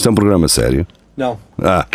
Isto 0.00 0.08
é 0.08 0.12
um 0.12 0.14
programa 0.14 0.48
sério? 0.48 0.86
Não. 1.14 1.38
Ah. 1.62 1.86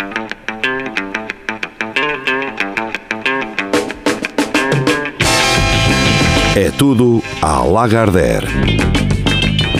É 6.54 6.70
tudo 6.78 7.20
à 7.42 7.64
Lagardère. 7.64 8.46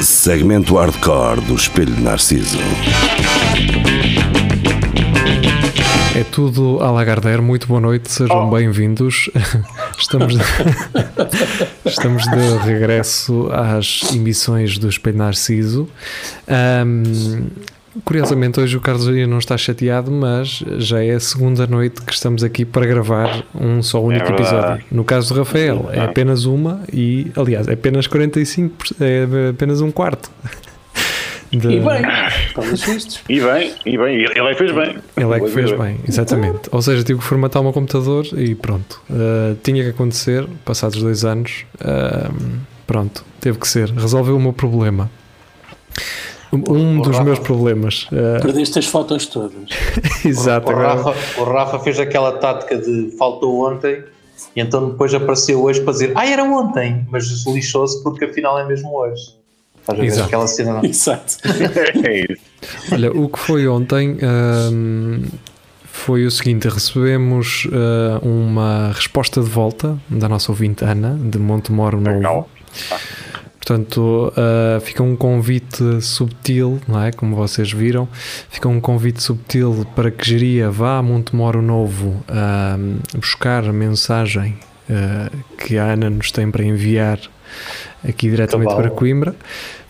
Segmento 0.03 0.75
hardcore 0.75 1.41
do 1.43 1.55
Espelho 1.55 1.95
de 1.95 2.03
Narciso. 2.03 2.59
É 6.17 6.25
tudo 6.25 6.83
à 6.83 6.91
Lagardère, 6.91 7.41
muito 7.41 7.69
boa 7.69 7.81
noite, 7.81 8.11
sejam 8.11 8.51
bem-vindos. 8.51 9.31
Estamos 9.97 10.35
de... 10.37 10.43
Estamos 11.89 12.25
de 12.25 12.59
regresso 12.65 13.49
às 13.53 14.03
emissões 14.13 14.79
do 14.79 14.89
Espelho 14.89 15.19
Narciso. 15.19 15.89
Ahm, 16.49 17.05
curiosamente, 18.05 18.61
hoje 18.61 18.77
o 18.77 18.81
Carlos 18.81 19.07
Maria 19.07 19.27
não 19.27 19.39
está 19.39 19.57
chateado, 19.57 20.11
mas 20.11 20.63
já 20.79 21.03
é 21.03 21.13
a 21.13 21.21
segunda 21.21 21.67
noite 21.67 22.03
que 22.03 22.13
estamos 22.13 22.43
aqui 22.45 22.65
para 22.65 22.87
gravar 22.87 23.45
um 23.55 23.83
só 23.83 24.03
único 24.03 24.27
verdade. 24.27 24.43
episódio. 24.53 24.85
No 24.91 25.05
caso 25.05 25.33
do 25.35 25.39
Rafael, 25.41 25.89
é 25.93 26.01
apenas 26.01 26.45
uma 26.45 26.83
e, 26.93 27.31
aliás, 27.37 27.69
é 27.69 27.73
apenas 27.75 28.07
45, 28.07 28.75
é 29.01 29.51
apenas 29.51 29.81
um 29.81 29.91
quarto. 29.91 30.31
De- 31.53 31.69
E 31.77 31.81
bem. 31.81 32.03
E 33.29 33.41
bem, 33.41 33.73
e 33.87 33.97
bem, 33.97 34.17
ele 34.25 34.39
é 34.41 34.53
que 34.53 34.59
fez 34.59 34.73
bem. 34.75 34.97
Ele 35.17 35.33
é 35.35 35.41
que 35.41 35.49
fez 35.49 35.73
bem, 35.79 36.01
exatamente. 36.07 36.69
Ou 36.73 36.83
seja, 36.83 37.03
tive 37.05 37.21
que 37.21 37.25
formatar 37.25 37.63
o 37.63 37.65
meu 37.65 37.73
computador 37.73 38.27
e 38.37 38.55
pronto. 38.55 39.01
Uh, 39.09 39.57
tinha 39.63 39.83
que 39.85 39.91
acontecer, 39.91 40.45
passados 40.65 41.01
dois 41.01 41.25
anos. 41.25 41.65
uh, 41.81 42.35
pronto, 42.87 43.25
teve 43.41 43.59
que 43.59 43.69
ser. 43.69 43.91
Resolveu 43.91 44.37
o 44.37 44.41
meu 44.41 44.53
problema. 44.53 45.09
Um, 46.53 46.99
o 47.01 47.03
dos 47.03 47.13
Rafa- 47.13 47.25
meus 47.25 47.39
problemas. 47.39 48.07
Perdeste 48.43 48.79
as 48.81 48.87
fotos 48.87 49.27
todas. 49.27 49.69
exato. 50.25 50.69
o, 50.69 50.71
agora- 50.71 50.95
Rafa, 51.03 51.41
o 51.41 51.45
Rafa 51.45 51.79
fez 51.81 51.99
aquela 51.99 52.33
tática 52.33 52.77
de 52.79 53.11
faltou 53.19 53.67
ontem 53.69 54.03
e 54.55 54.61
então 54.61 54.91
depois 54.91 55.13
apareceu 55.15 55.63
hoje 55.63 55.81
para 55.81 55.93
dizer 55.93 56.13
ah, 56.15 56.27
era 56.27 56.45
ontem, 56.45 57.07
mas 57.11 57.45
lixou-se 57.47 58.03
porque 58.03 58.27
afinal 58.27 58.59
é 58.59 58.67
mesmo 58.67 58.95
hoje. 58.97 59.35
Estás 59.81 59.99
a 59.99 60.03
ver 60.03 60.07
Exato. 60.09 60.27
aquela 60.27 60.47
cena? 60.47 60.81
Exato. 60.87 61.37
É 62.05 62.21
isso. 62.33 62.43
Olha, 62.93 63.13
o 63.13 63.29
que 63.29 63.39
foi 63.39 63.69
ontem 63.69 64.19
um, 64.73 65.23
foi 65.85 66.27
o 66.27 66.31
seguinte: 66.31 66.69
recebemos 66.69 67.67
uh, 67.67 68.27
uma 68.27 68.93
resposta 68.93 69.41
de 69.41 69.49
volta 69.49 69.97
da 70.09 70.29
nossa 70.29 70.51
ouvinte 70.51 70.85
Ana, 70.85 71.17
de 71.21 71.39
Montemoro 71.39 72.01
Novo. 72.01 72.17
Legal. 72.17 72.49
Portanto, 73.67 74.33
uh, 74.37 74.81
fica 74.81 75.03
um 75.03 75.17
convite 75.17 76.01
subtil, 76.01 76.81
não 76.87 77.03
é? 77.03 77.11
Como 77.11 77.35
vocês 77.35 77.73
viram, 77.73 78.09
fica 78.49 78.69
um 78.69 78.81
convite 78.81 79.21
subtil 79.21 79.85
para 79.93 80.09
que 80.09 80.25
Geria 80.25 80.71
vá 80.71 80.99
a 80.99 81.03
Montemoro 81.03 81.61
Novo 81.61 82.11
uh, 82.11 83.19
buscar 83.19 83.65
a 83.69 83.73
mensagem 83.73 84.57
uh, 84.89 85.37
que 85.59 85.77
a 85.79 85.83
Ana 85.83 86.09
nos 86.09 86.31
tem 86.31 86.49
para 86.49 86.65
enviar 86.65 87.19
aqui 88.09 88.31
diretamente 88.31 88.69
Cabal. 88.69 88.83
para 88.83 88.91
Coimbra. 88.91 89.35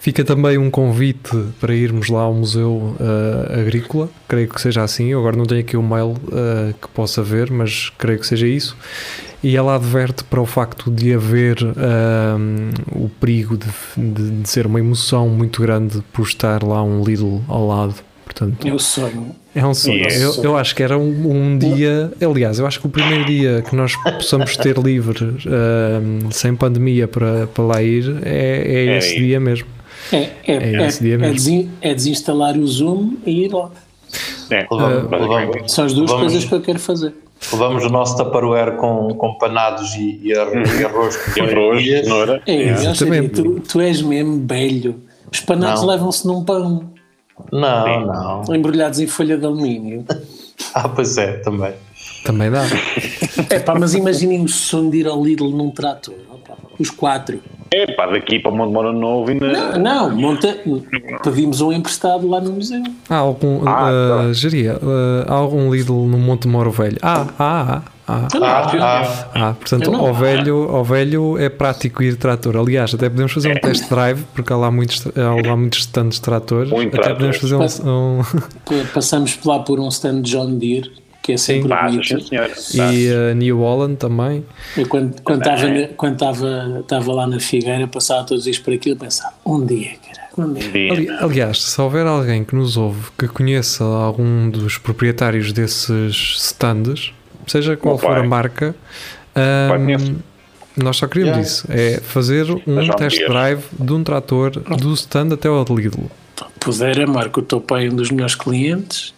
Fica 0.07 0.23
também 0.25 0.57
um 0.57 0.71
convite 0.71 1.37
para 1.61 1.75
irmos 1.75 2.09
lá 2.09 2.21
ao 2.21 2.33
Museu 2.33 2.95
uh, 3.01 3.61
Agrícola, 3.61 4.09
creio 4.29 4.47
que 4.49 4.61
seja 4.61 4.85
assim. 4.85 5.09
Eu 5.09 5.19
agora 5.19 5.37
não 5.37 5.45
tenho 5.45 5.63
aqui 5.63 5.77
o 5.77 5.83
mail 5.83 6.11
uh, 6.11 6.73
que 6.81 6.87
possa 6.95 7.25
ver, 7.25 7.51
mas 7.51 7.91
creio 7.99 8.17
que 8.21 8.25
seja 8.25 8.47
isso. 8.47 8.77
E 9.43 9.57
ela 9.57 9.75
adverte 9.75 10.23
para 10.23 10.41
o 10.41 10.47
facto 10.47 10.93
de 10.93 11.13
haver 11.13 11.59
um, 11.61 13.05
o 13.05 13.09
perigo 13.09 13.57
de, 13.59 13.67
de- 13.97 14.43
de 14.43 14.49
ser 14.49 14.65
uma 14.69 14.79
emoção 14.79 15.29
muito 15.29 15.61
grande 15.61 16.01
por 16.13 16.23
estar 16.25 16.63
lá 16.63 16.85
um 16.85 17.03
Lidl 17.03 17.41
ao 17.49 17.67
lado. 17.67 17.97
Portanto, 18.25 18.65
É 18.69 18.73
o 18.73 18.79
sonho. 18.79 19.35
é 19.57 19.67
um 19.67 19.75
sonho. 19.75 20.05
Yes. 20.05 20.21
Eu, 20.21 20.45
eu 20.45 20.57
acho 20.57 20.73
que 20.73 20.85
era 20.85 20.97
um, 20.97 21.33
um 21.33 21.59
dia. 21.59 22.13
Aliás, 22.21 22.61
eu 22.61 22.67
acho 22.67 22.79
que 22.81 22.87
o 22.87 22.91
primeiro 22.91 23.25
dia 23.25 23.61
que 23.69 23.75
nós 23.75 23.97
possamos 24.05 24.57
ter 24.57 24.79
livre, 24.79 25.25
um, 25.25 26.31
sem 26.31 26.55
pandemia, 26.55 27.09
para, 27.09 27.49
para 27.49 27.65
lá 27.65 27.83
ir, 27.83 28.19
é, 28.23 28.63
é 28.67 28.87
É 28.87 28.99
esse 28.99 29.17
dia 29.19 29.41
mesmo. 29.41 29.67
É, 30.13 30.17
é, 30.17 30.31
É 30.47 30.75
é, 30.83 30.87
esse 30.87 31.03
dia 31.03 31.15
é 31.15 31.19
mesmo. 31.19 31.35
desin- 31.35 31.71
é 31.81 31.95
desinstalar 31.95 32.57
o 32.57 32.67
Zoom 32.67 33.15
e 33.27 33.45
ir 33.45 33.53
lá. 33.53 33.71
É, 34.51 34.67
Levamos, 34.71 35.11
basicamente. 35.11 35.47
levamos, 35.53 35.73
São 35.73 35.85
as 35.85 35.93
duas 35.95 36.11
Vamos. 36.11 36.27
coisas 36.27 36.45
que 36.49 36.55
eu 36.55 36.61
quero 36.61 36.79
fazer. 36.79 37.15
levamos 37.53 37.85
o 37.85 37.89
nosso 37.89 38.17
Tupperware 38.17 38.77
com, 38.77 39.09
com 39.15 39.35
panados 39.39 39.95
e, 39.95 40.21
e, 40.23 40.33
arroz, 40.37 40.81
e 40.81 40.85
arroz 40.85 41.17
com 41.17 41.41
E 41.41 41.51
arroz, 41.53 41.83
dias. 41.83 42.05
cenoura. 42.05 42.43
É, 42.47 42.63
É. 42.69 43.29
tu, 43.29 43.61
tu 43.61 43.81
és 43.81 44.01
mesmo 44.03 44.47
velho. 44.47 44.97
Os 45.33 45.41
panados 45.41 45.83
Não. 45.83 45.89
levam-se 45.89 46.27
num 46.27 46.45
pão, 46.45 46.89
Não, 47.53 48.07
não. 48.47 48.55
embrulhados 48.55 49.01
em 49.01 49.07
folha 49.07 49.37
de 49.37 49.45
alumínio. 49.45 50.05
Ah, 50.75 50.89
pois 50.89 51.17
é, 51.19 51.33
também. 51.39 51.73
Também 52.27 52.51
dá. 52.51 52.65
É 53.51 53.59
pá, 53.61 53.75
mas 53.79 53.95
imaginem 53.95 54.43
o 54.45 54.49
som 54.49 54.91
de 54.91 54.99
ir 54.99 55.07
ao 55.07 55.23
Lidl 55.25 55.49
num 55.51 55.71
trator. 55.71 56.15
Os 56.79 56.91
quatro. 56.91 57.41
É 57.71 57.87
pá, 57.95 58.07
daqui 58.07 58.39
para 58.39 58.51
o 58.53 58.57
Monte 58.57 58.73
Moro 58.73 58.93
Novo 58.93 59.31
ainda. 59.31 59.79
Não, 59.79 60.15
monta, 60.15 60.57
pedimos 61.25 61.61
um 61.61 61.73
emprestado 61.73 62.29
lá 62.29 62.41
no 62.41 62.53
museu. 62.53 62.83
Há 63.09 63.17
algum. 63.17 63.67
Ah, 63.67 64.27
uh, 64.29 64.35
Geria, 64.35 64.75
uh, 64.77 65.25
há 65.27 65.35
algum 65.35 65.73
Lidl 65.75 65.93
no 66.07 66.19
Monte 66.19 66.47
Moro 66.49 66.71
Velho? 66.71 66.97
Ah, 67.03 67.27
ah, 67.39 67.83
ah. 68.07 68.29
Não 68.35 68.45
Ah, 68.45 68.59
acho. 68.61 68.77
ah, 68.79 69.27
Ah, 69.35 69.55
portanto, 69.59 69.91
não- 69.91 70.07
ao 70.07 70.15
velho, 70.15 70.69
ao 70.71 70.85
velho 70.85 71.39
é 71.39 71.49
prático 71.49 72.03
ir 72.03 72.13
de 72.13 72.19
trator. 72.19 72.57
Aliás, 72.57 72.95
até 72.95 73.09
podemos 73.09 73.33
fazer 73.33 73.51
um 73.51 73.61
test 73.61 73.89
drive, 73.89 74.23
porque 74.35 74.53
há 74.53 74.57
lá 74.57 74.71
muitos, 74.71 75.05
há 75.17 75.49
lá 75.49 75.57
muitos 75.57 75.81
stands 75.81 76.17
de 76.17 76.21
tratores. 76.23 76.71
Muito 76.71 76.95
até 77.01 77.15
podemos 77.15 77.37
fazer 77.39 77.57
um. 77.57 77.63
um- 78.21 78.23
Pa- 78.23 78.89
Passamos 78.95 79.39
lá 79.45 79.59
por 79.61 79.81
um 79.81 79.89
stand 79.89 80.21
de 80.23 80.31
John 80.31 80.55
Deere, 80.57 80.91
que 81.27 81.33
é 81.33 81.37
sempre 81.37 81.69
sim, 82.05 82.21
senhora. 82.21 82.53
e 82.95 83.09
uh, 83.11 83.35
New 83.35 83.59
Holland 83.59 83.97
também. 83.97 84.45
Eu 84.77 84.87
quando 84.87 85.21
quando 85.23 85.39
estava 85.41 85.89
quando 85.97 86.13
estava 86.13 86.79
estava 86.81 87.13
lá 87.13 87.27
na 87.27 87.41
Figueira, 87.41 87.89
passava 87.89 88.21
todos 88.23 88.39
os 88.39 88.45
dias 88.45 88.59
por 88.61 88.73
aquilo 88.73 88.95
e 88.95 88.99
pensava, 88.99 89.35
um 89.45 89.67
dia, 89.67 89.91
cara, 90.07 90.29
um 90.39 90.53
dia. 90.53 90.93
Ali- 90.93 91.11
aliás, 91.11 91.61
se 91.63 91.81
houver 91.81 92.07
alguém 92.07 92.45
que 92.45 92.55
nos 92.55 92.77
ouve 92.77 93.11
que 93.19 93.27
conheça 93.27 93.83
algum 93.83 94.49
dos 94.49 94.79
proprietários 94.79 95.53
desses 95.53 96.15
stands, 96.39 97.13
seja 97.45 97.77
qual 97.77 97.99
for 97.99 98.17
a 98.17 98.23
marca, 98.23 98.73
conhece. 99.69 100.15
nós 100.77 100.97
só 100.97 101.09
queríamos 101.09 101.37
Yeah. 101.37 101.43
isso: 101.43 101.67
é 101.71 102.01
fazer 102.01 102.47
um 102.67 102.89
test 102.97 103.19
drive 103.27 103.65
de 103.79 103.93
um 103.93 104.05
trator 104.05 104.51
do 104.53 104.93
stand 104.95 105.33
até 105.35 105.49
ao 105.49 105.65
Lidl. 105.65 106.05
Pudera, 106.61 107.07
Marco, 107.07 107.41
o 107.41 107.43
teu 107.43 107.61
pai 107.61 107.87
é 107.87 107.91
um 107.91 107.97
dos 107.97 108.11
meus 108.11 108.35
clientes. 108.35 109.15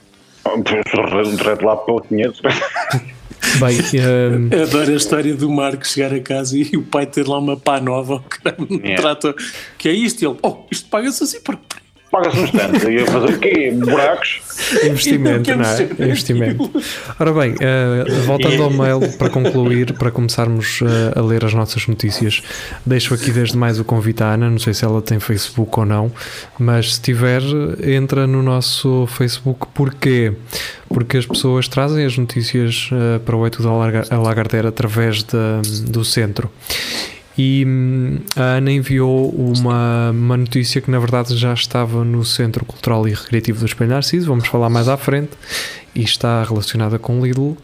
Um 0.55 1.37
reto 1.37 1.65
lá 1.65 1.77
pelo 1.77 2.01
500. 2.01 2.41
Bem, 3.61 3.79
ahm, 4.03 4.51
Adoro 4.63 4.91
a 4.93 4.95
história 4.97 5.35
do 5.35 5.49
Marco 5.51 5.87
chegar 5.87 6.13
a 6.13 6.21
casa 6.21 6.57
e 6.59 6.77
o 6.77 6.83
pai 6.83 7.07
ter 7.07 7.27
lá 7.27 7.39
uma 7.39 7.57
pá 7.57 7.81
nova 7.81 8.23
no 8.59 8.77
Yeah. 8.77 9.01
trator. 9.01 9.35
Que 9.79 9.89
é 9.89 9.93
isto? 9.93 10.23
E 10.23 10.27
ele, 10.27 10.37
oh, 10.43 10.57
isto 10.71 10.89
paga-se 10.91 11.23
assim 11.23 11.41
porque 11.41 11.63
Paga-se 12.11 12.39
um 12.39 12.45
stand. 12.45 12.91
Ia 12.91 13.07
fazer 13.07 13.35
o 13.35 13.39
quê? 13.39 13.71
Buracos? 13.77 14.41
investimento, 14.85 15.51
Então, 15.51 15.57
não 15.57 15.65
é? 15.65 16.09
Investimento. 16.09 16.71
Ora 17.21 17.33
bem, 17.33 17.55
eh, 17.61 18.05
voltando 18.25 18.63
ao 18.63 18.71
mail 18.71 19.01
para 19.19 19.29
concluir, 19.29 19.93
para 19.93 20.11
começarmos 20.11 20.81
eh, 20.83 21.19
a 21.19 21.23
ler 21.23 21.45
as 21.45 21.53
nossas 21.55 21.87
notícias, 21.87 22.43
deixo 22.85 23.13
aqui 23.15 23.31
desde 23.31 23.57
mais 23.57 23.79
o 23.79 23.85
convite 23.85 24.23
à 24.23 24.33
Ana, 24.33 24.49
não 24.51 24.59
sei 24.59 24.73
se 24.75 24.85
ela 24.85 25.03
tem 25.03 25.21
Facebook 25.21 25.79
ou 25.79 25.85
não, 25.87 26.11
mas 26.59 26.95
se 26.95 27.01
tiver, 27.03 27.43
entra 27.87 28.27
no 28.27 28.43
nosso 28.43 29.07
Facebook. 29.07 29.67
Porquê? 29.75 30.33
Porque 30.89 31.19
as 31.19 31.27
pessoas 31.27 31.69
trazem 31.69 32.05
as 32.07 32.17
notícias 32.17 32.89
eh, 32.93 33.19
para 33.19 33.37
o 33.37 33.47
É 33.47 33.51
Tudo 33.51 33.69
a 33.69 34.17
Lagardère 34.19 34.67
através 34.67 35.23
da- 35.25 35.61
do 35.87 36.03
centro. 36.05 36.51
E 37.39 37.65
hum, 37.65 38.19
a 38.35 38.57
Ana 38.57 38.73
enviou 38.73 39.31
uma, 39.31 40.11
uma 40.11 40.37
notícia 40.37 40.81
que 40.81 40.91
na 40.91 40.99
verdade 40.99 41.37
já 41.37 41.55
estava 41.55 42.05
no 42.05 42.25
Centro 42.25 42.65
Cultural 42.65 43.07
e 43.07 43.13
Recreativo 43.15 43.61
do 43.61 43.67
Espelho 43.67 43.91
Narciso, 43.91 44.27
vamos 44.27 44.49
falar 44.49 44.69
mais 44.69 44.89
à 44.89 44.97
frente, 44.97 45.31
e 45.95 46.03
está 46.03 46.43
relacionada 46.43 46.99
com 46.99 47.25
Lidl. 47.25 47.57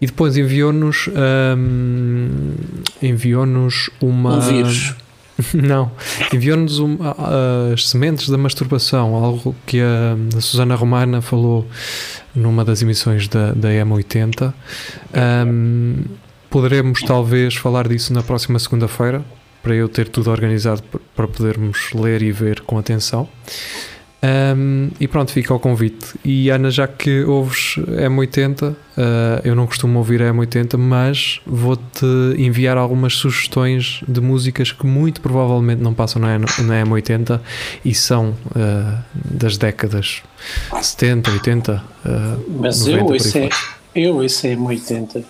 E 0.00 0.06
depois 0.06 0.36
enviou-nos 0.36 1.08
hum, 1.56 2.54
enviou-nos 3.00 3.88
uma 4.00 4.38
um 4.38 4.40
vírus. 4.40 4.94
não, 5.54 5.92
enviou-nos 6.32 6.80
um- 6.80 6.98
a- 7.00 7.72
as 7.72 7.88
sementes 7.88 8.28
da 8.28 8.36
masturbação, 8.36 9.14
algo 9.14 9.54
que 9.64 9.80
a, 9.80 10.16
a 10.36 10.40
Susana 10.40 10.74
Romana 10.74 11.20
falou 11.22 11.66
numa 12.34 12.64
das 12.64 12.82
emissões 12.82 13.28
da, 13.28 13.52
da 13.52 13.68
M80. 13.68 14.52
Ahm, 15.14 16.02
poderemos 16.52 17.00
talvez 17.00 17.56
falar 17.56 17.88
disso 17.88 18.12
na 18.12 18.22
próxima 18.22 18.58
segunda-feira, 18.58 19.24
para 19.62 19.74
eu 19.74 19.88
ter 19.88 20.08
tudo 20.08 20.30
organizado 20.30 20.82
para 21.16 21.26
podermos 21.26 21.92
ler 21.94 22.20
e 22.20 22.30
ver 22.30 22.60
com 22.60 22.78
atenção. 22.78 23.26
Um, 24.22 24.90
e 25.00 25.08
pronto, 25.08 25.32
fica 25.32 25.52
o 25.52 25.58
convite. 25.58 26.14
E 26.22 26.50
Ana, 26.50 26.70
já 26.70 26.86
que 26.86 27.24
ouves 27.24 27.76
M80, 27.78 28.70
uh, 28.70 28.76
eu 29.42 29.54
não 29.54 29.66
costumo 29.66 29.98
ouvir 29.98 30.20
M80, 30.20 30.76
mas 30.76 31.40
vou-te 31.46 32.06
enviar 32.36 32.76
algumas 32.76 33.14
sugestões 33.14 34.00
de 34.06 34.20
músicas 34.20 34.70
que 34.70 34.86
muito 34.86 35.22
provavelmente 35.22 35.80
não 35.80 35.94
passam 35.94 36.20
na, 36.20 36.38
na 36.38 36.46
M80 36.46 37.40
e 37.84 37.94
são 37.94 38.30
uh, 38.30 39.02
das 39.14 39.56
décadas 39.56 40.22
70, 40.80 41.30
80. 41.30 41.82
Uh, 42.04 42.60
mas 42.60 42.86
90, 42.86 42.94
eu 42.94 43.10
aí 43.10 43.50
é, 43.94 44.06
eu 44.06 44.16
ouço 44.16 44.46
é 44.46 44.54
M80. 44.54 45.24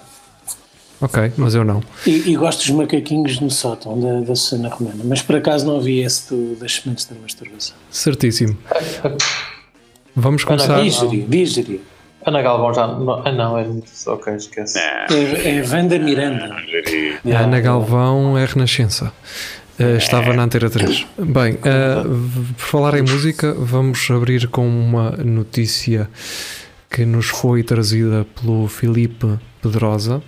Ok, 1.02 1.32
mas 1.36 1.54
eu 1.54 1.64
não. 1.64 1.82
E, 2.06 2.30
e 2.30 2.36
gosto 2.36 2.60
dos 2.60 2.70
macaquinhos 2.70 3.40
no 3.40 3.50
sótão 3.50 4.00
da, 4.00 4.20
da 4.20 4.36
Susana 4.36 4.68
Romana, 4.68 5.02
mas 5.04 5.20
por 5.20 5.34
acaso 5.34 5.66
não 5.66 5.74
ouvi 5.74 6.00
esse 6.00 6.32
do, 6.32 6.54
das 6.54 6.76
sementes 6.76 7.06
da 7.06 7.16
masturbação. 7.20 7.76
Certíssimo. 7.90 8.56
Vamos 10.14 10.44
começar. 10.44 10.80
Digeri, 10.80 11.22
digeri. 11.22 11.80
Ana 12.24 12.40
Galvão 12.40 12.72
já. 12.72 12.86
Não, 12.86 13.26
ah, 13.26 13.32
não, 13.32 13.58
é 13.58 13.64
muito. 13.64 13.90
Ok, 14.06 14.32
esquece. 14.34 14.78
É, 14.78 15.58
é 15.58 15.64
Wanda 15.68 15.98
Miranda. 15.98 16.54
A 17.34 17.38
Ana 17.38 17.60
Galvão 17.60 18.38
é 18.38 18.44
Renascença. 18.44 19.12
Uh, 19.80 19.96
estava 19.96 20.32
na 20.32 20.44
Antena 20.44 20.70
3. 20.70 21.06
Bem, 21.18 21.54
uh, 21.54 22.54
por 22.56 22.64
falar 22.64 22.98
em 22.98 23.02
música, 23.02 23.52
vamos 23.54 24.08
abrir 24.10 24.46
com 24.46 24.68
uma 24.68 25.10
notícia 25.12 26.08
que 26.88 27.04
nos 27.04 27.26
foi 27.26 27.64
trazida 27.64 28.26
pelo 28.40 28.68
Filipe 28.68 29.38
Pedrosa. 29.60 30.22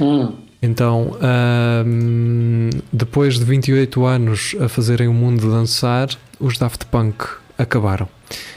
Hum, 0.00 0.32
Então, 0.62 1.16
ahm, 1.20 2.70
depois 2.92 3.38
de 3.38 3.44
28 3.44 4.04
anos 4.04 4.56
a 4.60 4.68
fazerem 4.68 5.08
o 5.08 5.12
mundo 5.14 5.50
dançar, 5.50 6.08
os 6.40 6.58
Daft 6.58 6.86
Punk 6.86 7.24
acabaram. 7.58 8.08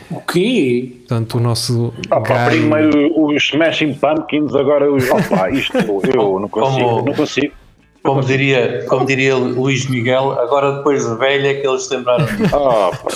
o 0.10 0.20
quê? 0.22 0.94
Portanto, 1.00 1.38
o 1.38 1.40
nosso 1.40 1.94
Opa, 2.12 2.50
Guy- 2.50 2.58
primeiro 2.60 3.14
os 3.26 3.44
Smashing 3.44 3.94
Pumpkins, 3.94 4.56
agora 4.56 4.92
os. 4.92 5.08
Opa, 5.10 5.50
isto 5.52 5.78
eu 5.78 6.40
não 6.40 6.50
consigo. 6.50 6.88
Como- 6.90 7.06
Não 7.06 7.14
consigo. 7.14 7.54
Como 8.02 8.22
diria, 8.24 8.86
como 8.88 9.06
diria 9.06 9.36
Luís 9.36 9.86
Miguel, 9.88 10.32
agora 10.40 10.78
depois 10.78 11.06
de 11.06 11.16
velha 11.18 11.50
é 11.50 11.54
que 11.56 11.68
eles 11.68 11.84
se 11.86 11.96
lembraram. 11.96 12.26
Opa, 12.54 13.08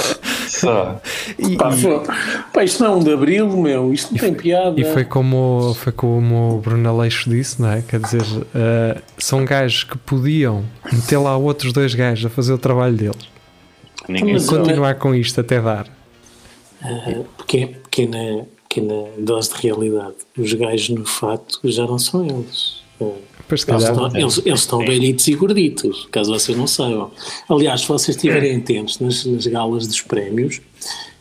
E, 1.38 1.58
Pá, 2.54 2.64
isto 2.64 2.84
não 2.84 2.94
é 2.94 2.96
um 2.96 3.00
de 3.04 3.12
abril, 3.14 3.48
meu. 3.58 3.94
Isto 3.94 4.12
não 4.14 4.20
tem 4.20 4.34
piada. 4.34 4.80
e 4.80 4.84
foi 4.86 5.04
como, 5.06 5.74
foi 5.76 5.92
como 5.92 6.56
o 6.58 6.60
Bruno 6.60 6.88
Aleixo 6.90 7.30
disse, 7.30 7.62
não 7.62 7.72
é? 7.72 7.82
Quer 7.82 8.00
dizer, 8.00 8.22
ah, 8.56 9.02
são 9.18 9.44
gajos 9.46 9.84
que 9.84 9.98
podiam 9.98 10.64
meter 10.92 11.18
lá 11.18 11.36
outros 11.38 11.74
dois 11.74 11.94
gajos 11.96 12.26
a 12.26 12.30
fazer 12.30 12.54
o 12.54 12.58
trabalho 12.58 12.96
deles. 12.96 13.28
ninguém. 14.08 14.34
Mas- 14.34 14.46
Continuar 14.48 14.96
com 14.96 15.14
isto 15.16 15.40
até 15.42 15.60
dar. 15.62 15.88
Ah, 16.82 17.22
pequena, 17.38 17.72
pequena, 17.90 18.46
pequena 18.68 19.04
dose 19.18 19.54
de 19.56 19.62
realidade. 19.68 20.16
Os 20.38 20.54
gajos 20.54 20.90
no 20.90 21.06
fato 21.06 21.60
já 21.64 21.86
não 21.86 21.98
são 22.00 22.26
eles. 22.26 22.82
Ah, 23.02 23.06
Depois, 23.44 23.62
se 23.62 23.70
Eles 23.72 23.84
estão, 23.84 24.08
eles, 24.16 24.42
eles 24.46 24.60
estão 24.62 24.80
velhitos 24.80 25.28
e 25.28 25.36
gorditos, 25.36 26.08
caso 26.12 26.32
vocês 26.34 26.58
não 26.58 26.66
saibam. 26.68 27.12
Aliás, 27.50 27.82
se 27.82 27.88
vocês 27.88 28.16
estiverem 28.16 28.56
atentos 28.58 29.00
nas, 29.00 29.26
nas 29.26 29.46
galas 29.48 29.86
dos 29.88 30.02
prémios, 30.02 30.62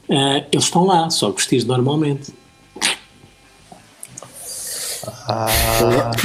ah, 0.09 0.45
eles 0.53 0.65
estão 0.65 0.85
lá, 0.87 1.11
só 1.11 1.31
vestidos 1.31 1.65
normalmente. 1.67 2.33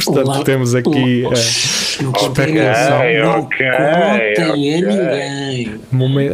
portanto, 0.06 0.28
Lá- 0.28 0.44
temos 0.44 0.76
aqui 0.76 1.24
lá- 1.24 1.32
ah, 1.32 1.36
Shhh, 1.36 1.77
não 2.04 2.12
contem 2.12 2.46
ninguém, 2.48 3.22
não 3.24 3.42
contem 3.44 4.44
a 4.44 4.82
ninguém. 4.82 5.80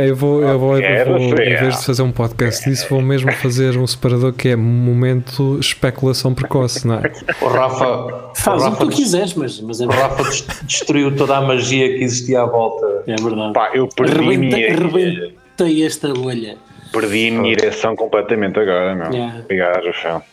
Eu 0.08 0.16
vou, 0.16 0.42
eu 0.42 0.60
vou, 0.60 0.76
eu 0.76 0.82
Quero 0.82 1.10
vou 1.12 1.20
em 1.20 1.34
vez 1.36 1.80
de 1.80 1.86
fazer 1.86 2.02
um 2.02 2.12
podcast 2.12 2.70
disso, 2.70 2.88
vou 2.90 3.02
mesmo 3.02 3.32
fazer 3.34 3.78
um 3.78 3.86
separador 3.88 4.34
que 4.34 4.50
é 4.50 4.56
momento 4.56 5.58
especulação 5.60 6.34
precoce, 6.34 6.86
não 6.88 6.96
é? 6.96 7.12
O 7.42 7.48
Rafa, 7.48 7.88
o 7.88 8.36
Faz 8.36 8.62
o 8.62 8.66
que 8.66 8.70
Rafa, 8.72 8.86
tu 8.86 8.90
quiseres, 8.92 9.34
mas, 9.34 9.60
mas 9.62 9.82
é, 9.82 9.86
o 9.86 9.90
Rafa 9.90 10.24
des- 10.24 10.46
destruiu 10.64 11.16
toda 11.16 11.38
a 11.38 11.42
magia 11.42 11.88
que 11.90 12.04
existia 12.04 12.42
à 12.42 12.46
volta. 12.46 13.04
é 13.08 13.16
verdade. 13.16 13.54
Pá, 13.54 13.72
eu 13.74 13.88
perdi 13.88 14.12
a 14.12 14.16
Arrebenta- 14.16 14.58
minha, 14.58 14.74
Arrebentei 14.74 15.86
esta 15.86 16.14
bolha. 16.14 16.58
perdi 16.92 17.30
a 17.30 17.32
minha 17.32 17.52
ereção 17.54 17.96
completamente 17.96 18.60
agora, 18.60 18.96
meu. 18.96 19.12
Yeah. 19.12 19.40
Obrigado, 19.40 19.86
Rafael. 19.86 20.24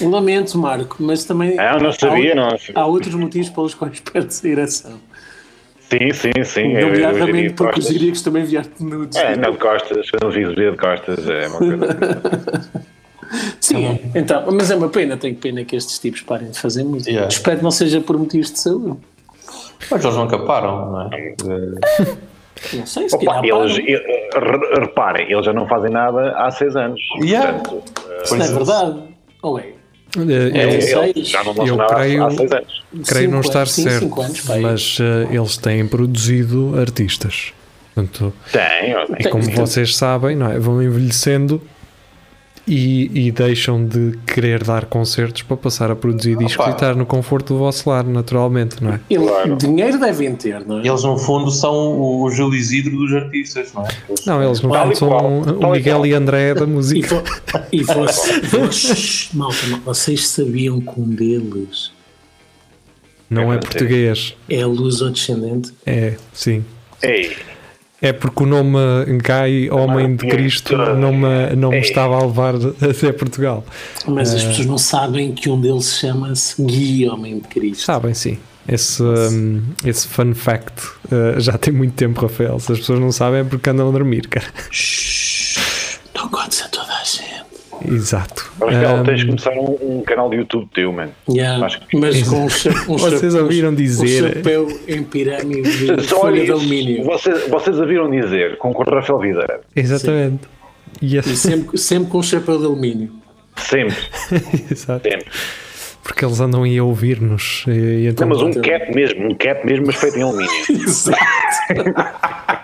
Lamento, 0.00 0.56
Marco, 0.58 0.96
mas 1.00 1.24
também. 1.24 1.58
Ah, 1.58 1.74
eu 1.74 1.80
não 1.80 1.92
sabia, 1.92 2.32
há, 2.32 2.36
não. 2.36 2.48
Há 2.74 2.86
outros 2.86 3.14
motivos 3.14 3.48
pelos 3.50 3.74
quais 3.74 4.00
perdes 4.12 4.44
a 4.44 4.48
ereção. 4.48 4.92
Sim, 5.90 6.12
sim, 6.14 6.44
sim. 6.44 6.72
eu- 6.72 6.88
eu 6.88 6.92
Nomeadamente 6.92 7.32
diria 7.32 7.52
porque 7.54 7.80
os 7.80 7.90
gregos 7.90 8.22
também 8.22 8.42
enviaste 8.44 8.82
nudes. 8.82 9.16
É, 9.18 9.36
não 9.36 9.52
de 9.52 9.58
costas, 9.58 10.10
quando 10.10 10.30
vi 10.32 10.44
ver 10.44 10.72
de 10.72 10.78
costas 10.78 11.28
é 11.28 11.46
uma 11.48 11.58
coisa. 11.58 12.82
Sim, 13.60 13.98
então, 14.14 14.44
mas 14.52 14.70
é 14.70 14.76
uma 14.76 14.90
pena, 14.90 15.16
tenho 15.16 15.34
pena 15.36 15.64
que 15.64 15.74
estes 15.74 15.98
tipos 15.98 16.20
parem 16.20 16.50
de 16.50 16.58
fazer 16.58 16.84
música. 16.84 17.10
Yeah. 17.10 17.28
Espero 17.28 17.56
que 17.58 17.62
não 17.64 17.70
seja 17.70 17.98
por 18.00 18.18
motivos 18.18 18.52
de 18.52 18.58
saúde. 18.58 18.98
Mas 19.90 20.04
eles 20.04 20.16
nunca 20.16 20.38
param, 20.40 20.90
não 20.92 21.02
é? 21.12 21.16
Eh, 21.16 22.16
Não 22.74 22.86
sei, 22.86 23.08
se 23.08 23.16
Opa, 23.16 23.40
eles, 23.42 23.72
param. 23.72 23.88
eh, 23.88 24.30
re- 24.34 24.80
reparem, 24.80 25.32
eles 25.32 25.44
já 25.46 25.52
não 25.52 25.66
fazem 25.66 25.90
nada 25.90 26.32
há 26.36 26.50
seis 26.50 26.76
anos. 26.76 27.00
Yeah. 27.22 27.58
Portanto, 27.58 27.82
Isso 28.22 28.36
não 28.36 28.44
é 28.44 28.48
verdade. 28.48 29.02
Ou 29.42 29.58
é? 29.58 29.62
É, 30.14 30.20
eu- 30.20 30.70
eles 30.70 30.84
seis. 30.84 31.28
já 31.28 31.42
não 31.42 31.66
Eu 31.66 31.80
há- 31.80 31.86
creio- 31.86 32.28
creio 33.06 33.30
não 33.30 33.42
Cinco 33.42 33.48
estar 33.48 33.58
anos, 33.60 33.72
sim, 33.72 33.82
certo, 33.84 34.00
cinco 34.00 34.20
anos, 34.22 34.44
mas 34.60 34.98
eh, 35.00 35.34
eles 35.34 35.56
têm 35.56 35.86
produzido 35.86 36.78
artistas. 36.78 37.52
Portanto, 37.94 38.32
tem. 38.52 38.92
e 39.20 39.28
como 39.30 39.44
Tem- 39.44 39.54
vocês 39.54 39.96
sabem, 39.96 40.36
não 40.36 40.50
é? 40.50 40.58
vão 40.58 40.82
envelhecendo 40.82 41.60
e, 42.66 43.26
e 43.26 43.32
deixam 43.32 43.84
de 43.84 44.16
querer 44.26 44.62
dar 44.62 44.84
concertos 44.84 45.42
para 45.42 45.56
passar 45.56 45.90
a 45.90 45.96
produzir 45.96 46.36
discos 46.36 46.56
Opa. 46.64 46.70
e 46.70 46.72
estar 46.74 46.94
no 46.94 47.04
conforto 47.04 47.54
do 47.54 47.58
vosso 47.58 47.90
lar, 47.90 48.04
naturalmente, 48.04 48.82
não 48.82 48.92
é? 48.92 49.00
Ele- 49.10 49.26
Claro. 49.26 49.56
Dinheiro 49.56 49.98
devem 49.98 50.34
ter, 50.36 50.64
não 50.64 50.78
é? 50.78 50.86
Eles, 50.86 51.02
no 51.02 51.18
fundo, 51.18 51.50
são 51.50 52.00
o 52.00 52.30
Júlio 52.30 52.56
Isidro 52.56 52.96
dos 52.96 53.12
artistas, 53.14 53.72
não 53.72 53.84
é? 53.84 53.88
Não, 54.26 54.42
eles 54.44 54.60
no 54.60 54.70
Tal 54.70 54.82
fundo 54.84 54.92
e 54.92 54.96
são 54.96 55.08
o 55.58 55.66
e 55.66 55.78
Miguel 55.78 56.06
e 56.06 56.12
André 56.14 56.54
da 56.54 56.64
E, 56.64 56.66
música. 56.66 57.16
vo, 57.16 57.22
e 57.72 57.82
você, 57.82 58.40
vocês, 58.46 59.28
malta, 59.34 59.56
vocês 59.84 60.28
sabiam 60.28 60.80
que 60.80 61.00
um 61.00 61.08
deles 61.08 61.90
Não 63.28 63.52
é 63.52 63.58
português. 63.58 64.36
é 64.48 64.64
luso-descendente? 64.64 65.72
É, 65.84 66.14
sim. 66.32 66.64
Ei, 67.02 67.32
É 68.02 68.12
porque 68.12 68.42
o 68.42 68.46
nome 68.46 68.78
Gai, 69.22 69.70
Homem 69.70 70.16
de 70.16 70.26
Cristo, 70.26 70.76
não 70.76 71.12
me, 71.12 71.54
não 71.56 71.70
me 71.70 71.78
estava 71.78 72.16
a 72.16 72.26
levar 72.26 72.54
até 72.82 73.12
Portugal. 73.12 73.64
Mas 74.08 74.34
as 74.34 74.42
pessoas 74.42 74.66
não 74.66 74.76
sabem 74.76 75.32
que 75.32 75.48
um 75.48 75.60
deles 75.60 75.98
chama-se 75.98 76.60
Gui, 76.60 77.08
Homem 77.08 77.38
de 77.38 77.46
Cristo. 77.46 77.84
Sabem, 77.84 78.12
sim. 78.12 78.38
Esse, 78.66 79.02
um, 79.02 79.62
esse 79.84 80.06
fun 80.08 80.34
fact 80.34 80.84
uh, 81.12 81.38
já 81.40 81.56
tem 81.56 81.72
muito 81.72 81.94
tempo, 81.94 82.20
Rafael. 82.20 82.58
Se 82.58 82.72
as 82.72 82.78
pessoas 82.80 82.98
não 82.98 83.12
sabem 83.12 83.40
é 83.40 83.44
porque 83.44 83.70
andam 83.70 83.88
a 83.88 83.92
dormir, 83.92 84.26
cara. 84.28 84.46
Shhh, 84.70 86.00
não 86.14 86.28
contes 86.28 86.60
a 86.62 86.68
toda 86.68 86.92
a 86.92 87.04
gente. 87.04 87.31
Exato. 87.88 88.52
Rafael, 88.60 88.96
Um, 88.96 89.04
tens 89.04 89.20
de 89.20 89.26
começar 89.26 89.50
um, 89.52 89.98
um 89.98 90.02
canal 90.02 90.28
de 90.30 90.36
YouTube 90.36 90.68
teu, 90.74 90.92
mano. 90.92 91.12
Yeah, 91.28 91.58
que- 91.80 91.96
mas 91.96 92.22
com 92.28 92.36
um, 92.36 92.44
um 92.94 92.96
Vocês 92.98 93.34
ouviram 93.34 93.70
um 93.70 93.74
dizer- 93.74 94.34
chapéu 94.34 94.68
em 94.88 95.02
pirâmide 95.02 95.70
de 95.86 95.90
Olha 95.92 96.02
folha 96.02 96.44
de 96.44 96.50
alumínio. 96.52 97.04
Vocês, 97.04 97.48
vocês 97.48 97.80
a 97.80 97.84
viram 97.84 98.10
dizer 98.10 98.58
com 98.58 98.70
o 98.70 98.82
Rafael 98.82 99.18
Videira. 99.18 99.60
Exatamente. 99.74 100.42
E 101.00 101.16
E 101.16 101.22
sempre, 101.36 101.78
sempre 101.78 102.10
com 102.10 102.18
um 102.18 102.22
chapéu 102.22 102.58
de 102.58 102.64
alumínio. 102.66 103.10
Sempre, 103.56 103.96
Exato. 104.70 105.08
sempre. 105.08 105.26
Porque 106.02 106.24
eles 106.24 106.40
andam 106.40 106.64
aí 106.64 106.76
a 106.78 106.84
ouvir-nos. 106.84 107.64
E, 107.68 107.70
e 107.70 108.06
então, 108.08 108.26
Não, 108.28 108.36
mas 108.36 108.42
um 108.56 108.60
cap 108.60 108.92
mesmo, 108.94 109.28
um 109.28 109.34
cap 109.36 109.64
mesmo, 109.64 109.86
mas 109.86 109.94
feito 109.96 110.18
em 110.18 110.22
alumínio. 110.22 110.50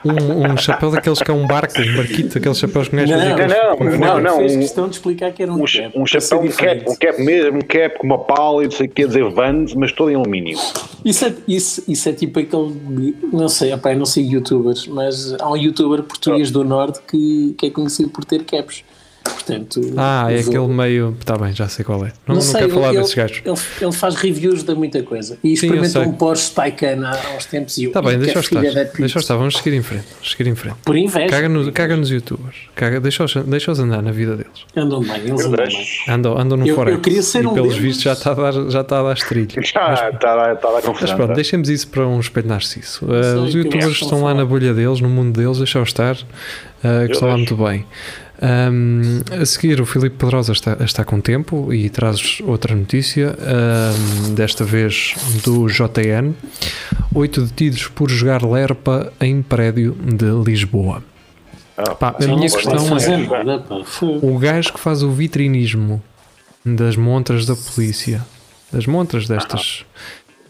um, 0.04 0.52
um 0.52 0.56
chapéu 0.56 0.90
daqueles 0.90 1.18
que 1.20 1.30
é 1.30 1.34
um 1.34 1.46
barco, 1.46 1.80
um 1.80 1.96
barquito, 1.96 2.38
aqueles 2.38 2.58
chapéus 2.58 2.88
que 2.88 2.96
Não, 2.96 3.04
não, 3.06 3.78
não, 3.78 3.98
não, 3.98 4.20
não. 4.20 4.36
Fez 4.38 4.56
um- 4.56 4.60
questão 4.60 4.88
de 4.88 4.96
explicar 4.96 5.32
que 5.32 5.42
era 5.42 5.52
um, 5.52 5.62
Um, 5.62 5.64
cap. 5.64 5.98
um 5.98 6.06
chapéu, 6.06 6.40
um 6.40 6.48
cap, 6.48 6.84
um 6.88 6.96
cap 6.96 7.22
mesmo, 7.22 7.58
um 7.58 7.62
cap 7.62 7.98
com 7.98 8.06
uma 8.06 8.18
pala 8.18 8.62
e 8.62 8.66
não 8.66 8.72
sei 8.72 8.86
o 8.86 8.90
que, 8.90 9.06
dizer 9.06 9.24
Vans, 9.30 9.74
mas 9.74 9.92
todo 9.92 10.10
em 10.10 10.14
alumínio. 10.14 10.58
Isso 11.04 11.24
é, 11.24 11.32
isso, 11.46 11.82
isso 11.86 12.08
é 12.08 12.12
tipo 12.12 12.40
aquele. 12.40 13.14
Não 13.32 13.48
sei, 13.48 13.72
opa, 13.72 13.94
não 13.94 14.06
sigo 14.06 14.32
youtubers, 14.34 14.86
mas 14.88 15.34
há 15.40 15.50
um 15.50 15.56
youtuber 15.56 16.02
português 16.02 16.50
do 16.50 16.64
Norte 16.64 17.00
que, 17.08 17.54
que 17.56 17.66
é 17.66 17.70
conhecido 17.70 18.08
por 18.10 18.24
ter 18.24 18.42
caps. 18.44 18.82
Portanto. 19.32 19.80
Ah, 19.96 20.26
é 20.30 20.42
vou- 20.42 20.48
aquele 20.54 20.74
meio. 20.74 21.16
Está 21.18 21.36
bem, 21.38 21.52
já 21.52 21.68
sei 21.68 21.84
qual 21.84 22.04
é. 22.04 22.12
Não, 22.26 22.34
não, 22.36 22.42
sei, 22.42 22.60
quero 22.60 22.74
falar 22.74 22.88
ele, 22.90 22.98
desses 22.98 23.14
gajos. 23.14 23.42
Ele, 23.44 23.56
ele 23.80 23.92
faz 23.92 24.14
reviews 24.16 24.62
de 24.62 24.74
muita 24.74 25.02
coisa 25.02 25.38
e 25.42 25.48
eu 25.48 25.54
experimentou 25.54 26.02
um 26.02 26.12
Porsche 26.12 26.50
Taycan 26.52 27.00
há, 27.06 27.36
uns 27.36 27.46
tempos 27.46 27.78
e 27.78 27.84
eu. 27.84 27.88
Está 27.88 28.02
Tá 28.02 28.08
bem, 28.08 28.16
"Ih, 28.16 28.18
que 28.20 28.24
deixa-os 28.26 28.44
estar. 28.46 28.60
filha 28.60 28.72
da 28.74 28.84
pizza." 28.84 28.98
Deixa-os 28.98 29.24
estar, 29.24 29.36
vamos 29.36 29.56
seguir 29.56 29.74
em 29.76 29.82
frente. 29.82 30.04
Vamos 30.12 30.30
seguir 30.30 30.50
em 30.50 30.54
frente. 30.54 30.76
Por 30.84 30.96
inveja. 30.96 31.26
Caga, 31.28 31.48
no, 31.48 31.72
caga 31.72 31.96
nos 31.96 32.10
youtubers. 32.10 32.56
Caga, 32.74 33.00
deixa-os, 33.00 33.34
deixa-os 33.34 33.78
andar 33.80 34.02
na 34.02 34.10
vida 34.12 34.36
deles. 34.36 34.64
Andam 34.76 35.00
bem, 35.00 35.16
eles 35.16 35.40
Eu 35.40 35.46
andam 35.46 35.66
bem. 35.66 35.86
Andam, 36.08 36.38
andam 36.38 36.58
no 36.58 36.66
Eu- 36.66 36.74
Forex. 36.74 36.96
eu 36.96 37.00
queria 37.02 37.22
ser 37.22 37.44
e 37.44 37.46
um 37.46 37.54
pelos 37.54 37.68
deles. 37.74 37.82
vistos 37.82 38.02
já 38.04 38.12
está 38.12 38.30
a 38.32 38.34
dar, 38.34 38.52
já 38.70 38.80
está 38.80 39.00
a 39.00 39.02
dar 39.02 39.14
estrilho. 39.14 39.48
Já 39.58 39.60
está 39.60 40.06
a 40.06 40.10
está 40.10 40.32
a 40.32 40.36
dar 40.36 40.58
Mas 40.74 40.84
confusão. 40.84 41.16
pronto, 41.16 41.28
tá? 41.28 41.34
deixemos 41.34 41.68
isso 41.68 41.88
para 41.88 42.06
um 42.06 42.20
espelho 42.20 42.48
narciso. 42.48 43.00
Uh, 43.04 43.42
os 43.42 43.54
youtubers 43.54 44.00
estão 44.00 44.22
lá 44.22 44.34
na 44.34 44.44
bolha 44.44 44.72
deles, 44.74 45.00
no 45.00 45.08
mundo 45.08 45.38
deles, 45.40 45.58
deixa-os 45.58 45.88
estar, 45.88 46.14
uh, 46.16 47.06
que 47.06 47.12
estão 47.12 47.28
lá 47.28 47.36
muito 47.36 47.56
bem. 47.56 47.84
Um, 48.40 49.20
a 49.40 49.44
seguir, 49.44 49.80
o 49.80 49.86
Filipe 49.86 50.16
Pedrosa 50.16 50.52
está, 50.52 50.76
está 50.84 51.04
com 51.04 51.20
tempo 51.20 51.72
e 51.72 51.90
traz 51.90 52.38
outra 52.44 52.74
notícia, 52.74 53.36
um, 53.36 54.34
desta 54.34 54.64
vez 54.64 55.14
do 55.44 55.66
JN. 55.66 56.34
Oito 57.14 57.42
detidos 57.42 57.88
por 57.88 58.08
jogar 58.08 58.44
Lerpa 58.44 59.12
em 59.20 59.42
prédio 59.42 59.92
de 59.92 60.26
Lisboa. 60.44 61.02
Ah, 61.76 61.94
Pá, 61.94 62.14
a 62.20 62.26
minha 62.26 62.48
questão 62.48 62.86
fazer 62.86 63.20
é: 63.20 63.58
pá. 63.58 63.84
Foi. 63.84 64.18
o 64.22 64.38
gajo 64.38 64.72
que 64.72 64.80
faz 64.80 65.02
o 65.02 65.10
vitrinismo 65.10 66.02
das 66.64 66.96
montras 66.96 67.46
da 67.46 67.54
polícia, 67.56 68.24
das 68.72 68.86
montras 68.86 69.26
destas. 69.28 69.84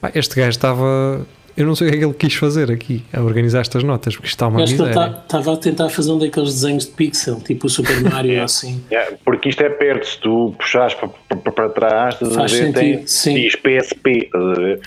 Pá, 0.00 0.11
este 0.14 0.37
gajo 0.37 0.50
estava. 0.50 1.26
Eu 1.58 1.66
não 1.66 1.74
sei 1.74 1.88
o 1.88 1.90
que 1.90 1.96
é 1.96 1.98
que 2.00 2.04
ele 2.06 2.14
quis 2.14 2.34
fazer 2.34 2.70
aqui, 2.70 3.04
a 3.12 3.20
organizar 3.20 3.60
estas 3.60 3.82
notas, 3.82 4.14
porque 4.14 4.26
isto 4.28 4.36
está 4.36 4.46
uma 4.48 4.62
ele 4.62 4.70
miséria. 4.72 5.16
estava 5.24 5.52
a 5.52 5.56
tentar 5.56 5.88
fazer 5.88 6.12
um 6.12 6.18
daqueles 6.18 6.54
desenhos 6.54 6.84
de 6.86 6.92
pixel, 6.92 7.40
tipo 7.40 7.66
o 7.66 7.70
Super 7.70 8.00
Mario 8.02 8.42
assim. 8.44 8.80
é, 8.90 9.14
porque 9.24 9.48
isto 9.48 9.60
é 9.62 9.68
perto, 9.68 10.06
se 10.06 10.18
tu 10.20 10.54
puxares 10.58 10.94
para, 10.94 11.08
para, 11.40 11.52
para 11.52 11.68
trás, 11.68 12.14
estás 12.14 12.32
a 12.32 12.34
Faz 12.40 12.52
ver, 12.52 12.58
sentido, 12.58 12.74
tem 12.98 13.06
sim. 13.06 13.34
diz 13.34 13.56
PSP, 13.56 14.10
estás 14.26 14.44
a 14.44 14.54
ver? 14.54 14.80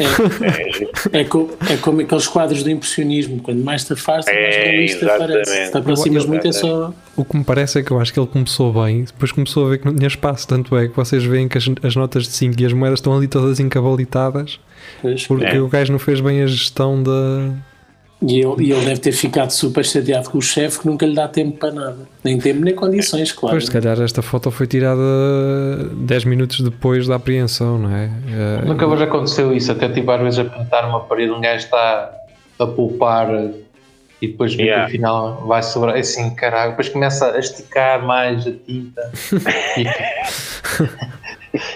É, 1.13 1.19
é, 1.21 1.23
co- 1.25 1.49
é 1.69 1.77
como 1.77 2.01
aqueles 2.01 2.27
quadros 2.27 2.63
do 2.63 2.69
impressionismo, 2.69 3.41
quando 3.41 3.63
mais 3.63 3.83
te 3.83 3.93
afastas, 3.93 4.33
mais 4.33 4.55
É, 4.55 4.63
realista 4.71 5.05
parece. 5.17 5.65
Se 5.65 5.71
te 5.71 5.77
aproximas 5.77 6.25
muito 6.25 6.47
é 6.47 6.51
só. 6.51 6.93
O 7.17 7.25
que 7.25 7.35
me 7.37 7.43
parece 7.43 7.79
é 7.79 7.83
que 7.83 7.91
eu 7.91 7.99
acho 7.99 8.13
que 8.13 8.19
ele 8.19 8.27
começou 8.27 8.71
bem, 8.71 9.03
depois 9.03 9.31
começou 9.31 9.67
a 9.67 9.69
ver 9.71 9.79
que 9.79 9.85
não 9.85 9.93
tinha 9.93 10.07
espaço. 10.07 10.47
Tanto 10.47 10.75
é 10.77 10.87
que 10.87 10.95
vocês 10.95 11.23
veem 11.23 11.47
que 11.47 11.57
as, 11.57 11.65
as 11.83 11.95
notas 11.95 12.23
de 12.23 12.29
5 12.31 12.55
e 12.61 12.65
as 12.65 12.73
moedas 12.73 12.99
estão 12.99 13.15
ali 13.15 13.27
todas 13.27 13.59
encabalitadas, 13.59 14.59
Pois. 15.01 15.25
porque 15.27 15.45
É. 15.45 15.59
o 15.61 15.67
gajo 15.67 15.91
não 15.91 16.00
fez 16.00 16.19
bem 16.21 16.41
a 16.43 16.47
gestão 16.47 17.01
da. 17.01 17.51
E 18.23 18.39
ele, 18.39 18.65
e 18.65 18.71
ele 18.71 18.85
deve 18.85 19.00
ter 19.00 19.13
ficado 19.13 19.50
super 19.50 19.83
chateado 19.83 20.29
com 20.29 20.38
o 20.38 20.41
chefe 20.43 20.81
que 20.81 20.85
nunca 20.85 21.07
lhe 21.07 21.15
dá 21.15 21.27
tempo 21.27 21.57
para 21.57 21.71
nada. 21.73 21.97
Nem 22.23 22.38
tempo 22.38 22.61
nem 22.63 22.75
condições, 22.75 23.31
claro. 23.31 23.55
Pois, 23.55 23.65
se 23.65 23.71
calhar 23.71 24.00
esta 24.00 24.21
foto 24.21 24.51
foi 24.51 24.67
tirada 24.67 25.01
10 25.95 26.25
minutos 26.25 26.59
depois 26.61 27.07
da 27.07 27.15
apreensão, 27.15 27.79
não 27.79 27.95
é? 27.95 28.11
Eh, 28.29 28.65
Nunca 28.65 28.85
vos 28.85 29.01
aconteceu 29.01 29.51
isso, 29.55 29.71
até 29.71 29.89
tipo 29.89 30.11
às 30.11 30.21
vezes 30.21 30.38
a 30.39 30.45
pintar 30.45 30.88
uma 30.88 31.00
parede, 31.00 31.31
um 31.31 31.41
gajo 31.41 31.65
está 31.65 32.11
a 32.59 32.67
poupar 32.67 33.27
e 34.21 34.27
depois 34.27 34.53
Yeah. 34.53 34.85
que 34.85 34.91
afinal 34.91 35.43
vai 35.47 35.63
sobrar, 35.63 35.95
é 35.95 36.01
assim, 36.01 36.29
caralho, 36.35 36.71
depois 36.71 36.89
começa 36.89 37.31
a 37.31 37.39
esticar 37.39 38.05
mais 38.05 38.45
a 38.45 38.51
tinta 38.51 39.11
e, 39.79 39.83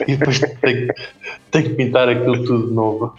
e 0.07 0.15
depois 0.15 0.39
tem, 0.39 0.87
tem 1.51 1.63
que 1.63 1.69
pintar 1.69 2.09
aquilo 2.09 2.43
tudo 2.43 2.67
de 2.67 2.73
novo 2.73 3.15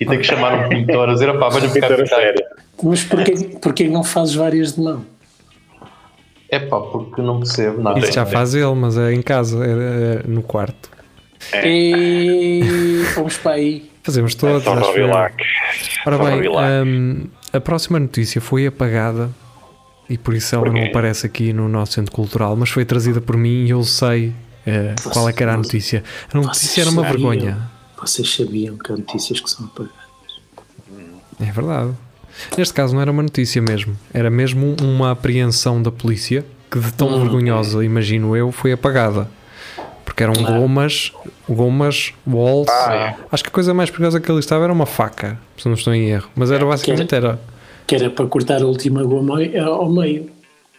e 0.00 0.06
tem 0.06 0.18
que 0.18 0.24
chamar 0.24 0.66
um 0.66 0.68
pintor 0.68 1.08
a 1.08 1.14
dizer, 1.14 1.30
opá, 1.30 1.48
vai 1.48 1.68
ficar 1.68 1.88
pintar. 1.88 2.06
séria. 2.06 2.46
Mas 2.82 3.04
porquê, 3.04 3.32
porquê 3.60 3.88
não 3.88 4.04
fazes 4.04 4.34
várias 4.34 4.74
de 4.74 4.80
mão? 4.80 5.04
É 6.48 6.58
pá, 6.58 6.80
porque 6.80 7.20
não 7.22 7.38
percebo 7.38 7.82
nada. 7.82 7.98
Isso 7.98 8.12
já 8.12 8.24
faz 8.24 8.54
ele, 8.54 8.74
mas 8.74 8.96
é 8.96 9.12
em 9.12 9.22
casa, 9.22 9.64
é, 9.64 9.70
é 9.70 10.28
no 10.28 10.42
quarto. 10.42 10.90
E 11.64 12.60
vamos 13.14 13.36
para 13.38 13.52
aí. 13.52 13.90
Fazemos 14.02 14.34
todos. 14.34 14.62
Só 14.62 14.72
acho. 14.74 15.40
Ora 16.06 16.18
bem, 16.18 16.48
hum, 16.84 17.26
a 17.52 17.60
próxima 17.60 17.98
notícia 17.98 18.40
foi 18.40 18.66
apagada 18.66 19.30
e 20.08 20.16
por 20.16 20.34
isso 20.34 20.54
ela 20.54 20.64
Porquê? 20.64 20.80
não 20.80 20.86
aparece 20.86 21.26
aqui 21.26 21.52
no 21.52 21.68
nosso 21.68 21.94
centro 21.94 22.12
cultural, 22.12 22.54
mas 22.54 22.70
foi 22.70 22.84
trazida 22.84 23.20
por 23.20 23.36
mim 23.36 23.64
e 23.64 23.70
eu 23.70 23.82
sei 23.82 24.32
eh, 24.66 24.94
qual 25.12 25.28
é 25.28 25.32
que 25.32 25.42
era 25.42 25.54
a 25.54 25.56
notícia. 25.56 26.02
A 26.32 26.36
notícia 26.38 26.80
era 26.82 26.90
uma 26.90 27.02
Vocês 27.02 27.12
vergonha. 27.12 27.40
sabiam- 27.52 27.70
Vocês 28.00 28.34
sabiam 28.34 28.76
que 28.78 28.92
há 28.92 28.96
notícias 28.96 29.40
que 29.40 29.50
são 29.50 29.66
apagadas? 29.66 29.96
É 31.40 31.44
verdade. 31.52 31.90
Neste 32.56 32.74
caso 32.74 32.94
não 32.94 33.00
era 33.00 33.10
uma 33.10 33.22
notícia 33.22 33.62
mesmo, 33.62 33.96
era 34.12 34.28
mesmo 34.30 34.76
uma 34.82 35.10
apreensão 35.12 35.82
da 35.82 35.90
polícia 35.90 36.44
que 36.70 36.78
de 36.78 36.92
tão 36.92 37.18
vergonhosa, 37.20 37.82
imagino 37.84 38.36
eu, 38.36 38.52
foi 38.52 38.72
apagada. 38.72 39.28
Porque 40.04 40.22
eram 40.22 40.34
gomas, 40.34 41.12
gomas, 41.48 42.12
walls. 42.26 42.68
Acho 43.30 43.42
que 43.42 43.48
a 43.48 43.52
coisa 43.52 43.72
mais 43.74 43.90
perigosa 43.90 44.20
que 44.20 44.30
ali 44.30 44.40
estava 44.40 44.64
era 44.64 44.72
uma 44.72 44.86
faca, 44.86 45.38
se 45.58 45.66
não 45.66 45.74
estou 45.74 45.94
em 45.94 46.08
erro. 46.10 46.28
Mas 46.34 46.50
era 46.50 46.64
basicamente 46.64 47.14
era. 47.14 47.38
Que 47.86 47.94
era 47.96 48.10
para 48.10 48.26
cortar 48.26 48.62
a 48.62 48.66
última 48.66 49.02
goma 49.04 49.38
ao 49.66 49.90
meio. 49.90 50.30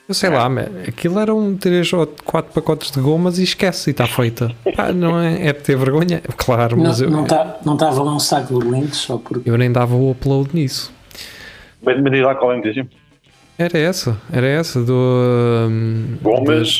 Eu 0.08 0.14
sei 0.14 0.30
lá, 0.30 0.48
aquilo 0.88 1.20
eram 1.20 1.56
três 1.58 1.92
ou 1.92 2.08
quatro 2.24 2.54
pacotes 2.54 2.92
de 2.92 3.00
gomas 3.02 3.40
e 3.40 3.44
esquece, 3.44 3.90
e 3.90 3.92
está 3.92 4.08
feita. 4.08 4.56
Pá, 4.76 4.94
não 4.94 5.20
é, 5.20 5.48
é 5.48 5.54
de 5.54 5.60
ter 5.60 5.76
vergonha? 5.78 6.22
Claro, 6.38 6.78
Não, 6.78 6.84
mas 6.86 7.02
eu, 7.02 7.10
não, 7.10 7.26
tá, 7.26 7.58
não 7.66 7.74
estava 7.74 8.02
lá 8.04 8.16
um 8.16 8.20
saco 8.20 8.58
de 8.60 8.68
lentes 8.70 8.96
só 9.00 9.18
porque. 9.18 9.50
eu 9.50 9.58
nem 9.58 9.70
dava 9.72 9.96
o 9.96 10.10
upload 10.12 10.50
nisso. 10.54 10.94
Mas 11.82 12.02
me 12.02 12.10
diz 12.10 12.22
lá 12.24 12.36
qual 12.36 12.54
é 12.54 12.56
notícia. 12.58 12.88
Era 13.60 13.78
essa, 13.78 14.18
era 14.32 14.48
essa 14.48 14.82
do. 14.82 14.94
hum, 15.70 16.16
Gomas, 16.22 16.46
das-. 16.46 16.80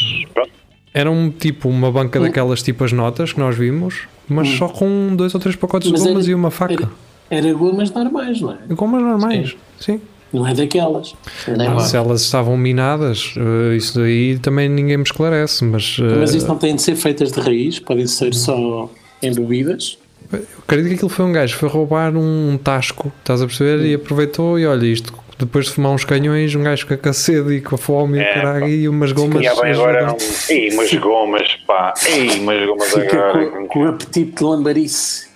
Era 0.94 1.12
um 1.12 1.30
tipo, 1.30 1.68
uma 1.70 1.90
Hum. 1.90 1.92
banca 1.92 2.20
daquelas 2.20 2.64
tipo 2.64 2.84
as 2.86 2.92
notas 2.94 3.34
que 3.34 3.40
nós 3.40 3.58
vimos, 3.58 4.08
mas 4.28 4.48
só 4.50 4.68
com 4.70 5.16
dois 5.16 5.34
ou 5.36 5.40
três 5.42 5.56
pacotes 5.56 5.92
Mas 5.92 6.02
de 6.02 6.08
gomas 6.08 6.24
era- 6.26 6.32
e 6.32 6.36
uma 6.36 6.50
faca. 6.50 6.90
Era, 7.30 7.48
era 7.50 7.54
gomas 7.58 7.92
normais, 7.92 8.40
não 8.40 8.52
é? 8.54 8.58
Gomas 8.70 9.02
normais, 9.02 9.56
sim. 9.80 10.00
Não 10.34 10.46
é 10.46 10.54
daquelas. 10.54 11.16
Nem 11.48 11.68
Ah, 11.68 11.72
mais. 11.72 11.88
se 11.90 11.98
elas 11.98 12.22
estavam 12.22 12.58
minadas, 12.58 13.34
eh, 13.38 13.76
isso 13.78 14.00
aí 14.02 14.38
também 14.40 14.68
ninguém 14.68 14.98
me 14.98 15.04
esclarece, 15.04 15.64
mas, 15.64 15.98
eh, 16.00 16.16
Mas 16.20 16.34
isso 16.34 16.48
não 16.48 16.58
tem 16.58 16.76
de 16.76 16.82
ser 16.82 16.96
feitas 16.96 17.32
de 17.32 17.40
raiz, 17.40 17.80
podem 17.80 18.06
ser 18.08 18.34
só 18.34 18.90
embebidas. 19.24 19.98
eu 20.32 20.40
acredito 20.64 20.90
que 20.90 20.96
aquilo 20.96 21.10
foi 21.10 21.26
um 21.26 21.32
gajo, 21.32 21.56
foi 21.56 21.70
roubar 21.70 22.16
um 22.16 22.58
tasco, 22.62 23.12
estás 23.20 23.42
a 23.42 23.46
perceber? 23.48 23.86
E 23.86 23.94
aproveitou 23.94 24.60
e 24.60 24.66
olha 24.68 24.86
isto, 24.86 25.14
depois 25.40 25.66
de 25.68 25.72
fumar 25.72 25.94
uns 25.94 26.04
canhões, 26.04 26.54
um 26.56 26.64
gajo 26.64 26.86
com 26.88 27.10
a 27.10 27.14
sede 27.14 27.54
e 27.54 27.62
com 27.62 27.76
a 27.76 27.78
fome 27.78 28.18
e 28.18 28.22
É, 28.22 28.34
caralho, 28.34 28.68
e 28.68 28.90
umas 28.90 29.12
gomas. 29.14 29.46
E 29.46 29.62
bem 29.62 29.72
agora 29.72 30.08
não. 30.08 30.18
Ei, 30.50 30.70
umas 30.74 30.94
gomas, 30.96 31.48
pá. 31.66 31.94
Ei, 32.06 32.40
umas 32.40 32.66
gomas 32.68 32.88
Fica 32.90 33.18
agora. 33.30 33.46
com, 33.52 33.68
com 33.68 33.80
o 33.80 33.88
apetite 33.88 34.32
de 34.36 34.44
lambarice. 34.44 35.28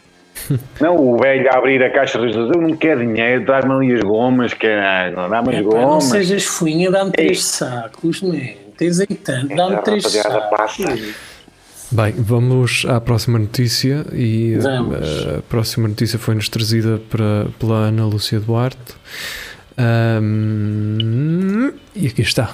Não, 0.80 0.96
o 0.98 1.18
velho 1.18 1.50
a 1.52 1.58
abrir 1.58 1.84
a 1.84 1.90
caixa 1.90 2.18
dos 2.20 2.36
eu 2.36 2.48
não 2.62 2.76
quero 2.76 3.00
dinheiro, 3.02 3.46
dá-me 3.46 3.72
ali 3.74 3.94
as 3.96 4.04
gomas, 4.04 4.54
caralho, 4.54 5.16
dá-me 5.16 5.56
as 5.56 5.64
não 5.64 5.72
gomas. 5.72 6.04
sejas 6.06 6.44
fuinha, 6.46 6.90
dá-me 6.92 7.12
Ei. 7.18 7.26
três 7.26 7.44
sacos, 7.44 8.22
man. 8.22 8.38
Tens 8.78 9.00
aí 9.00 9.08
tanto, 9.08 9.56
dá-me 9.56 9.74
Essa 9.76 9.82
três 9.84 10.04
rapaziada 10.04 10.30
sacos. 10.42 10.58
passa. 10.58 10.98
Bem, 11.94 12.14
vamos 12.18 12.86
à 12.88 13.02
próxima 13.02 13.38
notícia 13.38 14.06
e 14.14 14.56
Vamos. 14.62 14.96
eh, 14.98 15.36
a 15.40 15.42
próxima 15.42 15.88
notícia 15.90 16.18
foi-nos 16.18 16.48
trazida 16.48 17.02
para, 17.10 17.48
pela 17.60 17.76
Ana 17.76 18.06
Lúcia 18.06 18.40
Duarte. 18.40 18.96
Ahm, 19.78 21.72
e 21.96 22.08
aqui 22.08 22.22
está. 22.22 22.54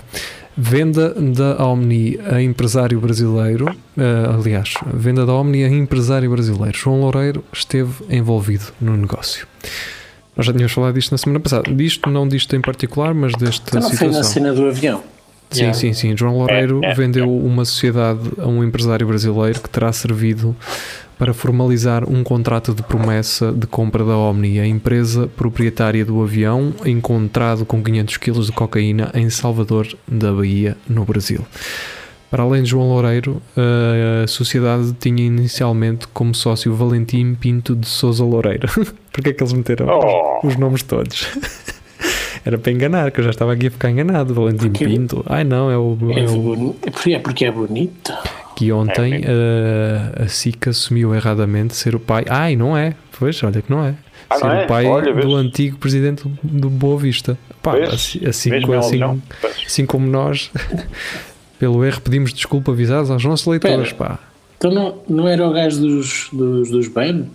Venda 0.60 1.14
da 1.14 1.64
Omni 1.64 2.20
a 2.32 2.42
empresário 2.42 3.00
brasileiro, 3.00 3.68
eh, 3.96 4.26
aliás, 4.34 4.74
venda 4.92 5.24
da 5.24 5.34
Omni 5.34 5.64
a 5.64 5.70
empresário 5.70 6.32
brasileiro. 6.32 6.76
João 6.76 7.02
Loureiro 7.02 7.44
esteve 7.54 7.94
envolvido 8.10 8.66
no 8.82 8.98
negócio. 8.98 9.46
Nós 10.36 10.48
já 10.48 10.52
tínhamos 10.54 10.72
falado 10.72 10.96
disto 10.96 11.12
na 11.12 11.18
semana 11.20 11.40
passada. 11.40 11.72
Disto, 11.72 12.10
não 12.10 12.28
disto 12.28 12.56
em 12.56 12.62
particular, 12.62 13.14
mas 13.14 13.34
desta 13.34 13.70
Então 13.78 13.82
não 13.82 13.96
foi 13.96 14.08
na 14.08 14.14
situação. 14.14 14.34
cena 14.34 14.54
do 14.54 14.66
avião. 14.68 15.04
Sim, 15.52 15.60
Yeah. 15.62 15.80
sim, 15.80 15.94
sim. 15.94 16.18
João 16.18 16.38
Loureiro 16.40 16.82
vendeu 16.96 17.32
uma 17.34 17.64
sociedade 17.64 18.20
a 18.40 18.48
um 18.48 18.64
empresário 18.64 19.08
brasileiro 19.08 19.62
que 19.62 19.70
terá 19.70 19.94
servido 19.94 20.56
para 21.18 21.34
formalizar 21.34 22.08
um 22.10 22.24
contrato 22.24 22.74
de 22.74 22.84
promessa 22.84 23.52
de 23.52 23.66
compra 23.66 24.04
da 24.06 24.16
Omni, 24.16 24.60
a 24.60 24.68
empresa 24.68 25.28
proprietária 25.36 26.06
do 26.06 26.22
avião 26.22 26.74
encontrado 26.86 27.66
com 27.66 27.82
500 27.84 28.18
kg 28.18 28.40
de 28.42 28.52
cocaína 28.52 29.12
em 29.16 29.30
Salvador 29.30 29.88
da 30.08 30.32
Bahia, 30.32 30.78
no 30.88 31.04
Brasil. 31.06 31.46
Para 32.30 32.44
além 32.44 32.62
de 32.62 32.70
João 32.72 32.90
Loureiro, 32.90 33.42
a 34.24 34.28
sociedade 34.28 34.94
tinha 35.00 35.26
inicialmente 35.26 36.08
como 36.10 36.36
sócio 36.36 36.74
Valentim 36.76 37.34
Pinto 37.36 37.74
de 37.76 37.88
Souza 37.88 38.24
Loureiro. 38.24 38.68
Porque 39.12 39.30
é 39.30 39.34
que 39.34 39.42
eles 39.42 39.54
meteram 39.54 39.88
Oh. 39.90 40.46
os 40.46 40.56
nomes 40.58 40.84
todos? 40.84 41.26
Era 42.46 42.58
para 42.58 42.72
enganar, 42.72 43.12
que 43.12 43.20
eu 43.20 43.24
já 43.24 43.30
estava 43.32 43.54
aqui 43.54 43.68
a 43.68 43.72
ficar 43.72 43.90
enganado. 43.90 44.34
Valentim 44.34 44.70
Porque- 44.70 44.86
Pinto. 44.86 45.24
Ai 45.26 45.44
não, 45.44 45.72
é 45.72 45.78
o, 45.78 45.98
É, 46.12 46.20
é 46.24 46.30
o 46.30 46.42
boni- 46.42 46.74
porque- 46.92 47.14
é 47.14 47.20
porque 47.20 47.46
é 47.46 47.52
bonito. 47.52 48.14
Que 48.58 48.72
ontem 48.72 49.20
uh, 49.22 50.24
a 50.24 50.28
SICA 50.28 50.72
assumiu 50.72 51.14
erradamente 51.14 51.76
ser 51.76 51.94
o 51.94 52.00
pai. 52.00 52.26
Ai, 52.28 52.56
não 52.56 52.76
é. 52.76 52.96
Pois, 53.20 53.42
olha 53.44 53.62
que 53.62 53.70
não 53.70 53.86
é. 53.86 53.94
Ah, 54.30 54.36
ser 54.38 54.46
não 54.46 54.52
é? 54.52 54.64
o 54.64 54.68
pai 54.68 54.86
Olha, 54.88 55.14
vês? 55.14 55.26
do 55.26 55.36
antigo 55.36 55.78
presidente 55.78 56.24
do 56.44 56.68
Boa 56.70 56.98
Vista. 57.00 57.38
Pá, 57.62 57.74
Vês? 57.74 57.94
assim, 57.94 58.26
assim, 58.26 58.50
Vês, 58.50 58.68
assim, 58.70 59.22
assim 59.66 59.86
como 59.86 60.08
nós, 60.08 60.50
pelo 61.60 61.86
erro, 61.86 62.02
pedimos 62.02 62.34
desculpa 62.34 62.72
avisados 62.72 63.12
aos 63.12 63.24
nossos 63.24 63.46
leitores. 63.46 63.90
Espera. 63.90 64.10
Pá. 64.16 64.20
Então 64.58 64.72
não, 64.72 64.98
não 65.08 65.28
era 65.28 65.48
o 65.48 65.54
gajo 65.54 65.80
dos, 65.80 66.30
dos, 66.34 66.72
dos 66.72 66.88
Ben? 66.88 67.14
Não, 67.14 67.30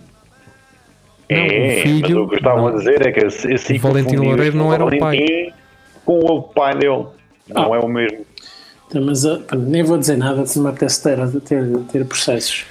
É, 1.29 1.77
o 1.79 1.81
filho- 1.83 2.01
mas 2.17 2.25
o 2.25 2.27
que 2.27 2.35
estavam 2.35 2.61
não. 2.63 2.67
a 2.67 2.77
dizer 2.77 3.07
é 3.07 3.11
que 3.13 3.25
assim 3.25 3.75
O 3.75 3.79
Valentim 3.79 4.17
Loureiro 4.17 4.57
não 4.57 4.73
era 4.73 4.85
o 4.85 4.99
pai. 4.99 5.25
Com 6.05 6.19
o 6.19 6.41
pai 6.43 6.73
dele. 6.77 7.05
Não 7.47 7.73
Ah. 7.73 7.77
é 7.77 7.79
o 7.79 7.87
mesmo. 7.87 8.25
Então, 8.93 9.03
mas 9.03 9.25
pronto, 9.25 9.65
nem 9.65 9.81
vou 9.81 9.97
dizer 9.97 10.17
nada 10.17 10.45
se 10.45 10.59
me 10.59 10.69
apetece 10.69 11.01
ter, 11.01 11.41
ter, 11.41 11.77
ter 11.91 12.05
processos. 12.05 12.65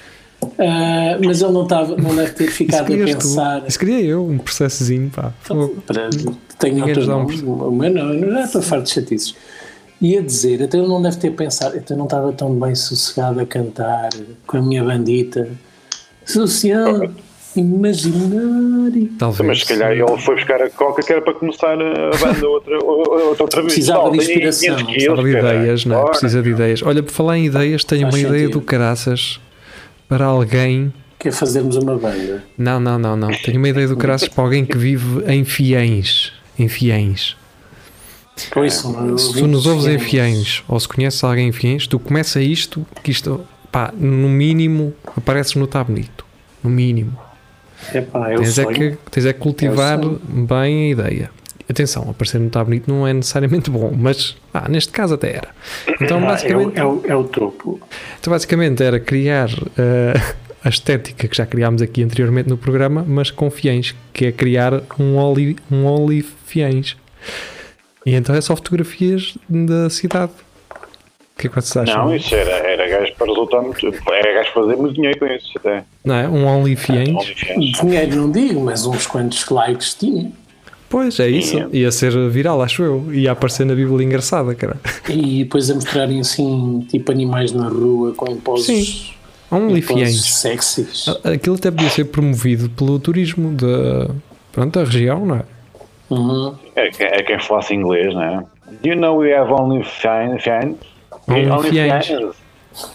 Ah, 0.57 1.17
mas 1.23 1.41
ele 1.41 1.51
não, 1.51 1.63
estava, 1.63 1.95
não 1.97 2.15
deve 2.15 2.31
ter 2.31 2.47
ficado 2.47 2.83
a 2.83 2.85
querias 2.85 3.11
tu. 3.11 3.17
pensar. 3.17 3.63
Isso 3.67 3.79
queria 3.79 4.01
eu, 4.01 4.25
um 4.25 4.37
processozinho. 4.37 5.09
Pá. 5.09 5.33
Fogo. 5.41 5.83
Para, 5.85 6.09
tenho 6.59 6.85
nos 6.87 7.07
dá 7.07 7.17
um. 7.17 7.25
O 7.25 7.71
meu 7.71 7.93
não, 7.93 8.13
eu 8.13 8.31
já 8.31 8.43
estou 8.45 8.61
farto 8.61 8.85
de 8.85 8.91
chatices. 8.91 9.35
Ia 10.01 10.21
dizer, 10.21 10.63
até 10.63 10.77
ele 10.77 10.87
não 10.87 11.01
deve 11.01 11.17
ter 11.17 11.31
pensado, 11.31 11.77
até 11.77 11.95
não 11.95 12.05
estava 12.05 12.31
tão 12.33 12.53
bem 12.57 12.75
sossegado 12.75 13.39
a 13.39 13.45
cantar 13.45 14.09
com 14.45 14.57
a 14.57 14.61
minha 14.61 14.83
bandita. 14.83 15.49
Social, 16.25 17.09
imaginário. 17.55 19.09
Talvez. 19.17 19.47
Mas 19.47 19.59
se 19.59 19.65
calhar 19.67 19.91
ele 19.91 20.17
foi 20.19 20.35
buscar 20.35 20.61
a 20.61 20.69
coca 20.69 21.01
que 21.03 21.11
era 21.11 21.21
para 21.21 21.33
começar 21.33 21.73
a 21.73 22.17
banda 22.17 22.47
outra, 22.47 22.77
outra, 22.83 23.43
outra 23.43 23.61
vez. 23.61 23.73
Precisava 23.73 24.11
de 24.11 24.17
inspiração. 24.17 24.75
500 24.75 24.83
quilos, 24.95 25.19
Precisava 25.19 25.23
de 25.23 25.37
ideias, 25.57 25.85
não 25.85 26.01
é? 26.01 26.09
Precisa 26.09 26.41
de 26.41 26.49
ideias. 26.49 26.83
Olha, 26.83 27.03
por 27.03 27.11
falar 27.11 27.37
em 27.37 27.45
ideias, 27.45 27.83
tenho 27.83 28.03
Faz 28.03 28.13
uma 28.13 28.19
ideia 28.19 28.39
sentido. 28.45 28.59
do 28.59 28.65
caraças 28.65 29.39
para 30.07 30.25
alguém. 30.25 30.93
Que 31.19 31.29
é 31.29 31.31
fazermos 31.31 31.75
uma 31.77 31.95
banda. 31.97 32.43
Não, 32.57 32.79
não, 32.79 32.99
não, 32.99 33.15
não. 33.15 33.29
Tenho 33.31 33.57
uma 33.57 33.69
ideia 33.69 33.87
do 33.87 33.95
caraças 33.95 34.27
para 34.27 34.43
alguém 34.43 34.65
que 34.65 34.77
vive 34.77 35.23
em 35.27 35.43
Fiães. 35.45 36.33
Em 36.59 36.67
Fiães. 36.67 37.35
Por 38.51 38.65
isso, 38.65 38.93
Se 39.19 39.33
tu 39.33 39.47
nos 39.47 39.67
ouves 39.67 39.85
em 39.85 39.99
Fiães 39.99 40.63
ou 40.67 40.79
se 40.79 40.87
conheces 40.87 41.23
alguém 41.23 41.49
em 41.49 41.51
Fiães, 41.51 41.85
tu 41.85 41.99
começa 41.99 42.41
isto, 42.41 42.85
que 43.03 43.11
isto, 43.11 43.41
pá, 43.71 43.93
no 43.95 44.27
mínimo, 44.27 44.91
apareces 45.15 45.53
no 45.55 45.67
Tá 45.67 45.83
Bonito. 45.83 46.25
No 46.63 46.69
mínimo. 46.69 47.15
Epá, 47.93 48.31
eu 48.33 48.39
Tens 48.41 48.59
é, 48.59 48.65
que, 48.65 48.97
tens 49.11 49.25
é 49.25 49.33
que 49.33 49.39
cultivar 49.39 49.99
sonho. 49.99 50.19
bem 50.27 50.87
a 50.87 50.89
ideia. 50.91 51.29
Atenção, 51.69 52.09
aparecer 52.09 52.39
no 52.39 52.49
Tá 52.49 52.63
Bonito 52.63 52.91
não 52.91 53.07
é 53.07 53.13
necessariamente 53.13 53.69
bom, 53.69 53.91
mas 53.97 54.35
ah, 54.53 54.67
neste 54.69 54.91
caso 54.91 55.13
até 55.15 55.37
era. 55.37 55.47
Então, 56.01 56.17
Ah, 56.17 56.21
é, 56.21 56.23
o, 56.23 56.27
basicamente, 56.27 56.77
é, 56.79 56.85
o, 56.85 57.01
é 57.07 57.15
o 57.15 57.23
topo. 57.23 57.79
então, 58.19 58.31
basicamente 58.31 58.83
era 58.83 58.99
criar 58.99 59.49
eh, 59.77 60.13
a 60.63 60.69
estética 60.69 61.27
que 61.27 61.35
já 61.35 61.45
criámos 61.45 61.81
aqui 61.81 62.03
anteriormente 62.03 62.49
no 62.49 62.57
programa, 62.57 63.03
mas 63.07 63.31
com 63.31 63.49
fiéis, 63.49 63.95
que 64.11 64.25
é 64.25 64.31
criar 64.31 64.81
um 64.99 65.15
Oli, 65.17 65.55
um 65.71 65.85
Oli 65.85 66.21
fiéis. 66.45 66.97
E 68.05 68.13
então 68.13 68.35
é 68.35 68.41
só 68.41 68.55
fotografias 68.55 69.37
da 69.49 69.89
cidade. 69.89 70.33
O 71.35 71.39
que 71.39 71.47
é 71.47 71.49
que 71.49 71.55
vocês 71.55 71.77
acham? 71.77 72.05
Não, 72.05 72.15
isso 72.15 72.33
era, 72.35 72.51
era 72.51 72.87
gajo 72.87 73.13
para 73.17 73.27
resultar 73.27 73.61
muito. 73.61 73.87
Era 73.87 74.33
gajo 74.33 74.53
para 74.53 74.61
fazer 74.63 74.75
muito 74.75 74.93
dinheiro 74.93 75.19
com 75.19 75.25
isso 75.25 75.51
até. 75.57 75.83
Não 76.05 76.15
é? 76.15 76.27
Um 76.29 76.45
Only 76.45 76.75
fiéis. 76.75 77.09
OnlyFans. 77.09 77.79
Dinheiro 77.81 78.15
não 78.15 78.31
digo, 78.31 78.61
mas 78.61 78.85
uns 78.85 79.07
quantos 79.07 79.49
likes 79.49 79.95
tinha. 79.95 80.31
Pois 80.89 81.19
é 81.19 81.27
isso. 81.27 81.57
Sim. 81.57 81.67
Ia 81.73 81.91
ser 81.91 82.29
viral, 82.29 82.61
acho 82.61 82.83
eu. 82.83 83.11
Ia 83.11 83.31
aparecer 83.31 83.65
na 83.65 83.73
Bíblia 83.73 84.05
engraçada, 84.05 84.53
cara. 84.53 84.77
E 85.09 85.43
depois 85.43 85.69
a 85.71 85.73
mostrarem 85.73 86.19
assim, 86.19 86.85
tipo 86.87 87.11
animais 87.11 87.51
na 87.51 87.67
rua 87.67 88.13
com 88.13 88.35
poses, 88.37 88.65
Sim. 88.67 89.13
Only 89.51 89.79
em 89.79 89.81
poses 89.81 89.95
fiéis. 89.95 90.35
sexys. 90.35 91.05
Aquilo 91.23 91.55
até 91.55 91.71
podia 91.71 91.89
ser 91.89 92.05
promovido 92.05 92.69
pelo 92.69 92.99
turismo 92.99 93.51
da, 93.53 94.13
pronto, 94.51 94.79
da 94.79 94.85
região, 94.85 95.25
não 95.25 95.37
é? 95.37 95.43
Uhum. 96.11 96.55
É, 96.75 96.89
é 96.99 97.23
quem 97.23 97.39
falasse 97.39 97.73
inglês, 97.73 98.13
não 98.13 98.21
é? 98.21 98.43
Do 98.83 98.89
you 98.89 98.95
know 98.95 99.17
we 99.17 99.33
have 99.33 99.51
only 99.51 99.83
OnlyFans. 101.27 102.07
fans? 102.07 102.35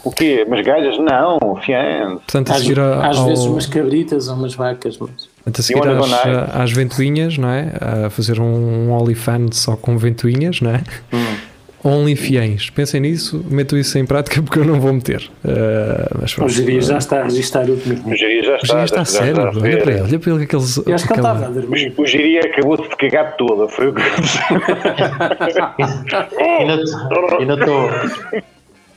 O 0.02 0.10
quê? 0.10 0.44
Mas 0.48 0.64
gajas? 0.66 0.98
Não, 0.98 1.38
fans. 1.64 2.14
Portanto, 2.26 2.50
a 2.50 2.54
Às, 2.54 2.60
seguir 2.62 2.80
a- 2.80 3.08
às 3.08 3.16
ao, 3.16 3.26
vezes 3.26 3.44
umas 3.44 3.66
cabritas 3.66 4.26
ou 4.28 4.34
umas 4.34 4.54
vacas, 4.54 4.98
mas 4.98 5.10
portanto, 5.36 5.60
a 5.60 5.62
seguir 5.62 5.88
às, 5.88 6.54
às 6.62 6.72
ventoinhas, 6.72 7.38
não 7.38 7.48
é? 7.48 7.72
A 8.06 8.10
fazer 8.10 8.40
um 8.40 8.90
OnlyFans 8.90 9.56
só 9.56 9.76
com 9.76 9.96
ventoinhas, 9.96 10.60
não 10.60 10.70
é? 10.72 10.82
Hum. 11.12 11.36
Only 11.84 12.16
fiéis. 12.16 12.70
Pensem 12.70 13.00
nisso, 13.00 13.44
metam 13.48 13.78
isso 13.78 13.96
em 13.98 14.04
prática 14.04 14.40
porque 14.42 14.58
eu 14.58 14.64
não 14.64 14.80
vou 14.80 14.92
meter. 14.92 15.30
Uh, 15.44 16.18
mas 16.20 16.36
o 16.36 16.48
geria 16.48 16.80
já 16.80 16.98
está 16.98 17.20
a 17.20 17.24
registrar 17.24 17.68
o 17.70 17.76
domingo. 17.76 18.10
O 18.10 18.16
Giri 18.16 18.44
já 18.44 18.52
O 18.52 18.56
está. 18.56 18.84
Está 18.84 18.96
já- 18.98 19.04
sério, 19.04 19.30
está 19.30 19.42
a 19.42 19.50
olha 19.50 19.60
ver. 19.60 19.82
para 19.82 19.92
ele, 19.92 20.00
olha 20.02 20.18
para 20.18 20.30
ele 20.32 20.38
que 20.40 20.44
aqueles. 20.56 20.76
Eu 20.76 20.94
acho 20.94 21.06
que 21.06 21.12
ele 21.12 21.20
aquela- 21.20 21.34
estava 21.34 21.46
a 21.46 21.60
dormir. 21.60 21.94
O 21.96 22.06
Giri 22.06 22.38
acabou 22.38 22.76
de 22.76 22.82
se 22.84 22.96
cagar 22.96 23.36
toda, 23.36 23.68
foi 23.68 23.88
o 23.88 23.94
que 23.94 24.02
Ainda 27.38 27.54
estou 27.54 27.90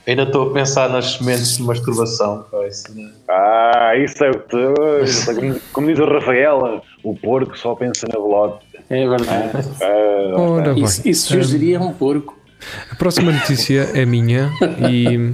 ainda 0.06 0.22
estou 0.24 0.50
a 0.50 0.52
pensar 0.52 0.88
nas 0.88 1.12
sementes 1.12 1.56
de 1.58 1.62
masturbação. 1.62 2.44
isso 2.68 2.84
não- 2.96 3.10
Ah, 3.28 3.92
isso 3.96 4.22
é 4.24 4.30
o 4.30 4.38
que 4.40 5.60
como- 5.72 5.86
diz 5.86 5.98
o 5.98 6.06
Rafaela, 6.06 6.82
o 7.04 7.14
porco 7.14 7.56
só 7.56 7.74
pensa 7.74 8.06
na 8.12 8.20
velote. 8.20 8.64
É 8.90 9.08
verdade. 9.08 9.50
Ah, 9.80 10.72
bem. 10.74 10.82
Isso, 10.82 11.08
isso 11.08 11.28
sugeria 11.28 11.80
um 11.80 11.92
porco. 11.92 12.36
A 12.90 12.94
próxima 12.94 13.32
notícia 13.32 13.90
é 13.94 14.04
minha 14.06 14.52
e 14.90 15.32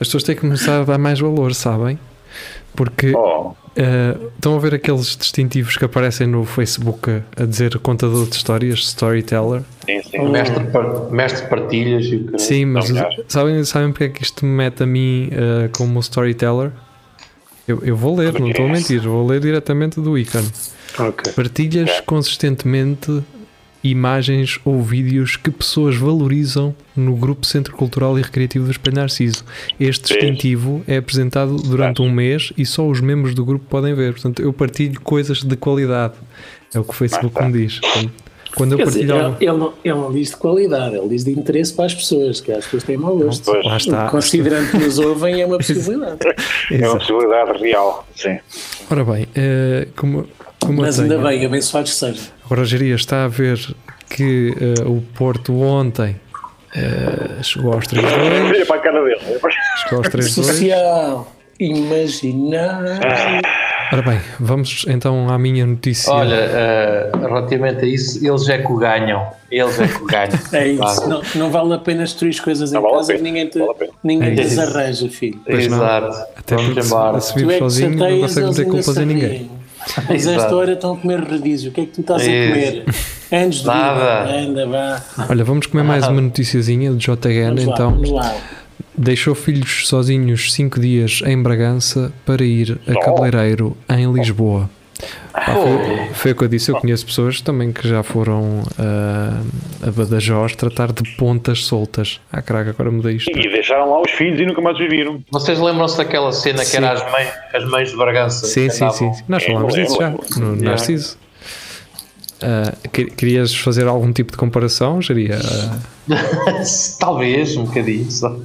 as 0.00 0.08
pessoas 0.08 0.22
têm 0.22 0.34
que 0.34 0.40
começar 0.42 0.80
a 0.80 0.84
dar 0.84 0.98
mais 0.98 1.18
valor, 1.20 1.54
sabem? 1.54 1.98
Porque 2.74 3.12
oh, 3.14 3.48
uh, 3.48 4.30
estão 4.36 4.54
a 4.54 4.58
ver 4.60 4.74
aqueles 4.74 5.16
distintivos 5.16 5.76
que 5.76 5.84
aparecem 5.84 6.26
no 6.26 6.44
Facebook 6.44 7.22
a, 7.36 7.44
dizer 7.44 7.76
contador 7.78 8.28
de 8.28 8.36
histórias, 8.36 8.78
storyteller. 8.80 9.62
sim, 9.84 10.02
sim. 10.02 10.28
Mestre, 10.28 10.64
de 10.64 10.70
par- 10.70 11.10
mestre 11.10 11.48
partilhas 11.48 12.06
e 12.06 12.16
o 12.16 12.24
caralho. 12.24 12.40
Sim, 12.40 12.64
mas 12.66 12.86
sabem, 13.26 13.64
sabem 13.64 13.90
porque 13.90 14.04
é 14.04 14.08
que 14.08 14.22
isto 14.22 14.46
me 14.46 14.52
mete 14.52 14.82
a 14.82 14.86
mim 14.86 15.30
uh, 15.32 15.68
como 15.76 15.98
storyteller? 16.00 16.70
Eu, 17.66 17.82
eu 17.84 17.96
vou 17.96 18.16
ler, 18.16 18.38
não 18.38 18.48
estou 18.48 18.66
a 18.66 18.68
mentir, 18.70 19.00
vou 19.00 19.26
ler 19.26 19.40
diretamente 19.40 20.00
do 20.00 20.16
ícone. 20.16 20.48
Ok. 20.98 21.32
Partilhas 21.34 22.00
consistentemente 22.06 23.22
imagens 23.82 24.58
ou 24.64 24.82
vídeos 24.82 25.36
que 25.36 25.50
pessoas 25.50 25.96
valorizam 25.96 26.74
no 26.96 27.14
grupo 27.16 27.46
Centro 27.46 27.74
Cultural 27.76 28.18
e 28.18 28.22
Recreativo 28.22 28.64
do 28.64 28.70
Espelho 28.70 28.96
Narciso. 28.96 29.44
Este 29.78 30.12
distintivo 30.14 30.82
é 30.86 30.96
apresentado 30.96 31.56
durante 31.56 32.02
um 32.02 32.10
mês 32.10 32.52
e 32.56 32.66
só 32.66 32.86
os 32.86 33.00
membros 33.00 33.34
do 33.34 33.44
grupo 33.44 33.64
podem 33.68 33.94
ver. 33.94 34.12
Portanto, 34.12 34.42
eu 34.42 34.52
partilho 34.52 35.00
coisas 35.00 35.42
de 35.42 35.56
qualidade. 35.56 36.14
É 36.74 36.78
o 36.78 36.84
que 36.84 36.90
o 36.90 36.92
Facebook 36.92 37.34
Ah, 37.36 37.40
tá. 37.42 37.46
me 37.48 37.52
diz. 37.66 37.80
Quando 38.56 38.72
eu 38.72 38.78
Quer 38.78 38.86
dizer, 38.86 39.06
partilho 39.06 39.14
ele, 39.16 39.24
algo, 39.24 39.36
ele 39.40 39.52
não, 39.58 39.72
ele 39.84 39.94
não 39.94 40.12
diz 40.12 40.30
de 40.30 40.36
qualidade, 40.36 40.96
ele 40.96 41.08
diz 41.10 41.22
de 41.22 41.30
interesse 41.30 41.72
para 41.72 41.84
as 41.84 41.94
pessoas, 41.94 42.40
que 42.40 42.50
as 42.50 42.64
pessoas 42.64 42.82
têm 42.82 42.96
mau 42.96 43.16
gosto. 43.16 43.44
Pois. 43.44 43.64
lá 43.64 43.76
está. 43.76 44.08
Considerando 44.08 44.70
que 44.70 44.78
nos 44.78 44.98
ouvem, 44.98 45.40
é 45.42 45.46
uma 45.46 45.56
possibilidade. 45.58 46.18
É 46.72 46.88
uma 46.88 46.98
possibilidade 46.98 47.58
real, 47.62 48.08
sim. 48.16 48.38
Ora 48.90 49.04
bem, 49.04 49.28
eh, 49.34 49.86
como, 49.94 50.26
como 50.60 50.82
Mas 50.82 50.98
ainda 51.00 51.18
bem, 51.18 51.44
abençoados 51.44 51.94
sejam. 51.94 52.24
agora 52.44 52.64
Jeria 52.64 52.94
está 52.94 53.24
a 53.24 53.28
ver 53.28 53.58
que 54.10 54.54
eh, 54.60 54.82
o 54.86 55.00
Porto 55.16 55.60
ontem 55.60 56.16
eh, 56.74 57.42
chegou 57.42 57.72
aos 57.72 57.84
3-2. 57.86 58.04
Olha 58.52 58.66
para 58.66 58.76
a 58.76 58.78
cara 58.80 59.04
dele. 59.04 59.20
Chegou 59.82 59.98
aos 59.98 60.08
3-2. 60.08 60.22
Social, 60.28 61.32
imaginário. 61.60 62.98
Ora 63.90 64.02
bem, 64.02 64.20
vamos 64.38 64.84
então 64.86 65.30
à 65.30 65.38
minha 65.38 65.64
notícia. 65.64 66.12
Olha, 66.12 66.34
eh, 66.34 67.10
relativamente 67.22 67.84
a 67.84 67.88
isso, 67.88 68.18
eles 68.26 68.46
é 68.50 68.58
que 68.58 68.70
o 68.70 68.76
ganham. 68.76 69.26
Eles 69.50 69.80
é 69.80 69.88
que 69.88 70.02
o 70.02 70.06
ganham. 70.06 70.28
É 70.52 70.68
isso. 70.68 70.78
Claro. 70.82 71.08
Não, 71.08 71.22
não 71.36 71.50
vale 71.50 71.72
a 71.74 71.78
pena 71.78 72.02
destruir 72.04 72.30
as 72.34 72.40
coisas 72.40 72.70
Não 72.70 72.80
em 72.80 72.82
vale 72.82 72.96
casa 72.96 73.14
que 73.14 73.22
ninguém 73.22 73.46
te, 73.48 73.58
vale 73.58 73.90
ninguém 74.04 74.28
É 74.32 74.34
te 74.34 74.42
desarranja, 74.42 75.08
filho. 75.08 75.40
Pois 75.46 75.66
não. 75.68 75.78
Exato. 75.78 76.16
Até 76.36 76.56
Vamos 76.56 76.66
porque 76.74 76.82
se- 76.82 76.88
embora. 76.88 77.20
se 77.20 77.32
Tu 77.34 77.38
é 77.50 77.52
que 77.54 77.58
sozinho 77.60 77.90
não 77.90 77.98
chateias, 77.98 78.20
consegue 78.20 78.46
eles 78.46 78.58
meter 78.58 78.60
ainda 78.70 78.70
culpas 78.76 78.94
se 78.94 79.02
em 79.02 79.06
ninguém. 79.06 79.50
A 80.08 80.14
esta 80.14 80.54
hora 80.56 80.72
estão 80.72 80.94
a 80.94 80.96
comer 80.96 81.20
rodízio. 81.20 81.70
O 81.70 81.74
que 81.74 81.80
é 81.82 81.84
que 81.86 81.92
tu 81.92 82.00
estás 82.00 82.22
a 82.22 82.24
Isso. 82.26 82.52
comer? 82.52 82.84
Antes 83.44 83.60
de 83.60 83.66
Nada. 83.66 84.24
vida. 84.24 84.38
Anda, 84.40 84.66
vá. 84.66 85.02
Olha, 85.28 85.44
vamos 85.44 85.66
comer 85.66 85.82
mais 85.82 86.06
uma 86.06 86.20
noticiazinha 86.20 86.90
do 86.90 86.96
JN 86.98 87.14
Vamos 87.54 87.64
lá, 87.66 87.74
então. 87.74 87.90
vamos 87.92 88.10
lá. 88.10 88.36
Deixou 88.96 89.34
filhos 89.34 89.86
sozinhos 89.86 90.52
5 90.52 90.80
dias 90.80 91.22
em 91.24 91.40
Bragança 91.40 92.12
para 92.26 92.44
ir 92.44 92.78
a 92.86 92.98
cabeleireiro 93.00 93.76
em 93.88 94.12
Lisboa. 94.12 94.68
Pá, 95.32 95.54
foi, 95.54 96.14
foi 96.14 96.32
o 96.32 96.34
que 96.34 96.44
eu 96.44 96.48
disse, 96.48 96.70
eu 96.72 96.76
conheço 96.80 97.06
pessoas 97.06 97.40
também 97.40 97.72
que 97.72 97.86
já 97.86 98.02
foram 98.02 98.62
ah, 98.78 99.40
a 99.86 99.90
Badajoz 99.90 100.56
tratar 100.56 100.92
de 100.92 101.02
pontas 101.16 101.64
soltas. 101.64 102.20
Ah, 102.32 102.42
caraca, 102.42 102.70
agora 102.70 102.90
mudei 102.90 103.14
isto. 103.16 103.30
E 103.30 103.48
deixaram 103.48 103.88
lá 103.90 104.00
os 104.02 104.10
filhos 104.10 104.40
e 104.40 104.46
nunca 104.46 104.60
mais 104.60 104.78
os 104.78 104.88
viram. 104.88 105.22
Vocês 105.30 105.58
lembram-se 105.60 105.96
daquela 105.96 106.32
cena 106.32 106.64
Sim. 106.64 106.70
que 106.70 106.76
era 106.78 106.92
as 106.92 107.12
mães, 107.12 107.28
as 107.54 107.64
mães 107.70 107.90
de 107.90 107.96
Bragança? 107.96 108.46
Sim, 108.46 108.68
sim, 108.70 108.84
andavam- 108.84 109.14
sim. 109.14 109.22
Nós 109.28 109.44
falámos 109.44 109.74
É, 109.76 109.82
disso 109.82 109.96
já, 110.00 110.10
no 110.10 110.18
Yeah. 110.54 110.62
Narciso. 110.70 111.18
Que- 112.92 113.06
querias 113.06 113.54
fazer 113.54 113.86
algum 113.86 114.12
tipo 114.12 114.32
de 114.32 114.38
comparação? 114.38 115.00
Geria? 115.02 115.38
Talvez, 116.98 117.56
um 117.56 117.64
bocadinho. 117.64 118.10
Só. 118.10 118.36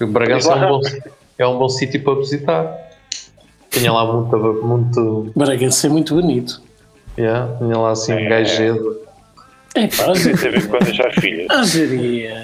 O 0.00 0.06
Bragança 0.06 0.52
é 0.52 0.56
um 0.56 0.68
bom, 0.68 0.80
é 1.38 1.46
um 1.46 1.58
bom 1.58 1.68
sítio 1.68 2.02
para 2.02 2.14
visitar. 2.18 2.91
Tinha 3.72 3.92
lá 3.92 4.04
muito. 4.12 4.36
muito 4.64 5.32
Bragança 5.34 5.86
é 5.86 5.90
muito 5.90 6.14
bonito. 6.14 6.60
yeah, 7.18 7.56
tinha 7.58 7.76
lá 7.78 7.90
assim 7.90 8.12
um 8.14 8.28
gajedo. 8.28 8.96
É 9.74 9.86
pá, 9.86 10.12
Tem 10.12 10.32
a 10.32 10.36
ver 10.36 10.68
com 10.68 10.78
deixar 10.78 11.10
filhos. 11.12 11.50
a 11.50 11.62
geria. 11.64 12.34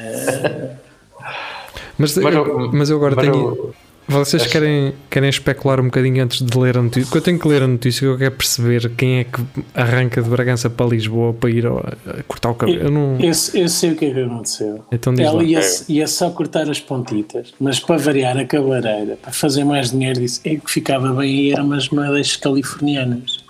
mas, 1.99 2.17
Mas 2.17 2.35
eu, 2.35 2.47
eu- 2.47 2.71
mas 2.73 2.91
eu 2.91 2.97
agora 2.97 3.15
mas 3.17 3.25
tenho. 3.27 3.37
eu- 3.37 3.75
Vocês 4.09 4.47
querem, 4.47 4.95
querem 5.11 5.29
especular 5.29 5.81
um 5.81 5.85
bocadinho 5.85 6.25
antes 6.25 6.41
de 6.45 6.59
ler 6.59 6.79
a 6.79 6.83
notícia? 6.83 7.03
Porque 7.05 7.19
eu 7.19 7.23
tenho 7.23 7.39
que 7.39 7.47
ler 7.47 7.63
a 7.63 7.67
notícia 7.69 8.01
que 8.01 8.07
eu 8.07 8.17
quero 8.19 8.35
perceber 8.37 8.91
quem 8.97 9.19
é 9.19 9.25
que 9.25 9.41
arranca 9.75 10.23
de 10.23 10.29
Bragança 10.31 10.71
para 10.71 10.87
Lisboa 10.87 11.35
para 11.35 11.51
ir 11.51 11.67
ao- 11.67 11.79
a 11.79 12.23
cortar 12.27 12.51
o 12.51 12.55
cabelo. 12.55 12.81
Eu 12.85 12.91
não. 12.91 13.17
Eu, 13.21 13.33
eu 13.55 13.69
sei 13.69 13.93
o 13.93 13.97
que 13.97 14.07
é 14.07 14.15
que 14.15 14.21
aconteceu. 14.21 14.85
Então 14.91 15.13
diz 15.15 15.27
Ela 15.27 15.43
ia, 15.45 15.61
ia 15.89 16.07
só 16.07 16.31
cortar 16.31 16.69
as 16.71 16.81
pontitas, 16.81 17.53
mas 17.61 17.79
para 17.81 17.97
variar 17.99 18.37
a 18.39 18.45
cabeleireira, 18.47 19.19
para 19.21 19.31
fazer 19.33 19.65
mais 19.65 19.91
dinheiro, 19.91 20.21
disse 20.21 20.41
é 20.45 20.57
que 20.57 20.71
ficava 20.71 21.13
bem 21.13 21.31
e 21.31 21.53
eram 21.53 21.65
umas 21.67 21.89
moedas 21.91 22.35
californianas. 22.37 23.47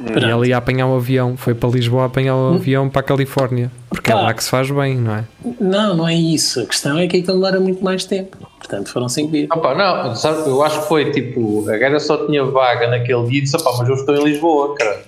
E 0.00 0.24
ela 0.24 0.46
ia 0.46 0.56
apanhar 0.56 0.86
o 0.86 0.96
avião, 0.96 1.36
foi 1.36 1.54
para 1.54 1.68
Lisboa 1.70 2.06
apanhar 2.06 2.36
o 2.36 2.54
avião 2.54 2.88
para 2.88 3.00
a 3.00 3.02
Califórnia, 3.02 3.70
porque 3.88 4.10
é 4.10 4.14
Pá. 4.14 4.20
lá 4.20 4.34
que 4.34 4.44
se 4.44 4.50
faz 4.50 4.70
bem, 4.70 4.96
não 4.96 5.16
é? 5.16 5.24
Não, 5.60 5.96
não 5.96 6.08
é 6.08 6.14
isso. 6.14 6.60
A 6.60 6.66
questão 6.66 6.98
é 6.98 7.06
que 7.06 7.16
aquilo 7.18 7.34
demora 7.34 7.58
muito 7.60 7.82
mais 7.82 8.04
tempo. 8.04 8.36
Portanto, 8.58 8.90
foram 8.92 9.08
5 9.08 9.30
dias. 9.32 9.48
Opa, 9.50 9.74
não, 9.74 10.14
sabe, 10.14 10.48
eu 10.48 10.62
acho 10.62 10.82
que 10.82 10.88
foi 10.88 11.10
tipo, 11.10 11.68
a 11.70 11.78
gaja 11.78 11.98
só 11.98 12.26
tinha 12.26 12.44
vaga 12.44 12.88
naquele 12.88 13.26
dia 13.28 13.38
e 13.38 13.42
disse, 13.42 13.56
mas 13.64 13.88
eu 13.88 13.94
estou 13.94 14.14
em 14.16 14.24
Lisboa, 14.24 14.74
cara. 14.74 15.02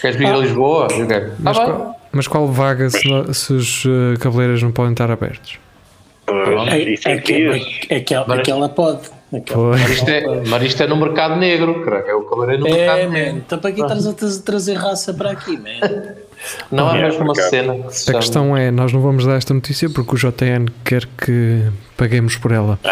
Queres 0.00 0.16
vir 0.16 0.26
a 0.26 0.36
Lisboa? 0.38 0.88
Eu 0.90 1.06
quero. 1.06 1.32
Mas, 1.38 1.58
Ah, 1.58 1.64
qual, 1.64 2.00
mas 2.12 2.28
qual 2.28 2.46
vaga 2.48 2.90
se, 2.90 3.00
se 3.34 3.52
os 3.52 3.84
cabeleireiros 4.18 4.62
não 4.62 4.72
podem 4.72 4.92
estar 4.92 5.10
abertos? 5.10 5.58
É, 6.28 6.32
é, 6.32 7.12
é, 7.12 7.96
é 7.96 7.96
é 7.96 8.00
que 8.00 8.14
ela 8.50 8.68
pode. 8.68 9.19
Aquela-. 9.32 9.70
Mas 9.76 9.90
isto, 9.90 10.08
é, 10.10 10.42
mas 10.48 10.62
isto 10.64 10.82
é 10.82 10.86
no 10.86 10.96
mercado 10.96 11.36
negro, 11.36 11.84
cara. 11.84 12.04
É 12.06 12.14
o 12.14 12.22
cabeleireiro 12.22 12.62
no 12.62 12.68
É, 12.68 12.72
mercado 12.78 13.02
man. 13.04 13.08
negro. 13.10 13.36
Então 13.46 13.58
para 13.58 13.72
que 13.72 13.80
estás 13.82 14.06
a 14.06 14.12
tra- 14.12 14.28
trazer 14.44 14.74
raça 14.74 15.14
para 15.14 15.30
aqui, 15.30 15.56
man? 15.56 16.14
Não 16.72 16.88
há 16.88 16.96
É, 16.96 17.02
mesmo 17.02 17.22
uma 17.24 17.34
cena 17.34 17.74
que 17.82 17.94
se 17.94 18.10
A 18.10 18.14
questão 18.14 18.56
é, 18.56 18.70
nós 18.70 18.92
não 18.94 19.02
vamos 19.02 19.26
dar 19.26 19.34
esta 19.36 19.52
notícia 19.52 19.90
porque 19.90 20.14
o 20.14 20.18
JN 20.18 20.66
quer 20.82 21.04
que 21.06 21.64
paguemos 21.98 22.34
por 22.36 22.50
ela. 22.50 22.78
Eu 22.82 22.90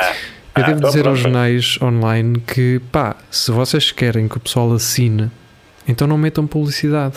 Ah, 0.65 0.67
devo 0.67 0.79
então 0.79 0.91
dizer 0.91 1.09
aos 1.09 1.19
pronto. 1.21 1.33
jornais 1.33 1.79
online 1.81 2.41
que, 2.41 2.79
pá, 2.93 3.17
se 3.31 3.51
vocês 3.51 3.91
querem 3.91 4.29
que 4.29 4.37
o 4.37 4.41
pessoal 4.41 4.71
assine, 4.75 5.31
então 5.89 6.07
não 6.07 6.19
metam 6.19 6.47
publicidade. 6.47 7.15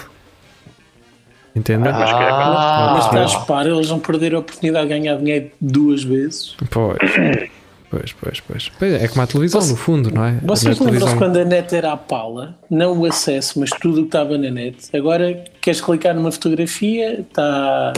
Entendem? 1.54 1.92
Mas 1.92 2.10
que 2.10 2.16
é 2.16 2.30
para- 2.30 2.46
Ah, 2.46 2.92
Mas 2.96 3.06
estás 3.08 3.36
para, 3.46 3.70
eles 3.70 3.90
vão 3.90 4.00
perder 4.00 4.34
a 4.34 4.40
oportunidade 4.40 4.88
de 4.88 4.94
ganhar 5.00 5.18
dinheiro 5.18 5.52
duas 5.60 6.02
vezes. 6.02 6.56
Pois. 6.70 6.98
Pois, 7.91 8.13
pois, 8.13 8.39
pois. 8.39 8.71
Pois 8.80 8.93
é, 9.04 9.08
como 9.10 9.21
a 9.21 9.27
televisão, 9.27 9.60
Você- 9.62 9.71
no 9.71 9.77
fundo, 9.77 10.10
não 10.13 10.23
é? 10.23 10.39
Vocês 10.41 10.80
lembram-se 10.80 10.99
televisão- 10.99 11.17
quando 11.17 11.38
a 11.38 11.43
net 11.45 11.75
era 11.75 11.91
a 11.91 11.97
pala? 11.97 12.56
Não 12.69 12.97
o 12.97 13.06
acesso, 13.06 13.60
mas 13.60 13.69
tudo 13.69 13.95
o 13.97 14.01
que 14.04 14.08
estava 14.08 14.38
na 14.38 14.49
net. 14.49 14.77
Agora 14.95 15.43
queres 15.60 15.82
clicar 15.82 16.15
numa 16.15 16.32
fotografia, 16.32 17.19
está 17.19 17.91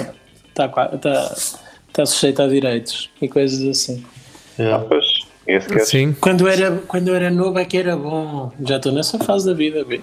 está 0.50 0.66
está 0.96 1.36
está 1.90 2.06
sujeito 2.08 2.42
a 2.42 2.48
direitos 2.48 3.10
e 3.22 3.28
coisas 3.30 3.64
assim. 3.68 4.04
é. 4.58 4.76
Pois, 4.80 5.06
esse 5.46 5.68
que 5.70 5.76
é- 5.76 5.86
Sim, 5.86 6.16
Quando 6.20 6.48
era, 6.48 6.72
quando 6.88 7.10
eu 7.10 7.16
era 7.16 7.30
novo 7.30 7.60
é 7.60 7.66
que 7.66 7.78
era 7.78 7.96
bom. 7.96 8.52
Já 8.66 8.78
estou 8.78 8.92
nessa 8.92 9.20
fase 9.20 9.46
da 9.46 9.54
vida, 9.54 9.84
vês? 9.86 10.02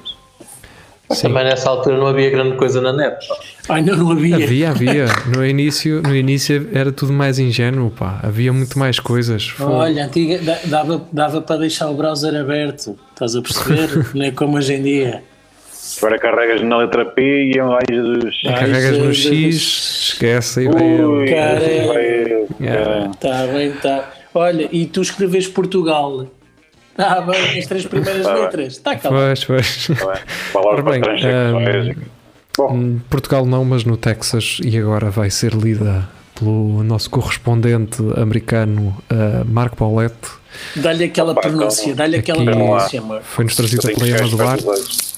Também 1.21 1.45
nessa 1.45 1.69
altura 1.69 1.97
não 1.99 2.07
havia 2.07 2.31
grande 2.31 2.57
coisa 2.57 2.81
na 2.81 2.93
net. 2.93 3.27
pá. 3.27 3.75
Ai, 3.75 3.83
não, 3.83 3.97
não 3.97 4.11
havia. 4.13 4.37
havia, 4.37 4.71
havia. 4.71 5.07
No 5.35 5.45
início, 5.45 6.03
no 6.03 6.15
início 6.15 6.69
era 6.73 6.93
tudo 6.93 7.13
mais 7.13 7.39
ingênuo, 7.39 7.91
pá. 7.91 8.21
Havia 8.23 8.53
muito 8.53 8.79
mais 8.79 8.99
coisas. 9.01 9.49
Fogo. 9.49 9.73
Olha, 9.73 10.05
antiga, 10.07 10.39
da- 10.39 10.59
dava, 10.67 11.03
dava 11.13 11.41
para 11.41 11.57
deixar 11.61 11.89
o 11.91 11.95
browser 11.95 12.35
aberto, 12.41 12.97
estás 13.13 13.35
a 13.35 13.43
perceber? 13.43 14.07
não 14.15 14.25
é 14.25 14.31
como 14.31 14.57
hoje 14.57 14.75
em 14.75 14.83
dia. 14.83 15.23
Agora 15.99 16.19
carregas 16.19 16.63
na 16.63 16.77
letra 16.79 17.05
P 17.05 17.53
e 17.53 17.59
é 17.59 17.63
mais 17.65 17.85
dos. 17.89 18.41
Ah, 18.47 18.53
Carregas 18.53 18.99
no. 18.99 19.13
X, 19.13 20.09
esquece 20.13 20.61
aí 20.61 20.69
vai 20.69 20.83
Ui. 21.05 21.29
Cara, 21.29 21.61
vai 21.87 22.31
Yeah. 22.61 23.11
Está 23.11 23.47
bem, 23.47 23.69
está. 23.69 24.11
Olha, 24.35 24.69
e 24.71 24.87
tu 24.87 25.01
escreves 25.03 25.49
Portugal. 25.49 26.27
Está 27.01 27.21
bem, 27.23 27.59
as 27.59 27.67
três 27.67 27.87
primeiras 27.87 28.23
Tá 28.27 28.33
bem. 28.35 28.43
letras. 28.43 28.73
Está 28.75 28.97
calado. 28.97 29.25
Pois, 29.25 29.45
pois. 29.45 29.87
Tá 29.87 29.95
bem. 29.95 30.21
Para 30.53 30.83
bem, 30.83 31.01
transexuais. 31.01 31.97
Bom, 32.57 32.73
Hum, 32.75 33.01
Portugal 33.09 33.47
não, 33.47 33.65
mas 33.65 33.85
no 33.85 33.97
Texas 33.97 34.59
e 34.63 34.77
agora 34.77 35.09
vai 35.11 35.31
ser 35.31 35.55
lida 35.55 36.09
pelo 36.39 36.83
nosso 36.83 37.09
correspondente 37.11 38.03
americano 38.17 38.97
uh, 39.11 39.45
Marco 39.49 39.77
Paulette. 39.77 40.29
Dá-lhe 40.77 41.05
aquela 41.05 41.33
Opa, 41.33 41.43
pronúncia, 41.43 41.85
então, 41.85 41.97
dá-lhe 41.97 42.17
aquela 42.19 42.45
pronúncia. 42.45 43.03
Foi-nos 43.23 43.57
trazido 43.57 43.83
chegar 43.83 44.29
Duarte 44.29 44.65
para 44.65 44.73
os 44.75 45.11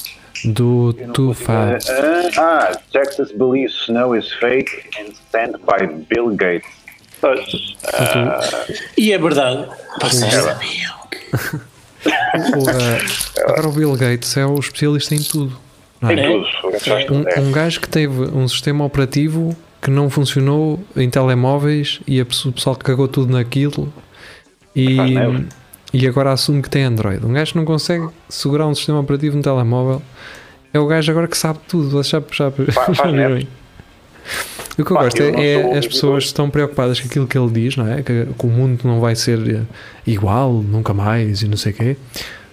do 0.45 0.93
Too 1.15 1.33
Fat. 1.35 1.85
Ah, 1.89 2.31
ah, 2.73 2.79
Texas 2.93 3.33
believes 3.33 3.73
snow 3.89 4.15
is 4.17 4.31
fake 4.35 4.71
and 5.01 5.13
sent 5.31 5.57
by 5.65 5.87
Bill 6.09 6.29
Gates. 6.37 6.69
Pois, 7.21 7.77
E 8.99 9.13
é 9.13 9.19
verdade. 9.19 9.69
Vocês 10.01 10.35
É. 10.35 10.41
sabiam 10.43 10.95
que- 11.11 11.61
O, 12.05 13.43
agora 13.51 13.69
o 13.69 13.73
Bill 13.73 13.97
Gates 13.97 14.37
é 14.37 14.45
o 14.47 14.59
especialista 14.59 15.15
em 15.15 15.23
tudo. 15.23 15.57
é? 16.03 16.09
tem 16.15 16.27
tudo. 17.07 17.15
Um, 17.15 17.29
É. 17.29 17.41
um 17.41 17.53
gajo 17.53 17.81
que 17.81 17.89
teve 17.89 18.23
um 18.35 18.47
sistema 18.49 18.85
operativo 18.85 19.57
que 19.81 19.91
não 19.91 20.09
funcionou 20.11 20.83
em 20.97 21.09
telemóveis 21.11 22.01
e 22.07 22.21
a 22.21 22.25
pessoa- 22.25 22.51
o 22.51 22.55
pessoal 22.55 22.77
cagou 22.77 23.09
tudo 23.09 23.33
naquilo 23.33 23.93
e, 24.75 24.97
neve. 25.13 25.47
e 25.93 26.07
agora 26.07 26.33
assume 26.33 26.63
que 26.63 26.71
tem 26.71 26.85
Android. 26.85 27.25
Um 27.25 27.33
gajo 27.33 27.53
que 27.53 27.59
não 27.59 27.65
consegue 27.65 28.09
segurar 28.29 28.67
um 28.67 28.75
sistema 28.75 29.01
operativo 29.01 29.37
no 29.37 29.43
telemóvel 29.43 30.01
é 30.73 30.79
o 30.79 30.87
gajo 30.87 31.11
agora 31.11 31.29
que 31.29 31.37
sabe 31.37 31.59
tudo. 31.69 31.91
Vocês 31.91 32.09
já, 32.09 32.23
já, 32.33 32.93
já 32.95 33.11
viram? 33.13 33.47
O 34.73 34.85
que 34.85 34.93
eu 34.93 34.97
Pá, 34.97 35.05
gosto 35.05 35.21
eu 35.21 35.35
é, 35.35 35.53
é 35.53 35.79
as 35.79 35.87
pessoas 35.87 36.25
estão 36.25 36.49
preocupadas 36.49 36.99
com 37.01 37.07
aquilo 37.07 37.27
que 37.27 37.37
ele 37.37 37.51
diz, 37.51 37.77
não 37.77 37.87
é? 37.87 38.03
Que, 38.03 38.27
que 38.27 38.47
o 38.47 38.49
mundo 38.49 38.81
não 38.85 39.01
vai 39.01 39.15
ser 39.15 39.39
eh, 39.47 39.63
igual, 40.07 40.53
nunca 40.53 40.95
mais 40.95 41.43
e 41.43 41.49
não 41.49 41.57
sei 41.57 41.73
o 41.73 41.75
quê. 41.75 41.97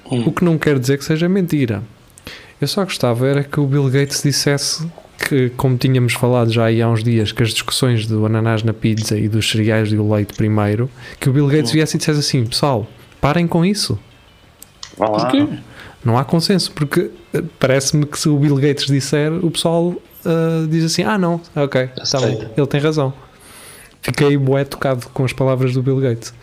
O 0.06 0.32
que 0.32 0.44
não 0.44 0.58
quer 0.58 0.80
dizer 0.80 0.98
que 0.98 1.06
seja 1.06 1.30
mentira. 1.30 1.84
Eu 2.60 2.68
só 2.68 2.84
gostava 2.84 3.28
era 3.28 3.44
que 3.44 3.60
o 3.60 3.66
Bill 3.66 3.90
Gates 3.90 4.22
dissesse 4.22 4.86
que, 5.18 5.50
como 5.52 5.78
tínhamos 5.78 6.14
falado 6.14 6.52
já 6.52 6.66
há 6.68 6.90
uns 6.90 7.04
dias, 7.04 7.32
que 7.32 7.44
as 7.44 7.50
discussões 7.50 8.06
do 8.06 8.26
ananás 8.26 8.64
na 8.64 8.74
pizza 8.74 9.18
e 9.18 9.30
dos 9.30 9.50
cereais 9.50 9.92
e 9.92 9.96
do 9.96 10.12
leite 10.12 10.34
primeiro, 10.34 10.90
que 11.20 11.30
o 11.30 11.34
Bill 11.34 11.48
Gates 11.48 11.72
viesse 11.72 11.96
e 11.96 12.00
dissesse 12.00 12.20
assim: 12.20 12.46
pessoal, 12.46 12.88
parem 13.22 13.48
com 13.48 13.64
isso. 13.64 13.98
Vá 14.98 15.08
lá. 15.08 15.20
Porquê? 15.20 15.48
Não 16.04 16.18
há 16.18 16.26
consenso, 16.26 16.72
porque 16.72 17.12
eh, 17.34 17.44
parece-me 17.60 18.06
que 18.06 18.18
se 18.18 18.28
o 18.28 18.38
Bill 18.38 18.56
Gates 18.56 18.88
disser, 18.88 19.34
o 19.34 19.52
pessoal 19.52 19.96
ah, 20.26 20.66
diz 20.70 20.84
assim: 20.86 21.04
ah, 21.04 21.18
não, 21.18 21.42
ok, 21.56 21.88
tá 22.12 22.20
bem, 22.22 22.48
ele 22.58 22.68
tem 22.68 22.80
razão. 22.80 23.14
Fiquei 24.02 24.38
bué 24.38 24.64
tocado 24.64 25.08
com 25.14 25.26
as 25.26 25.34
palavras 25.34 25.74
do 25.74 25.84
Bill 25.84 26.00
Gates. 26.00 26.34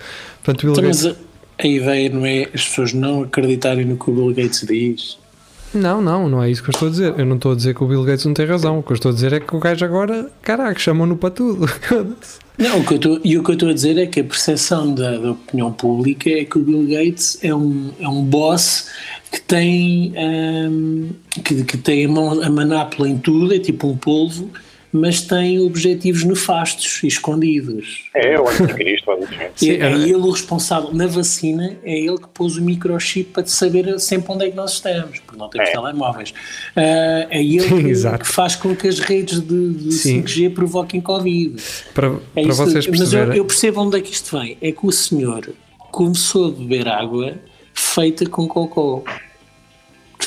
Portanto, 0.44 0.62
Bill 0.62 0.72
Então, 0.72 0.84
Gates. 0.84 1.04
mas 1.04 1.16
a, 1.16 1.62
a 1.62 1.66
ideia 1.66 2.08
não 2.10 2.26
é 2.26 2.42
as 2.54 2.66
pessoas 2.68 2.92
não 2.92 3.22
acreditarem 3.22 3.84
no 3.84 3.96
que 3.96 4.10
o 4.10 4.12
Bill 4.14 4.34
Gates 4.34 4.60
diz. 4.66 5.18
Não, 5.74 6.00
não, 6.00 6.28
não 6.28 6.42
é 6.42 6.50
isso 6.50 6.62
que 6.62 6.70
eu 6.70 6.72
estou 6.72 6.88
a 6.88 6.90
dizer. 6.90 7.14
Eu 7.18 7.26
não 7.26 7.36
estou 7.36 7.52
a 7.52 7.54
dizer 7.54 7.74
que 7.74 7.84
o 7.84 7.86
Bill 7.86 8.02
Gates 8.04 8.24
não 8.24 8.32
tem 8.34 8.46
razão. 8.46 8.78
O 8.78 8.82
que 8.82 8.92
eu 8.92 8.94
estou 8.94 9.10
a 9.10 9.14
dizer 9.14 9.32
é 9.32 9.40
que 9.40 9.54
o 9.54 9.58
gajo 9.58 9.84
agora, 9.84 10.30
caraca, 10.42 10.78
chamam-no 10.78 11.16
para 11.16 11.30
tudo. 11.30 11.66
Não, 12.58 12.80
o 12.80 12.86
que 12.86 12.94
eu 12.94 12.96
estou- 12.96 13.20
e 13.22 13.36
o 13.36 13.42
que 13.44 13.50
eu 13.50 13.52
estou 13.52 13.68
a 13.68 13.74
dizer 13.74 13.98
é 13.98 14.06
que 14.06 14.20
a 14.20 14.24
percepção 14.24 14.94
da, 14.94 15.18
da 15.18 15.32
opinião 15.32 15.70
pública 15.70 16.30
é 16.30 16.42
que 16.46 16.56
o 16.56 16.62
Bill 16.62 16.86
Gates 16.86 17.38
é 17.42 17.54
um, 17.54 17.90
é 18.00 18.08
um 18.08 18.22
boss 18.24 18.86
que 19.30 19.42
tem, 19.42 20.14
hum, 20.16 21.10
que, 21.44 21.64
que 21.64 21.76
tem 21.76 22.06
a, 22.06 22.08
mão, 22.08 22.42
a 22.42 22.48
manápola 22.48 23.10
em 23.10 23.18
tudo, 23.18 23.52
é 23.54 23.58
tipo 23.58 23.86
um 23.88 23.94
polvo, 23.98 24.48
mas 24.96 25.20
tem 25.20 25.60
objetivos 25.60 26.24
nefastos 26.24 27.02
e 27.02 27.06
escondidos. 27.06 28.04
É, 28.14 28.38
o 28.40 28.48
anticristo, 28.48 29.06
basicamente. 29.06 29.52
Sim, 29.56 29.70
é, 29.72 29.76
é 29.86 29.92
ele 29.92 30.14
o 30.14 30.30
responsável. 30.30 30.92
Na 30.92 31.06
vacina, 31.06 31.76
é 31.84 31.98
ele 31.98 32.18
que 32.18 32.28
pôs 32.28 32.56
o 32.56 32.62
microchip 32.62 33.30
para 33.32 33.46
saber 33.46 33.98
sempre 34.00 34.32
onde 34.32 34.46
é 34.46 34.50
que 34.50 34.56
nós 34.56 34.72
estamos, 34.74 35.18
porque 35.20 35.38
não 35.38 35.48
temos 35.48 35.68
É. 35.68 35.72
telemóveis. 35.72 36.32
Ah, 36.74 37.26
é 37.30 37.42
ele 37.42 37.66
que, 37.82 37.88
Exato. 37.88 38.24
que 38.24 38.28
faz 38.30 38.56
com 38.56 38.74
que 38.74 38.88
as 38.88 38.98
redes 38.98 39.40
de, 39.40 39.74
de 39.74 39.92
Sim. 39.92 40.22
5G 40.22 40.54
provoquem 40.54 41.00
Covid. 41.00 41.62
para 41.94 42.08
É 42.34 42.42
para 42.42 42.52
vocês 42.54 42.86
mas 42.86 42.86
eu, 42.86 42.92
perceberem. 43.10 43.36
eu 43.38 43.44
percebo 43.44 43.80
onde 43.82 43.98
é 43.98 44.00
que 44.00 44.12
isto 44.12 44.38
vem. 44.38 44.56
É 44.60 44.72
que 44.72 44.86
o 44.86 44.92
senhor 44.92 45.50
começou 45.92 46.48
a 46.48 46.50
beber 46.50 46.88
água 46.88 47.34
feita 47.74 48.26
com 48.26 48.46
cocô. 48.48 49.04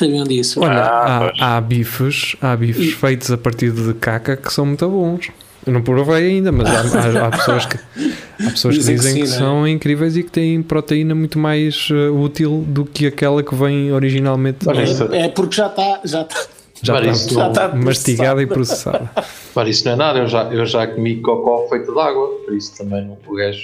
Sabiam 0.00 0.24
disso? 0.24 0.60
Olha, 0.62 0.80
Ah, 0.82 1.32
há, 1.38 1.56
há 1.56 1.60
bifes, 1.60 2.34
há 2.40 2.56
bifes 2.56 2.86
E- 2.88 2.92
feitos 2.92 3.30
a 3.30 3.36
partir 3.36 3.70
de 3.70 3.92
caca 3.94 4.36
que 4.36 4.50
são 4.52 4.64
muito 4.64 4.88
bons. 4.88 5.28
Eu 5.66 5.74
não 5.74 5.82
provei 5.82 6.26
ainda, 6.30 6.50
mas 6.50 6.66
há, 6.68 6.98
há- 6.98 7.26
há 7.26 7.30
pessoas 7.30 7.66
que, 7.66 7.76
há 7.76 8.50
pessoas 8.50 8.74
que 8.76 8.80
Dizem 8.80 8.96
que 8.96 9.02
dizem 9.02 9.22
que, 9.22 9.26
sim, 9.28 9.32
não 9.32 9.36
é? 9.36 9.38
são 9.38 9.68
incríveis 9.68 10.16
e 10.16 10.22
que 10.22 10.30
têm 10.30 10.62
proteína 10.62 11.14
muito 11.14 11.38
mais 11.38 11.88
eh, 11.90 12.08
útil 12.08 12.64
do 12.66 12.86
que 12.86 13.06
aquela 13.06 13.42
que 13.42 13.54
vem 13.54 13.92
originalmente. 13.92 14.66
Olha, 14.66 14.82
isso- 14.84 15.12
é, 15.12 15.26
é 15.26 15.28
porque 15.28 15.54
já 15.56 15.66
está. 15.66 16.00
Já 16.02 16.22
está 16.22 16.46
já 16.82 16.98
está 16.98 17.10
isso 17.12 17.34
já 17.34 17.48
está 17.48 17.68
mastigada 17.76 18.42
e 18.42 18.46
processada. 18.46 19.10
Mas 19.54 19.68
isso 19.68 19.84
não 19.84 19.92
é 19.92 19.96
nada, 19.96 20.18
eu 20.20 20.26
já, 20.26 20.44
eu 20.44 20.64
já 20.64 20.86
comi 20.86 21.16
cocó 21.20 21.68
feito 21.68 21.92
de 21.92 22.00
água, 22.00 22.26
por 22.46 22.54
isso 22.54 22.74
também 22.78 23.04
não, 23.04 23.18
o 23.26 23.34
gajo 23.36 23.60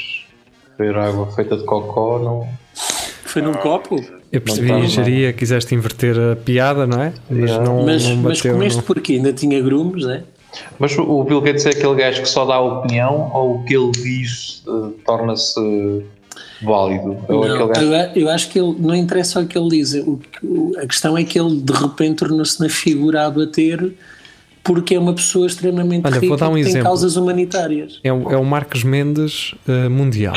beber 0.77 0.99
água 0.99 1.33
feita 1.33 1.57
de 1.57 1.65
cocó 1.65 2.19
não. 2.19 2.47
Foi 3.25 3.41
num 3.41 3.55
copo? 3.55 3.97
Eu 4.33 4.41
percebi 4.41 4.69
Não 4.69 4.77
a 4.77 4.81
engenharia, 4.81 5.33
quiseste 5.33 5.75
inverter 5.75 6.17
a 6.19 6.37
piada, 6.37 6.87
não 6.87 7.01
é? 7.03 7.13
Mas 7.31 7.51
Yeah. 7.51 7.65
não, 7.65 7.85
Mas, 7.85 8.05
não 8.09 8.17
mas 8.17 8.39
bateu. 8.39 8.53
comeste 8.55 8.77
não. 8.79 8.85
porque 8.85 9.13
ainda 9.15 9.33
tinha 9.33 9.61
grumos, 9.63 10.07
é? 10.07 10.23
Mas 10.79 10.97
o- 10.99 11.23
Bill 11.25 11.41
Gates 11.41 11.67
é 11.67 11.71
aquele 11.71 11.95
gajo 11.95 12.23
que 12.23 12.29
só 12.29 12.45
dá 12.45 12.59
opinião 12.61 13.31
ou 13.35 13.57
o 13.57 13.65
que 13.65 13.75
ele 13.77 13.91
diz 13.93 14.63
eh, 14.67 14.91
torna-se 15.05 16.03
válido? 16.63 17.13
Aquele 17.25 17.59
Não, 17.59 17.69
gajo 17.69 17.83
eu, 18.15 18.23
eu 18.23 18.29
acho 18.31 18.49
que 18.51 18.59
ele 18.59 18.75
não 18.79 18.95
interessa 18.95 19.41
o 19.41 19.47
que 19.47 19.57
ele 19.57 19.69
diz. 19.69 19.95
O, 19.95 20.21
a 20.83 20.87
questão 20.87 21.17
é 21.17 21.25
que 21.25 21.39
ele 21.39 21.61
de 21.61 21.73
repente 21.73 22.17
tornou-se 22.17 22.61
na 22.61 22.69
figura 22.69 23.27
a 23.27 23.31
bater 23.31 23.93
porque 24.65 24.95
é 24.95 24.99
uma 24.99 25.13
pessoa 25.15 25.47
extremamente 25.47 26.05
Olha, 26.07 26.15
vou 26.21 26.31
rica 26.31 26.37
dar 26.37 26.49
um 26.49 26.55
que 26.55 26.63
tem 26.63 26.71
exemplo. 26.71 26.89
causas 26.89 27.17
humanitárias. 27.17 28.01
É, 28.03 28.13
o- 28.13 28.31
é 28.33 28.37
o 28.37 28.45
Marcos 28.45 28.83
Mendes 28.83 29.55
eh, 29.69 29.89
mundial. 29.89 30.35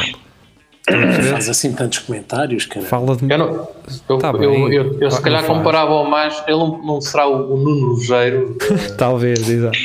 Faz 1.31 1.49
assim 1.49 1.73
tantos 1.73 1.99
comentários, 1.99 2.65
cara. 2.65 2.85
Fala 2.85 3.15
de. 3.15 3.29
Eu, 3.31 3.37
não, 3.37 3.67
eu, 4.09 4.17
Tá 4.17 4.31
eu, 4.31 4.71
eu, 4.71 4.97
eu 4.99 5.11
se 5.11 5.17
Não 5.17 5.23
calhar 5.23 5.43
faz. 5.43 5.57
comparava 5.57 5.91
ao 5.91 6.09
mais. 6.09 6.41
Ele 6.47 6.57
não, 6.57 6.81
não 6.83 7.01
será 7.01 7.27
o, 7.27 7.53
o 7.53 7.57
Nuno 7.57 7.95
Rogério. 7.95 8.57
Talvez, 8.97 9.47
exato. 9.49 9.77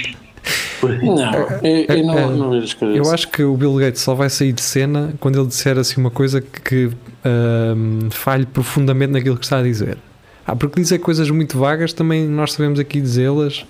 Não, 0.83 1.33
eu, 1.63 1.97
eu 1.97 2.07
não, 2.07 2.31
não 2.31 2.51
vejo 2.51 2.65
as 2.65 2.75
coisas. 2.75 2.97
Eu 2.97 3.13
acho 3.13 3.29
que 3.29 3.43
o 3.43 3.57
Bill 3.57 3.75
Gates 3.77 4.03
só 4.03 4.15
vai 4.15 4.29
sair 4.29 4.53
de 4.53 4.61
cena 4.61 5.15
quando 5.19 5.39
ele 5.39 5.49
disser 5.49 5.79
assim 5.79 5.99
uma 6.01 6.11
coisa 6.11 6.43
que, 6.43 6.91
ahm, 7.25 8.11
falhe 8.11 8.45
profundamente 8.45 9.13
naquilo 9.13 9.37
que 9.39 9.45
está 9.45 9.59
a 9.59 9.63
dizer. 9.63 9.97
Ah, 10.47 10.55
porque 10.55 10.81
dizer 10.81 10.99
coisas 10.99 11.31
muito 11.31 11.57
vagas 11.59 11.95
também 11.95 12.27
nós 12.29 12.53
sabemos 12.53 12.79
aqui 12.79 13.01
dizê-las 13.01 13.65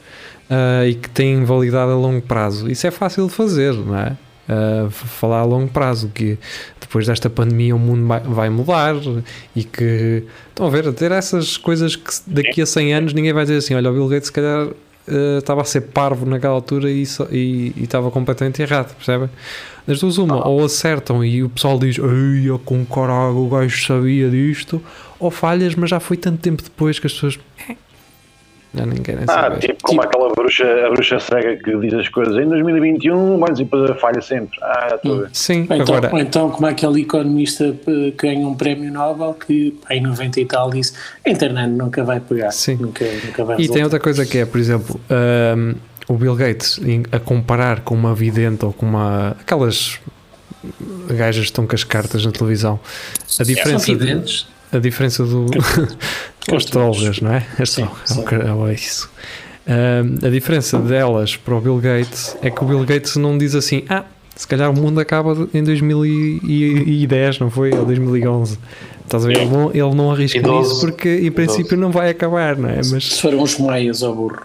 ah, 0.51 0.85
e 0.87 0.95
que 0.95 1.09
têm 1.09 1.45
validade 1.45 1.93
a 1.93 1.95
longo 1.95 2.21
prazo. 2.23 2.69
Isso 2.69 2.85
é 2.87 2.91
fácil 2.91 3.29
de 3.29 3.33
fazer, 3.33 3.73
não 3.75 3.97
é? 3.97 4.17
Ah, 4.49 4.87
f- 4.91 5.07
falar 5.07 5.41
a 5.41 5.45
longo 5.45 5.69
prazo 5.69 6.11
que 6.15 6.39
depois 6.81 7.07
desta 7.07 7.31
pandemia 7.31 7.75
o 7.75 7.79
mundo 7.79 8.07
vai- 8.07 8.51
mudar 8.51 8.95
e 9.57 9.65
que 9.65 10.23
estão 10.51 10.67
a 10.67 10.71
ver, 10.71 10.87
a 10.87 10.93
ter 10.93 11.11
essas 11.13 11.57
coisas 11.57 11.97
que 11.97 12.11
daqui 12.27 12.61
a 12.61 12.67
100 12.67 12.93
anos 12.95 13.13
ninguém 13.15 13.33
vai 13.33 13.45
dizer 13.45 13.57
assim, 13.59 13.75
olha 13.75 13.91
o 13.91 13.95
Bill 13.95 14.09
Gates 14.09 14.27
se 14.27 14.33
calhar 14.33 14.69
eh, 15.09 15.39
estava 15.39 15.63
a 15.63 15.65
ser 15.65 15.81
parvo 15.83 16.27
naquela 16.27 16.55
altura 16.55 16.91
e, 16.91 17.05
e, 17.31 17.73
e 17.77 17.85
estava 17.85 18.11
completamente 18.11 18.61
errado, 18.63 18.95
percebem? 18.95 19.29
Das 19.87 20.01
duas 20.01 20.17
uma, 20.19 20.47
ou 20.47 20.65
acertam 20.65 21.23
e 21.25 21.43
o 21.43 21.49
pessoal 21.51 21.79
diz 21.79 21.99
Ei, 21.99 22.49
eu 22.49 22.59
com 22.59 22.85
caralho, 22.87 23.37
o 23.37 23.49
gajo 23.49 23.85
sabia 23.87 24.29
disto 24.31 24.81
ou 25.19 25.31
falhas, 25.31 25.75
mas 25.75 25.89
já 25.91 26.01
foi 26.01 26.17
tanto 26.17 26.39
tempo 26.39 26.63
depois 26.63 26.99
que 26.99 27.07
as 27.07 27.13
pessoas 27.15 27.39
"Eh, 27.69 27.77
já 28.75 28.87
nem 28.87 29.03
querem 29.03 29.25
Ah, 29.29 29.43
saber 29.43 29.59
tipo 29.61 29.83
como 29.83 30.03
aquela 30.03 30.29
bruxa, 30.35 30.65
a 30.87 30.91
bruxa 30.91 31.21
cega 31.21 31.57
que 31.57 31.77
diz 31.79 31.95
as 31.95 32.09
coisas 32.09 32.37
em 32.37 32.49
2021, 32.49 33.39
mas 33.39 33.59
depois 33.59 33.99
falha 34.01 34.21
sempre. 34.21 34.59
Ah, 34.63 34.87
já 34.91 34.97
estou 34.97 35.17
a 35.17 35.21
ver. 35.23 35.31
Sim, 35.33 35.67
Ou 35.71 35.77
então, 35.77 35.95
agora 35.97 36.13
ou 36.15 36.19
então, 36.21 36.51
como 36.51 36.67
aquele 36.67 37.03
economista 37.03 37.65
eh, 37.65 38.11
que 38.17 38.27
ganha 38.27 38.47
um 38.47 38.55
prémio 38.55 38.93
Nobel 38.93 39.35
que 39.35 39.79
em 39.91 40.01
90 40.03 40.41
e 40.41 40.45
tal 40.47 40.71
disse 40.71 40.93
a 41.25 41.31
internet 41.31 41.71
nunca 41.71 42.03
vai 42.05 42.21
pegar, 42.21 42.51
Sim. 42.51 42.77
nunca, 42.81 43.05
nunca 43.25 43.45
vai 43.45 43.55
E 43.55 43.59
tem 43.59 43.67
resultar. 43.67 43.83
outra 43.85 44.01
coisa 44.01 44.27
que 44.27 44.39
é, 44.39 44.47
por 44.47 44.59
exemplo, 44.59 45.01
ahm, 45.11 45.75
o 46.09 46.15
Bill 46.15 46.35
Gates 46.37 46.81
a 47.13 47.19
comparar 47.19 47.81
com 47.81 47.95
uma 47.95 48.15
vidente 48.15 48.65
ou 48.65 48.73
com 48.73 48.85
uma. 48.87 49.37
aquelas 49.41 49.99
gajas 51.09 51.41
que 51.45 51.51
estão 51.51 51.67
com 51.67 51.75
as 51.75 51.85
cartas 51.85 52.25
na 52.25 52.33
televisão. 52.33 52.79
A 52.85 53.25
São 53.27 53.47
diferença, 53.47 53.87
de- 53.87 53.95
videntes. 53.97 54.47
A 54.75 54.81
diferença 54.81 55.25
do. 55.25 55.47
As 56.55 56.65
trolgas, 56.67 57.21
não 57.21 57.33
é? 57.33 57.47
As 57.59 57.71
Sim, 57.71 57.87
trolgas, 57.87 58.33
é, 58.33 58.71
é 58.71 58.75
isso. 58.75 59.11
Ahm, 59.67 60.19
a 60.27 60.29
diferença 60.29 60.79
delas 60.79 61.37
para 61.37 61.55
o 61.55 61.61
Bill 61.61 61.79
Gates 61.79 62.37
é 62.43 62.51
que 62.51 62.63
o 62.63 62.67
Bill 62.67 62.85
Gates 62.85 63.17
não 63.17 63.39
diz 63.39 63.55
assim, 63.55 63.83
ah, 63.89 64.05
se 64.37 64.47
calhar 64.47 64.71
o 64.71 64.75
mundo 64.75 65.01
acaba 65.01 65.49
em 65.55 65.63
2010, 65.65 67.39
não 67.39 67.51
foi? 67.51 67.73
Ou 67.73 67.85
2011. 67.87 68.59
Estás 69.05 69.25
a 69.25 69.29
ver? 69.29 69.39
Ele 69.39 69.51
não, 69.51 69.71
ele 69.71 69.95
não 69.95 70.11
arrisca 70.13 70.41
12. 70.41 70.69
nisso 70.69 70.81
porque 70.81 71.09
em 71.23 71.31
princípio 71.33 71.77
não 71.77 71.91
vai 71.91 72.11
acabar, 72.11 72.57
não 72.57 72.69
é? 72.69 72.81
Mas 72.91 73.05
Se 73.15 73.23
foram 73.23 73.41
os 73.43 73.59
maias 73.59 74.03
ao 74.03 74.15
burro. 74.15 74.43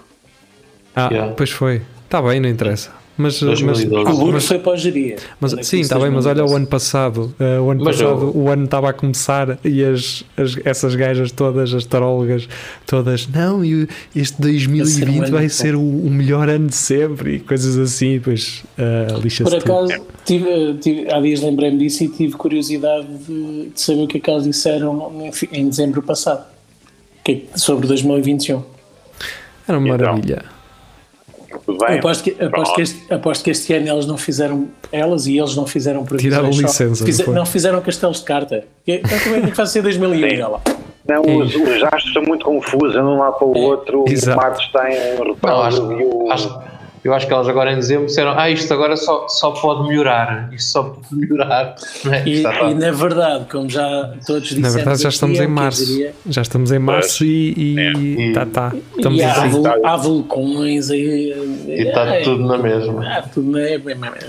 ah, 0.96 1.10
Yeah. 1.12 1.34
pois 1.36 1.50
foi. 1.50 1.82
Está 2.06 2.22
bem, 2.22 2.40
não 2.40 2.50
interessa. 2.50 2.92
Mas, 3.22 3.42
mas, 3.42 3.60
2012. 3.60 4.22
O 4.24 4.32
mas, 4.32 4.46
foi 4.46 4.60
para 4.60 4.72
a 4.72 4.76
geria. 4.78 5.18
mas- 5.42 5.54
é 5.54 5.62
sim, 5.62 5.82
está 5.82 6.00
bem, 6.00 6.10
mas 6.10 6.26
olha 6.26 6.36
o 6.46 6.48
2012? 6.48 6.56
ano 6.56 6.68
passado. 6.68 7.36
eh, 7.38 7.60
o 7.60 7.70
ano 7.70 7.84
Mas 7.84 7.98
passado, 7.98 8.22
eu- 8.22 8.38
o 8.38 8.50
ano 8.50 8.64
estava 8.64 8.90
a 8.90 8.94
começar 8.94 9.60
e 9.66 9.84
as, 9.84 10.24
as- 10.38 10.58
essas 10.64 10.96
gajas 10.96 11.30
todas, 11.34 11.74
as 11.74 11.84
tarólogas, 11.86 12.48
todas, 12.88 13.28
não, 13.28 13.64
e 13.66 13.90
este 14.16 14.42
2020 14.42 15.18
ano 15.26 15.32
vai 15.32 15.44
bom." 15.44 15.50
ser 15.50 15.76
o, 15.76 15.82
o 15.82 16.10
melhor 16.10 16.48
ano 16.48 16.68
de 16.68 16.76
sempre 16.76 17.36
e 17.36 17.40
coisas 17.42 17.78
assim, 17.78 18.22
pois 18.24 18.64
uh, 18.78 19.20
lixa-se 19.20 19.52
Por 19.52 19.60
acaso, 19.60 20.02
tive, 20.26 20.76
tive- 20.76 21.12
há 21.12 21.20
dias 21.20 21.42
lembrei-me 21.42 21.78
disso 21.78 22.06
e 22.06 22.08
tive 22.08 22.34
curiosidade 22.38 23.06
de, 23.28 23.70
de 23.70 23.82
saber 23.82 24.04
o 24.04 24.08
que 24.08 24.18
é 24.18 24.20
que 24.22 24.30
elas 24.30 24.46
disseram 24.46 25.12
em, 25.52 25.60
em 25.60 25.68
dezembro 25.70 26.02
passado 26.02 26.46
é 27.28 27.34
que- 27.34 27.48
sobre 27.56 27.86
2021. 27.86 28.64
Era 29.68 29.78
uma 29.78 29.88
Então, 29.90 30.08
maravilha. 30.08 30.44
Tudo 31.74 31.86
bem? 31.86 32.00
Aposto 32.00 32.24
que, 32.24 32.44
aposto, 32.44 32.76
que 32.76 32.82
este, 32.82 33.14
aposto 33.14 33.44
que 33.44 33.52
este 33.52 33.74
ano 33.74 33.88
elas 33.88 34.06
não 34.08 34.18
fizeram, 34.18 34.68
elas 34.92 35.28
e 35.28 35.38
eles 35.38 35.56
não 35.56 35.68
fizeram 35.68 36.04
previsões. 36.04 36.34
Tiraram 36.34 36.54
só- 36.54 36.62
licença, 36.62 37.06
foi? 37.26 37.34
não 37.36 37.46
fizeram 37.46 37.82
castelos 37.82 38.18
de 38.20 38.24
carta. 38.26 38.64
Então 38.88 39.20
como 39.20 39.36
é 39.36 39.42
que 39.42 39.56
ser 39.68 39.82
2001? 39.84 40.30
Sim. 40.30 40.36
Ela? 40.36 40.62
Não, 41.08 41.24
É 41.24 41.36
os, 41.38 41.56
os 41.56 41.84
astros 41.92 42.14
são 42.14 42.24
muito 42.24 42.46
confusos, 42.46 42.96
andam 42.96 43.10
de 43.10 43.16
um 43.16 43.20
lado 43.20 43.38
para 43.38 43.48
o 43.48 43.58
outro, 43.58 44.06
Exato. 44.08 44.38
o 44.38 44.42
Marte 44.42 44.66
está 44.66 44.92
em 44.92 45.16
repouso 45.18 45.94
e 45.94 46.04
o... 46.04 46.32
acho- 46.32 46.60
eu 47.10 47.14
acho 47.16 47.28
que 47.28 47.34
elas 47.34 47.48
agora 47.48 47.72
em 47.72 47.76
dezembro 47.76 48.06
disseram: 48.06 48.38
Ah, 48.38 48.50
isto 48.50 48.74
agora 48.74 48.96
só, 48.96 49.28
só 49.28 49.52
pode 49.52 49.88
melhorar. 49.88 50.50
Isto 50.54 50.72
só 50.72 50.84
pode 50.84 51.08
melhorar. 51.16 51.76
Não 52.06 52.14
é? 52.14 52.24
E, 52.28 52.34
Está- 52.38 52.54
está- 52.54 52.70
e 52.70 52.74
na 52.76 52.92
verdade, 52.92 53.46
como 53.52 53.70
já 53.70 54.14
todos 54.26 54.44
disseram. 54.44 54.62
Na 54.62 54.70
verdade 54.70 55.02
já 55.04 55.10
estamos 55.10 55.40
em 55.40 55.48
março. 55.48 56.00
Já 56.28 56.42
estamos 56.42 56.72
em 56.72 56.80
março 56.80 57.26
e, 57.26 57.54
e 57.58 58.30
É. 58.30 58.34
tá, 58.34 58.46
tá. 58.46 58.74
Estamos 58.96 59.20
E 59.20 59.24
há, 59.24 59.32
assim. 59.32 59.64
há 59.84 59.96
vulcões 59.98 60.90
aí. 60.92 61.34
E 61.68 61.88
está 61.88 62.22
tudo 62.24 62.46
na 62.46 62.58
mesma. 62.58 63.06
Ah, 63.06 63.22
tudo 63.34 63.52
na 63.52 63.60
é, 63.62 63.80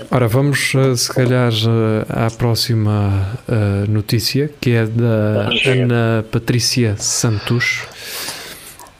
Ora, 0.09 0.27
vamos 0.27 0.73
uh, 0.73 0.95
se 0.95 1.13
calhar 1.13 1.51
uh, 1.51 2.05
à 2.09 2.29
próxima 2.31 3.27
uh, 3.47 3.89
notícia, 3.91 4.49
que 4.59 4.71
é 4.71 4.85
da 4.85 5.49
Ana 5.65 6.25
Patrícia 6.31 6.95
Santos. 6.97 7.83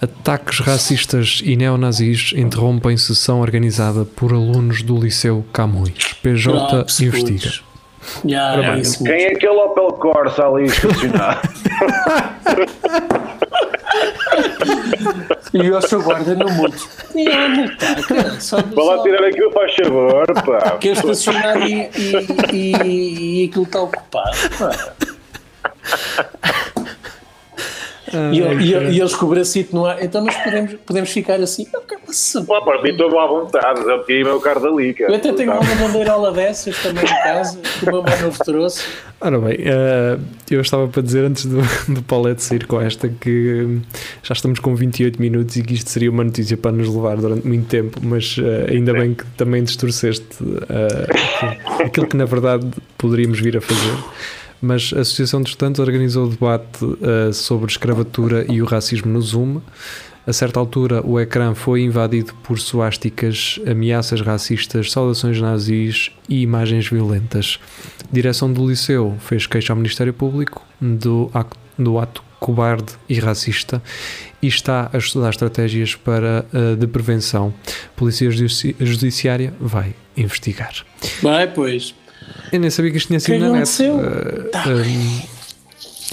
Ataques 0.02 0.60
racistas 0.60 1.42
e 1.44 1.56
neonazis 1.56 2.34
interrompem 2.36 2.98
sessão 2.98 3.40
organizada 3.40 4.04
por 4.04 4.34
alunos 4.34 4.82
do 4.82 4.98
Liceu 4.98 5.46
Camões. 5.54 6.14
PJ 6.24 6.86
investiga. 7.02 7.52
Ora 8.26 8.66
é 8.66 8.72
bem, 8.72 8.82
isso 8.82 9.04
Quem 9.04 9.26
é 9.26 9.28
aquele 9.34 9.54
Opel 9.54 9.94
Corsa 9.94 10.48
ali 10.48 10.66
estacionado? 10.66 11.42
E 15.54 15.70
o 15.70 15.82
seu 15.82 16.02
guarda 16.02 16.34
no 16.34 16.50
multo. 16.50 16.88
E 17.14 17.28
ela 17.28 17.50
multar, 17.50 18.08
cara. 18.08 18.38
Vá 18.74 18.84
lá 18.84 19.04
tirar 19.04 19.24
aquilo, 19.26 19.52
faz 19.52 19.76
favor, 19.76 20.26
pá. 20.46 20.78
quer 20.78 20.94
estacionar 20.94 21.70
e, 21.70 21.90
e, 22.54 22.54
e, 22.54 23.42
e 23.44 23.50
aquilo 23.50 23.64
está 23.66 23.82
ocupado. 23.82 24.32
pá. 24.58 24.72
E, 28.32 28.40
ele- 28.40 28.64
e, 28.64 28.74
ele- 28.74 28.90
e 28.92 29.00
eles 29.00 29.16
com 29.16 29.26
o 29.26 29.30
bracito 29.30 29.76
no 29.76 29.86
ar. 29.86 30.04
Então, 30.04 30.24
mas 30.24 30.36
podemos, 30.38 30.74
podemos 30.86 31.10
ficar 31.10 31.40
assim. 31.42 31.66
Não, 31.74 31.82
que 31.82 31.98
passa? 32.06 32.44
Pá, 32.44 32.62
para 32.62 32.82
mim 32.82 32.90
estou 32.92 33.20
à 33.20 33.28
vontade, 33.28 33.82
eu 33.82 34.04
tirei 34.04 34.24
meu 34.24 34.40
carro 34.40 34.60
dali, 34.62 34.94
cara. 34.94 35.12
Eu 35.12 35.16
até 35.16 35.32
tenho 35.34 35.52
uma 35.52 35.76
bandeirola 35.76 36.32
dessas 36.32 36.78
também 36.82 37.04
em 37.04 37.08
casa, 37.08 37.58
que 37.80 37.86
o 37.86 37.92
meu 37.92 38.04
mãe 38.04 38.22
novo 38.22 38.38
trouxe. 38.44 38.84
Ora 39.24 39.38
bem, 39.40 39.56
uh, 39.60 40.20
eu 40.50 40.62
estava 40.62 40.88
para 40.88 41.02
dizer 41.04 41.24
antes 41.26 41.46
do, 41.46 41.62
do 41.94 42.02
Paulette 42.02 42.42
sair 42.44 42.66
com 42.66 42.82
esta 42.82 43.08
que 43.08 43.64
hum, 43.68 43.82
já 44.24 44.34
estamos 44.34 44.60
com 44.60 44.76
28 44.76 45.22
minutos 45.22 45.56
e 45.58 45.62
que 45.64 45.76
isto 45.76 45.92
seria 45.92 46.10
uma 46.10 46.24
notícia 46.24 46.58
para 46.58 46.72
nos 46.72 46.88
levar 46.94 47.18
durante 47.18 47.48
muito 47.48 47.68
tempo, 47.68 48.00
mas 48.02 48.36
uh, 48.40 48.42
ainda 48.72 48.94
bem 48.94 49.14
que 49.14 49.24
também 49.38 49.64
distorceste 49.64 50.26
uh, 50.42 50.56
aquilo- 51.12 51.78
aquilo 51.86 52.08
que 52.08 52.18
na 52.18 52.26
verdade 52.26 52.68
poderíamos 52.98 53.40
vir 53.40 53.58
a 53.58 53.62
fazer. 53.62 53.94
Mas 54.62 54.94
a 54.96 55.00
Associação 55.02 55.42
dos 55.42 55.52
Estudantes 55.52 55.80
organizou 55.80 56.26
o 56.26 56.30
debate 56.30 56.86
uh, 56.86 57.34
sobre 57.34 57.72
escravatura 57.72 58.46
e 58.48 58.62
o 58.62 58.66
racismo 58.66 59.12
no 59.12 59.22
Zoom. 59.22 59.60
A 60.26 60.32
certa 60.32 60.60
altura, 60.60 61.02
o 61.04 61.20
ecrã 61.20 61.56
foi 61.56 61.82
invadido 61.82 62.32
por 62.44 62.60
suásticas, 62.60 63.60
ameaças 63.66 64.22
racistas, 64.22 64.92
saudações 64.92 65.42
nazis 65.42 66.12
e 66.30 66.42
imagens 66.44 66.88
violentas. 66.88 67.60
A 68.08 68.14
direção 68.14 68.54
do 68.54 68.70
liceu 68.70 69.18
fez 69.20 69.48
queixa 69.48 69.74
ao 69.74 69.78
Ministério 69.78 70.14
Público 70.14 70.64
do 70.80 71.32
ato, 71.34 71.58
do 71.78 71.98
ato 71.98 72.24
cobarde 72.40 72.94
e 73.10 73.20
racista 73.20 73.82
e 74.42 74.48
está 74.48 74.90
a 74.94 74.98
estudar 74.98 75.32
estratégias 75.32 75.96
para, 75.96 76.46
uh, 76.54 76.76
de 76.76 76.86
prevenção. 76.86 77.52
A 77.68 78.00
Polícia 78.00 78.30
Judici- 78.30 78.76
Judiciária 78.80 79.54
vai 79.60 79.96
investigar. 80.16 80.74
Vai, 81.22 81.48
pois. 81.48 81.96
Eu 82.52 82.60
nem 82.60 82.70
sabia 82.70 82.92
que 82.92 82.98
isto 82.98 83.08
tinha 83.08 83.20
sido 83.20 83.36
que 83.36 83.40
na 83.40 83.52
net. 83.52 83.82
Uh, 83.84 84.50
Tá 84.52 84.66
um, 84.68 85.22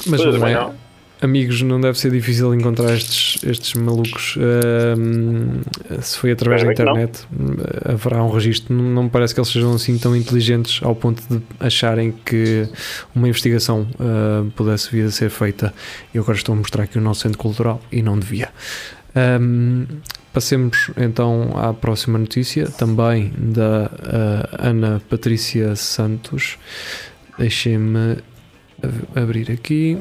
mas 0.07 0.25
não 0.25 0.47
é. 0.47 0.55
não. 0.55 0.89
Amigos, 1.21 1.63
não 1.63 1.81
deve 1.81 1.99
ser 1.99 2.13
difícil 2.13 2.55
encontrar 2.55 2.95
estes, 2.95 3.43
estes 3.43 3.75
malucos. 3.75 4.37
Um, 4.97 5.63
se 6.01 6.17
foi 6.17 6.31
através 6.31 6.63
da 6.63 6.73
que 6.73 6.81
internet, 6.81 7.27
haverá 7.85 8.23
um 8.23 8.31
registro. 8.31 8.73
Não, 8.73 8.85
não 8.85 9.03
me 9.05 9.11
parece 9.11 9.35
que 9.35 9.41
eles 9.41 9.51
sejam 9.51 9.75
assim 9.75 9.99
tão 9.99 10.15
inteligentes 10.15 10.81
ao 10.81 10.95
ponto 10.95 11.21
de 11.29 11.43
acharem 11.59 12.15
que 12.25 12.69
uma 13.13 13.29
investigação 13.29 13.89
uh, 13.95 14.49
pudesse 14.53 14.93
vir 14.93 15.07
a 15.07 15.11
ser 15.11 15.29
feita. 15.29 15.75
Eu 16.15 16.23
agora 16.23 16.39
estou 16.39 16.53
a 16.53 16.57
mostrar 16.57 16.85
aqui 16.85 16.99
o 16.99 17.01
nosso 17.01 17.23
centro 17.23 17.39
cultural 17.39 17.81
e 17.91 18.01
não 18.01 18.17
devia. 18.17 18.51
Um, 19.41 19.87
passemos 20.39 20.89
então 20.97 21.51
à 21.57 21.75
próxima 21.75 22.17
notícia, 22.17 22.67
também 22.69 23.33
da 23.37 23.91
uh, 23.93 24.57
Ana 24.69 25.03
Patrícia 25.11 25.75
Santos. 25.75 26.57
Deixem-me 27.37 28.19
ab- 28.81 29.21
abrir 29.21 29.51
aqui. 29.51 29.99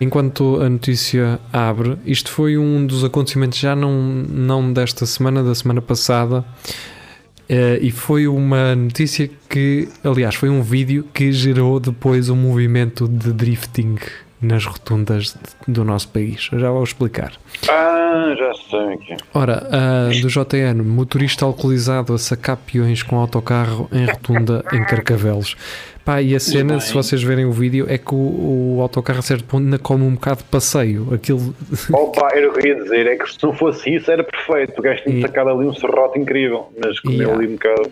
Enquanto 0.00 0.60
a 0.60 0.68
notícia 0.68 1.38
abre, 1.52 1.96
isto 2.04 2.28
foi 2.28 2.58
um 2.58 2.84
dos 2.84 3.04
acontecimentos 3.04 3.56
já 3.60 3.76
não, 3.76 3.92
não 4.02 4.72
desta 4.72 5.06
semana, 5.06 5.44
da 5.44 5.54
semana 5.54 5.80
passada, 5.80 6.44
Eh, 7.46 7.78
e 7.82 7.90
foi 7.90 8.26
uma 8.26 8.74
notícia 8.74 9.30
que, 9.50 9.86
aliás, 10.02 10.34
foi 10.34 10.48
um 10.48 10.62
vídeo 10.62 11.04
que 11.12 11.30
gerou 11.30 11.78
depois 11.78 12.30
um 12.30 12.36
movimento 12.36 13.06
de 13.06 13.34
drifting 13.34 13.96
nas 14.44 14.64
rotundas 14.64 15.24
de- 15.66 15.72
do 15.72 15.84
nosso 15.84 16.08
país. 16.08 16.48
Eu 16.52 16.58
Já 16.60 16.70
vou 16.70 16.84
explicar. 16.84 17.32
Ah, 17.68 18.34
já 18.38 18.52
sei 18.70 18.94
aqui. 18.94 19.16
Ora, 19.34 19.66
ah, 19.72 20.08
do 20.20 20.28
JN, 20.28 20.82
motorista 20.82 21.44
alcoolizado 21.44 22.12
a 22.14 22.18
sacar 22.18 22.56
peões 22.56 23.02
com 23.02 23.16
autocarro 23.18 23.88
em 23.92 24.04
rotunda 24.06 24.64
em 24.72 24.84
Carcavelos. 24.84 25.56
Pá, 26.04 26.20
e 26.20 26.34
a 26.34 26.40
cena, 26.40 26.74
bem. 26.74 26.80
se 26.80 26.92
vocês 26.92 27.22
verem 27.22 27.46
o 27.46 27.52
vídeo, 27.52 27.86
é 27.88 27.96
que 27.96 28.14
o, 28.14 28.76
o 28.76 28.82
autocarro 28.82 29.20
a 29.20 29.22
certo 29.22 29.44
ponto 29.44 29.64
ainda 29.64 29.78
come 29.78 30.04
um 30.04 30.12
bocado 30.14 30.38
de 30.38 30.44
passeio. 30.44 31.14
Aquilo 31.14 31.54
Opa, 31.92 32.28
era 32.34 32.50
o 32.50 32.52
que 32.52 32.66
eu 32.68 32.76
ia 32.76 32.82
dizer, 32.82 33.06
é 33.06 33.16
que 33.16 33.30
se 33.32 33.38
não 33.42 33.54
fosse 33.54 33.94
isso 33.94 34.10
era 34.10 34.22
perfeito. 34.22 34.78
O 34.78 34.82
gajo 34.82 35.02
tinha 35.02 35.18
E- 35.18 35.22
sacado 35.22 35.48
ali 35.50 35.66
um 35.66 35.72
serrote 35.74 36.18
incrível, 36.18 36.70
mas 36.82 37.00
comeu 37.00 37.18
Yeah. 37.20 37.34
ali 37.38 37.46
um 37.48 37.52
bocado. 37.52 37.90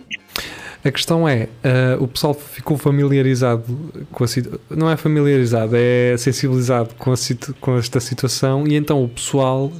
A 0.84 0.90
questão 0.90 1.26
é, 1.28 1.48
ah, 1.64 1.96
o 2.00 2.08
pessoal 2.08 2.34
ficou 2.34 2.76
familiarizado 2.76 3.64
com 4.10 4.24
a 4.24 4.26
situação, 4.26 4.60
não 4.68 4.90
é 4.90 4.96
familiarizado, 4.96 5.74
é 5.76 6.14
sensibilizado 6.18 6.90
com, 6.98 7.12
a 7.12 7.16
situ- 7.16 7.54
com 7.60 7.78
esta 7.78 7.98
situação 8.00 8.66
e 8.66 8.74
então 8.74 9.02
o 9.02 9.08
pessoal, 9.08 9.72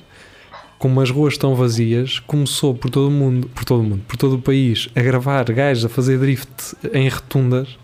como 0.79 1.01
as 1.01 1.11
ruas 1.11 1.35
estão 1.35 1.55
vazias, 1.57 2.19
começou 2.21 2.73
por 2.73 2.89
todo 2.89 3.09
o 3.09 3.11
mundo, 3.11 3.49
por 3.55 3.65
todo 3.65 3.81
o 3.81 3.83
mundo, 3.83 4.03
por 4.07 4.17
todo 4.17 4.37
o 4.37 4.39
país, 4.41 4.89
a 4.95 5.03
gravar 5.03 5.45
gajos 5.53 5.85
a 5.85 5.89
fazer 5.89 6.19
drift 6.19 6.49
em 6.95 7.09
rotundas. 7.09 7.77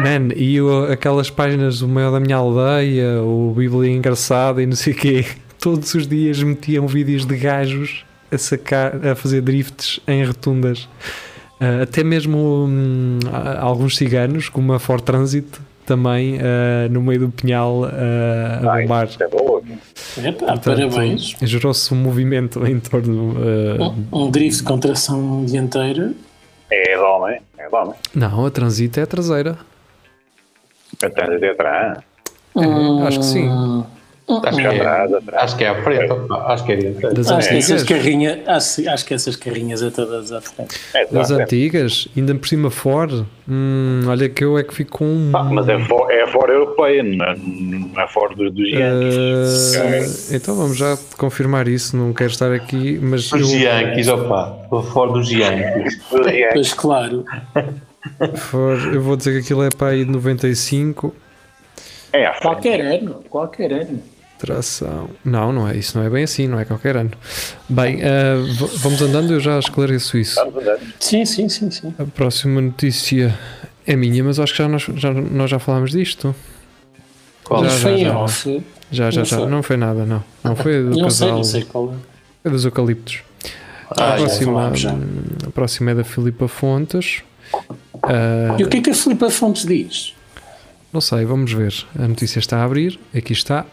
Man, 0.00 0.28
e 0.34 0.60
o- 0.60 0.84
aquelas 0.90 1.30
páginas 1.30 1.80
do 1.80 1.88
maior 1.88 2.10
da 2.12 2.20
minha 2.20 2.36
aldeia, 2.36 3.22
o 3.22 3.52
Bíblia 3.56 3.90
engraçada 3.92 4.62
e 4.62 4.66
não 4.66 4.74
sei 4.76 4.92
o 4.92 4.96
quê, 4.96 5.24
todos 5.60 5.94
os 5.94 6.06
dias 6.06 6.42
metiam 6.42 6.86
vídeos 6.86 7.24
de 7.26 7.36
gajos 7.36 8.04
a 8.30 8.38
sacar, 8.38 9.06
a 9.06 9.14
fazer 9.14 9.40
drifts 9.42 10.00
em 10.08 10.24
rotundas. 10.24 10.88
Uh, 11.60 11.82
até 11.82 12.02
mesmo 12.02 12.68
há- 13.32 13.60
alguns 13.60 13.96
ciganos, 13.96 14.48
como 14.48 14.72
a 14.72 14.78
Ford 14.80 15.02
Transit, 15.02 15.46
também 15.86 16.36
uh, 16.36 16.88
no 16.90 17.02
meio 17.02 17.20
do 17.20 17.28
pinhal 17.28 17.82
uh, 17.82 17.86
a 17.86 18.74
Ah, 18.74 18.80
bombar. 18.82 19.08
é 19.20 19.28
boa. 19.28 19.62
Epá, 20.18 20.32
Portanto, 20.56 20.62
parabéns. 20.64 21.36
Gerou-se 21.42 21.92
um 21.92 21.96
movimento 21.98 22.64
em 22.66 22.80
torno. 22.80 23.32
uh, 23.36 23.94
Um, 24.12 24.24
um 24.26 24.30
drift 24.30 24.62
com 24.64 24.78
tração 24.78 25.44
dianteira. 25.44 26.12
É 26.74 26.96
de 26.96 27.02
homem, 27.02 27.38
é 27.58 27.68
de 27.68 27.74
homem. 27.74 27.94
não, 28.14 28.46
a 28.46 28.50
Transit 28.50 28.98
é 28.98 29.02
a 29.02 29.06
traseira. 29.06 29.58
Atrás 31.02 31.38
de 31.38 31.50
atrás. 31.50 31.98
É, 32.56 33.06
acho 33.06 33.18
que 33.18 33.24
sim. 33.26 33.84
Acho 34.28 34.56
que 34.56 34.62
é, 34.66 34.76
atrás. 34.76 35.10
acho 35.34 35.56
que 35.56 35.64
é 35.64 35.68
à 35.68 35.82
frente, 35.82 36.10
opa, 36.12 36.36
acho 36.52 36.64
que 36.64 36.72
é 36.72 36.76
dianteiro. 36.76 37.14
Das 37.14 37.30
Acho 37.30 37.48
que 37.48 37.54
essas 37.56 37.82
antigas. 37.82 37.98
carrinhas, 38.02 38.38
acho, 38.48 38.88
acho 38.90 39.04
que 39.04 39.14
essas 39.14 39.36
carrinhas 39.36 39.82
é 39.82 39.90
todas 39.90 40.32
à 40.32 40.40
frente. 40.40 40.80
É 40.94 41.06
Das 41.06 41.30
antigas, 41.30 42.08
ainda 42.16 42.34
por 42.34 42.48
cima 42.48 42.70
Ford. 42.70 43.24
Hum, 43.48 44.02
olha 44.06 44.28
que 44.28 44.44
eu 44.44 44.56
é 44.56 44.62
que 44.62 44.72
fico 44.72 44.98
com 44.98 45.04
um. 45.04 45.30
Ah, 45.34 45.42
mas 45.44 45.68
é, 45.68 45.78
fo- 45.80 46.08
é 46.10 46.26
fora 46.28 46.52
europeia, 46.52 47.02
não 47.02 47.24
é, 47.24 47.34
não 47.36 48.00
é 48.00 48.08
fora 48.08 48.34
dos, 48.36 48.52
dos 48.54 48.68
gigantes. 48.68 49.74
Uh, 50.30 50.34
então 50.36 50.54
vamos 50.56 50.76
já 50.78 50.96
confirmar 51.18 51.66
isso. 51.68 51.96
Não 51.96 52.12
quero 52.12 52.30
estar 52.30 52.52
aqui, 52.52 52.98
mas 53.02 53.30
Os 53.32 53.52
eu, 53.52 53.58
Yankees, 53.60 54.06
opa, 54.08 54.60
estou 54.62 54.82
fora 54.84 55.12
dos 55.12 55.30
Yankees. 55.30 56.00
Pois 56.52 56.72
claro, 56.72 57.24
for- 58.36 58.94
eu 58.94 59.02
vou 59.02 59.16
dizer 59.16 59.32
que 59.32 59.38
aquilo 59.40 59.62
é 59.64 59.68
para 59.70 59.88
aí 59.88 60.04
de 60.04 60.10
95. 60.10 61.14
É 62.12 62.26
frente. 62.28 62.42
qualquer 62.42 62.80
ano, 62.80 63.14
qualquer 63.30 63.72
ano. 63.72 64.02
Tração. 64.38 65.08
Não, 65.24 65.52
não 65.52 65.68
é 65.68 65.76
isso, 65.76 65.96
não 65.96 66.04
é 66.04 66.10
bem 66.10 66.24
assim, 66.24 66.48
não 66.48 66.58
é 66.58 66.64
qualquer 66.64 66.96
ano. 66.96 67.12
Bem, 67.68 67.98
v- 67.98 68.70
vamos 68.78 69.00
andando, 69.00 69.32
eu 69.32 69.38
já 69.40 69.56
esclareço 69.58 70.18
isso. 70.18 70.34
Vamos 70.34 70.56
andando. 70.56 70.80
Sim, 70.98 71.24
sim, 71.24 71.48
sim, 71.48 71.70
sim. 71.70 71.94
A 71.98 72.04
próxima 72.04 72.60
notícia 72.60 73.38
é 73.86 73.94
minha, 73.94 74.22
mas 74.24 74.40
acho 74.40 74.52
que 74.52 74.58
já 74.58 74.68
nós 74.68 74.82
já, 74.96 75.12
nós 75.12 75.48
já 75.48 75.58
falámos 75.60 75.92
disto. 75.92 76.34
Qual? 77.44 77.62
Já, 77.64 77.70
já, 77.70 77.76
foi 77.78 77.98
já. 77.98 78.18
off. 78.18 78.62
Já, 78.90 79.10
já, 79.10 79.20
Não 79.20 79.24
já. 79.24 79.36
sei. 79.38 79.46
Não 79.46 79.62
foi 79.62 79.76
nada, 79.76 80.04
não. 80.04 80.24
Não 80.42 80.56
foi 80.56 80.82
do 80.82 80.90
Não 80.98 81.08
sei, 81.10 81.26
casal. 81.28 81.36
não 81.36 81.44
sei 81.44 81.62
qual 81.64 81.92
é. 81.92 82.48
É 82.48 82.50
dos 82.50 82.64
eucaliptos. 82.64 83.20
Ah, 83.96 84.14
a, 84.14 84.16
já 84.18 84.24
próxima, 84.24 84.74
já. 84.74 84.90
a 85.46 85.50
próxima 85.50 85.90
é 85.92 85.94
da 85.94 86.04
Filipa 86.04 86.48
Fontes. 86.48 87.22
Ah, 88.02 88.56
E 88.58 88.64
o 88.64 88.68
que 88.68 88.78
é 88.78 88.80
que 88.80 88.90
a 88.90 88.94
Filipa 88.94 89.30
Fontes 89.30 89.64
diz? 89.64 90.14
Não 90.92 91.00
sei, 91.00 91.24
vamos 91.24 91.52
ver. 91.52 91.72
A 91.98 92.06
notícia 92.06 92.38
está 92.38 92.58
a 92.58 92.64
abrir. 92.64 93.00
Aqui 93.16 93.32
está. 93.32 93.64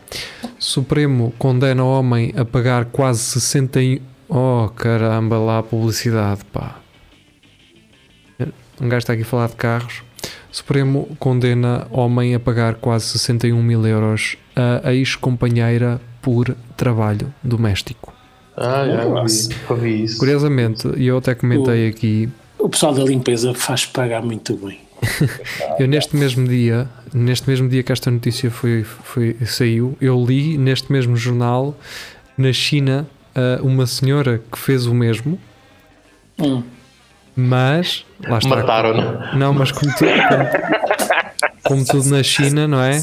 Supremo 0.58 1.34
condena 1.38 1.84
homem 1.84 2.34
a 2.38 2.46
pagar 2.46 2.86
quase 2.86 3.20
61. 3.22 4.00
Oh 4.30 4.70
caramba, 4.70 5.38
lá 5.38 5.58
a 5.60 5.64
publicidade, 5.64 6.42
pá. 6.54 6.80
Um 8.80 8.88
gajo 8.88 9.00
está 9.00 9.14
aqui 9.14 9.24
a 9.24 9.26
falar 9.26 9.48
de 9.50 9.56
carros. 9.56 10.04
Supremo 10.52 11.16
condena 11.20 11.88
homem 11.92 12.34
a 12.36 12.40
pagar 12.40 12.76
quase 12.76 13.06
61 13.08 13.62
mil 13.62 13.86
euros 13.86 14.38
a 14.56 14.94
ex-companheira 14.94 16.00
por 16.22 16.56
trabalho 16.78 17.34
doméstico. 17.44 18.14
Ah, 18.56 18.86
já 18.86 19.04
vi, 19.24 19.56
ouvi 19.70 20.04
isso. 20.04 20.18
Curiosamente, 20.20 20.88
e 20.98 21.08
eu 21.08 21.18
até 21.18 21.34
comentei 21.34 21.88
aqui, 21.88 22.30
O 22.58 22.68
pessoal 22.70 22.94
da 22.94 23.04
limpeza 23.04 23.54
faz 23.54 23.86
pagar 23.86 24.22
muito 24.22 24.56
bem. 24.58 24.80
Eu 25.80 25.88
neste 25.88 26.16
mesmo 26.16 26.48
dia, 26.48 26.88
neste 27.14 27.50
mesmo 27.50 27.68
dia 27.70 27.82
que 27.84 27.92
esta 27.92 28.10
notícia 28.12 28.50
foi, 28.52 28.84
foi, 28.84 29.38
saiu, 29.46 29.98
eu 30.02 30.24
li 30.26 30.58
neste 30.58 30.92
mesmo 30.92 31.16
jornal 31.16 31.78
na 32.38 32.52
China 32.54 33.08
ah, 33.36 33.60
uma 33.62 33.86
senhora 33.86 34.42
que 34.52 34.58
fez 34.60 34.86
o 34.86 34.94
mesmo, 34.94 35.40
Hum. 36.42 36.64
mas 37.36 38.06
lá 38.28 38.38
está. 38.38 38.56
Mataram-no. 38.56 39.38
Não, 39.38 39.54
mas 39.54 39.72
como 39.74 39.94
tudo, 39.94 40.10
como, 40.30 40.46
como 41.64 41.86
tudo 41.86 42.10
na 42.10 42.24
China, 42.24 42.66
não 42.68 42.82
é? 42.82 43.02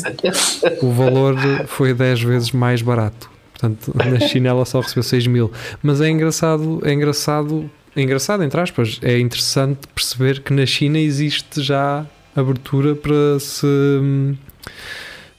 O 0.82 0.90
valor 0.90 1.36
foi 1.66 1.92
10 1.92 2.22
vezes 2.22 2.52
mais 2.52 2.80
barato. 2.80 3.30
Portanto, 3.52 3.92
na 3.94 4.18
China 4.26 4.48
ela 4.48 4.64
só 4.64 4.80
recebeu 4.80 5.02
6 5.02 5.26
mil. 5.26 5.52
Mas 5.82 6.00
é 6.00 6.08
engraçado, 6.08 6.80
é 6.84 6.92
engraçado, 6.94 7.70
engraçado, 8.02 8.42
entre 8.42 8.60
aspas, 8.60 8.98
é 9.02 9.18
interessante 9.18 9.80
perceber 9.94 10.40
que 10.40 10.52
na 10.52 10.66
China 10.66 10.98
existe 10.98 11.62
já 11.62 12.04
abertura 12.34 12.94
para 12.94 13.38
se 13.40 13.66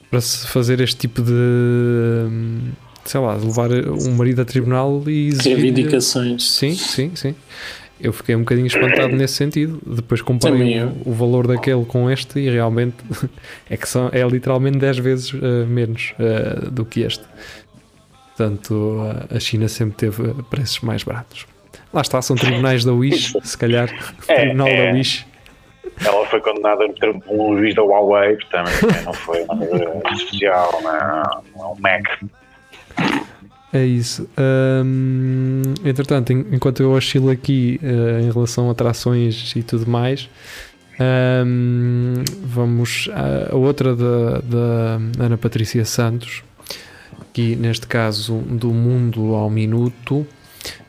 para 0.10 0.22
se 0.22 0.48
fazer 0.48 0.80
este 0.80 0.98
tipo 0.98 1.22
de 1.22 2.60
sei 3.06 3.20
lá, 3.22 3.36
levar 3.36 3.70
um 3.72 4.16
marido 4.16 4.42
a 4.42 4.46
tribunal 4.46 5.04
e 5.08 5.28
exigir 5.28 5.56
Reivindicações. 5.58 6.50
Sim, 6.52 6.74
sim, 6.76 7.12
sim. 7.16 7.36
Eu 8.00 8.12
fiquei 8.14 8.36
um 8.36 8.40
bocadinho 8.40 8.68
espantado 8.68 9.16
nesse 9.16 9.34
sentido. 9.36 9.82
Depois 9.86 10.22
comparei 10.22 10.58
o, 11.06 11.10
o 11.10 11.14
valor 11.14 11.48
daquele 11.48 11.84
com 11.86 12.10
este 12.12 12.40
e 12.40 12.50
realmente 12.50 12.96
é 13.70 13.76
que 13.78 13.88
são, 13.88 14.10
é 14.12 14.26
literalmente 14.28 14.78
10 14.78 14.98
vezes 15.00 15.34
eh, 15.34 15.66
menos 15.66 16.14
eh, 16.20 16.70
do 16.70 16.86
que 16.86 17.02
este. 17.02 17.24
Portanto, 18.36 19.00
a- 19.32 19.36
a 19.36 19.40
China 19.40 19.68
sempre 19.68 19.96
teve 19.96 20.34
preços 20.50 20.82
mais 20.82 21.04
baratos. 21.04 21.46
Lá 21.94 22.02
está, 22.02 22.22
são 22.22 22.36
tribunais 22.36 22.84
da 22.84 22.94
Wish, 22.94 23.34
se 23.44 23.58
calhar. 23.58 23.90
É, 24.28 24.42
tribunal 24.42 24.68
é. 24.68 24.88
da 24.92 24.94
Wish. 24.98 25.26
Ela 26.06 26.26
foi 26.28 26.40
condenada 26.42 26.84
a 26.86 26.88
meter 26.88 27.10
um 27.28 27.58
juiz 27.58 27.74
da 27.74 27.82
Huawei, 27.82 28.36
portanto 28.36 28.70
não 29.04 29.14
foi 29.14 29.44
nada 29.46 29.66
especial, 30.14 30.80
não, 30.84 31.42
não 31.56 31.66
é 31.66 31.74
um 31.74 31.76
Mac. 31.80 32.06
É 33.74 33.84
isso. 33.84 34.30
Hum, 34.86 35.62
entretanto, 35.84 36.32
en- 36.32 36.46
enquanto 36.52 36.82
eu 36.84 36.92
oscilo 36.92 37.30
aqui 37.32 37.80
eh, 37.84 38.22
em 38.22 38.32
relação 38.32 38.70
a 38.70 38.72
atrações 38.74 39.56
e 39.56 39.64
tudo 39.64 39.90
mais, 39.90 40.30
hum, 41.46 42.24
vamos 42.44 43.10
a, 43.14 43.54
a 43.54 43.56
outra 43.56 43.96
da, 43.96 44.40
da 44.40 45.00
Ana 45.26 45.38
Patrícia 45.38 45.84
Santos, 45.84 46.44
aqui 47.20 47.56
neste 47.56 47.88
caso 47.88 48.36
do 48.38 48.70
Mundo 48.70 49.34
ao 49.36 49.50
Minuto. 49.50 50.26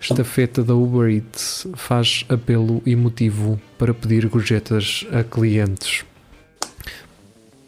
Estafeta 0.01 0.63
da 0.63 0.75
Uber 0.75 1.11
Eats 1.11 1.67
faz 1.75 2.25
apelo 2.29 2.83
emotivo 2.87 3.61
para 3.79 3.93
pedir 3.95 4.27
gorjetas 4.29 5.07
a 5.13 5.23
clientes. 5.23 6.05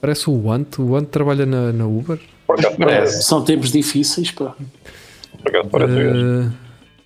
Parece 0.01 0.31
o 0.31 0.45
Want. 0.47 0.79
O 0.79 0.93
Want 0.93 1.09
trabalha 1.09 1.45
na, 1.45 1.73
na 1.73 1.87
Uber. 1.87 2.19
Por 2.47 2.59
acaso 2.59 2.77
Parece. 2.77 3.23
São 3.23 3.45
tempos 3.45 3.71
difíceis, 3.71 4.31
pá. 4.31 4.55
Por 5.43 5.49
acaso 5.49 5.69
parece 5.69 5.93
mesmo. 5.93 6.43
Eh, 6.43 6.51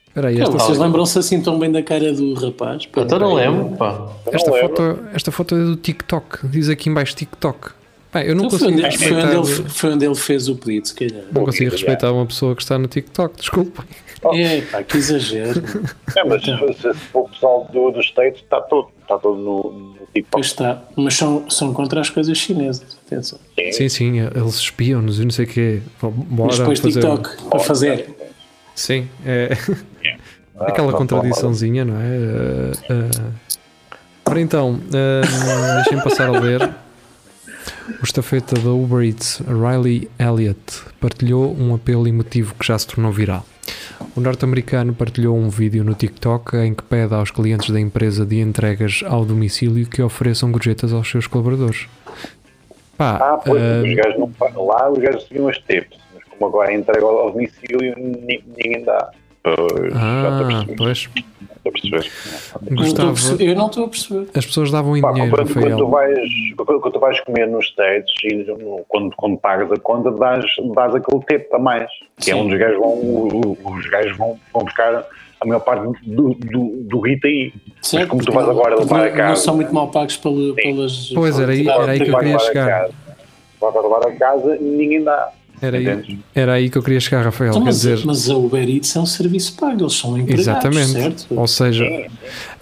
Espera 0.09 0.29
aí, 0.29 0.35
Então, 0.37 0.47
esta, 0.55 0.64
vocês 0.67 0.79
lembram-se 0.79 1.19
assim 1.19 1.43
tão 1.43 1.59
bem 1.59 1.73
da 1.73 1.83
cara 1.83 2.12
do 2.12 2.35
rapaz? 2.35 2.87
Pá, 2.87 3.03
Então 3.03 3.19
não 3.19 3.35
lembro, 3.35 3.77
pá. 3.77 4.12
esta, 4.33 4.49
Não 4.51 4.59
foto, 4.61 4.99
esta 5.12 5.33
foto 5.33 5.55
é 5.57 5.64
do 5.64 5.75
TikTok. 5.77 6.47
Diz 6.47 6.69
aqui 6.69 6.88
em 6.88 6.95
baixo 6.95 7.17
TikTok. 7.17 7.71
Bem, 8.12 8.27
eu 8.27 8.37
não 8.37 8.45
Então 8.45 8.57
foi, 8.57 8.69
consigo 8.71 8.87
onde, 8.87 8.99
foi, 8.99 9.07
onde 9.09 9.17
respeitar, 9.27 9.59
ele, 9.61 9.69
foi 9.71 9.93
onde 9.93 10.07
ele 10.07 10.14
fez 10.14 10.49
o 10.49 10.55
pedido, 10.55 10.87
se 10.87 10.95
calhar. 10.95 11.25
não 11.33 11.45
consigo 11.45 11.71
respeitar 11.73 12.12
uma 12.12 12.25
pessoa 12.27 12.55
que 12.55 12.62
está 12.62 12.79
no 12.79 12.87
TikTok. 12.87 13.37
Desculpa. 13.40 13.85
É, 14.32 14.60
pá, 14.62 14.82
que 14.82 14.96
exagero. 14.96 15.62
É, 16.16 16.24
mas 16.24 16.42
se, 16.42 16.56
se, 16.74 16.94
se 16.94 17.08
o 17.12 17.28
pessoal 17.28 17.68
do, 17.72 17.90
dos 17.90 18.06
States 18.06 18.42
está 18.42 18.60
todo, 18.60 18.88
está 19.02 19.18
todo 19.18 19.37
no, 19.37 19.72
no 19.72 20.06
TikTok. 20.14 20.29
Pois 20.31 20.46
está. 20.46 20.83
Mas 20.96 21.14
são, 21.14 21.48
são 21.50 21.75
contra 21.75 22.00
as 22.00 22.10
coisas 22.10 22.38
chinesas. 22.38 22.96
Atenção. 23.06 23.38
Sim, 23.72 23.88
sim, 23.88 24.18
eles 24.20 24.54
espiam-nos 24.56 25.20
e 25.20 25.25
não 25.25 25.31
sei 25.31 25.44
o 25.44 25.48
quê. 25.48 25.83
Bora 26.00 26.48
Mas 26.48 26.58
depois 26.58 26.81
fazer. 26.81 27.00
TikTok 27.00 27.42
para 27.48 27.58
fazer. 27.60 28.14
Sim, 28.75 29.08
é. 29.25 29.50
Ah, 30.58 30.66
Aquela 30.68 30.92
contradiçãozinha, 30.92 31.85
não 31.85 32.00
é? 32.00 32.06
Uh, 32.06 32.72
uh, 32.92 33.33
ora 34.25 34.40
então, 34.40 34.75
uh, 34.75 35.75
deixem-me 35.77 36.02
passar 36.02 36.29
a 36.29 36.40
ler. 36.40 36.75
O 38.00 38.04
estafeta 38.04 38.54
da 38.58 38.70
Uber 38.70 39.04
Eats, 39.04 39.42
Riley 39.46 40.08
Elliott, 40.18 40.83
partilhou 41.00 41.54
um 41.58 41.75
apelo 41.75 42.06
emotivo 42.06 42.54
que 42.54 42.66
já 42.66 42.79
se 42.79 42.87
tornou 42.87 43.12
viral. 43.12 43.44
O 44.17 44.21
norte-americano 44.21 44.94
partilhou 44.94 45.37
um 45.37 45.48
vídeo 45.48 45.83
no 45.85 45.94
TikTok 45.94 46.56
em 46.58 46.75
que 46.75 46.83
pede 46.83 47.15
aos 47.15 47.31
clientes 47.31 47.71
da 47.71 47.81
empresa 47.81 48.25
de 48.25 48.40
entregas 48.40 49.02
ao 49.06 49.25
domicílio 49.25 49.87
que 49.87 50.02
ofereçam 50.02 50.50
gorjetas 50.52 50.92
aos 50.92 51.08
seus 51.10 51.27
colaboradores. 51.27 51.87
Pá, 52.96 53.17
Ah, 53.21 53.37
pois, 53.44 53.60
uh, 53.60 53.85
os 53.88 53.94
gajos 53.96 54.19
não, 54.54 54.65
lá 54.67 54.90
os 54.90 54.98
gajos 54.98 55.27
seguiam 55.27 55.48
as 55.48 55.58
tips, 55.58 55.98
mas 56.15 56.23
como 56.31 56.46
agora 56.46 56.73
entrega 56.73 57.04
ao 57.04 57.33
domicílio, 57.33 57.94
ni- 57.98 58.42
ninguém 58.56 58.85
dá. 58.85 59.10
Pois, 59.42 59.92
ah, 59.94 60.65
pois, 60.77 61.08
a 61.67 61.71
perceber. 61.71 62.10
Não 62.71 63.12
perceber- 63.12 63.44
eu 63.50 63.54
não 63.56 63.67
estou 63.67 63.85
a 63.85 63.88
perceber. 63.88 64.29
As 64.35 64.46
pessoas 64.46 64.71
davam 64.71 64.96
em 64.96 65.00
Pá, 65.00 65.12
dinheiro, 65.12 65.35
quando, 65.37 65.52
quando, 65.52 65.62
tu 65.77 65.87
Rafael. 65.87 65.88
vais, 65.90 66.29
quando, 66.56 66.92
tu 66.92 66.98
vais 67.00 67.21
comer 67.21 67.46
nos 67.48 67.67
States 67.67 68.12
e 68.25 68.44
quando, 68.88 69.15
quando 69.17 69.38
pagas 69.38 69.71
a 69.73 69.77
conta, 69.79 70.10
dás, 70.12 70.44
dás 70.75 70.94
aquele 70.94 71.21
tip 71.25 71.52
a 71.54 71.58
mais. 71.58 71.90
Que 72.21 72.31
é 72.31 72.35
onde 72.35 72.54
os 72.54 72.60
gajos 72.60 72.79
vão, 72.79 73.56
os 73.65 73.87
gajos 73.90 74.17
vão, 74.17 74.38
vão 74.52 74.65
buscar 74.65 75.04
a 75.40 75.46
maior 75.46 75.60
parte 75.60 75.83
do, 76.06 76.35
do, 76.35 76.69
do 76.88 77.00
guita 77.00 77.27
aí. 77.29 77.52
Mas 77.92 78.06
como 78.06 78.23
tu 78.25 78.33
vais 78.33 78.48
agora 78.48 78.71
não- 78.77 78.83
levar 78.83 79.06
a 79.06 79.10
Não 79.10 79.17
casa. 79.17 79.42
são 79.42 79.56
muito 79.56 79.75
mal 79.75 79.90
pagos 79.90 80.17
pela- 80.17 80.54
pelas. 80.54 81.10
Pois, 81.15 81.38
era 81.38 81.52
aí- 81.52 81.69
era 81.69 81.90
aí 81.92 82.00
que 82.00 82.10
eu 82.10 82.19
queria 82.19 82.38
chegar. 82.38 82.67
casa, 82.83 82.94
Vais 83.60 83.75
levar 83.75 84.06
a 84.06 84.12
casa 84.12 84.56
e 84.56 84.62
ninguém 84.62 85.02
dá. 85.02 85.31
Era 85.65 85.79
aí, 85.79 86.19
era 86.35 86.52
aí 86.52 86.71
que 86.71 86.79
eu 86.79 86.83
queria 86.83 87.00
chegar, 87.00 87.25
Rafael. 87.25 87.50
Então, 87.50 87.62
mas, 87.62 87.77
dizer, 87.77 88.00
mas 88.04 88.29
a 88.29 88.37
Uber 88.37 88.69
Eats 88.69 88.94
é 88.94 89.00
um 89.00 89.06
serviço 89.06 89.54
pago, 89.54 89.83
eles 89.83 89.94
são 89.94 90.17
empregados, 90.19 90.46
exatamente. 90.46 90.90
certo? 90.90 91.27
Ou 91.31 91.46
seja, 91.46 91.85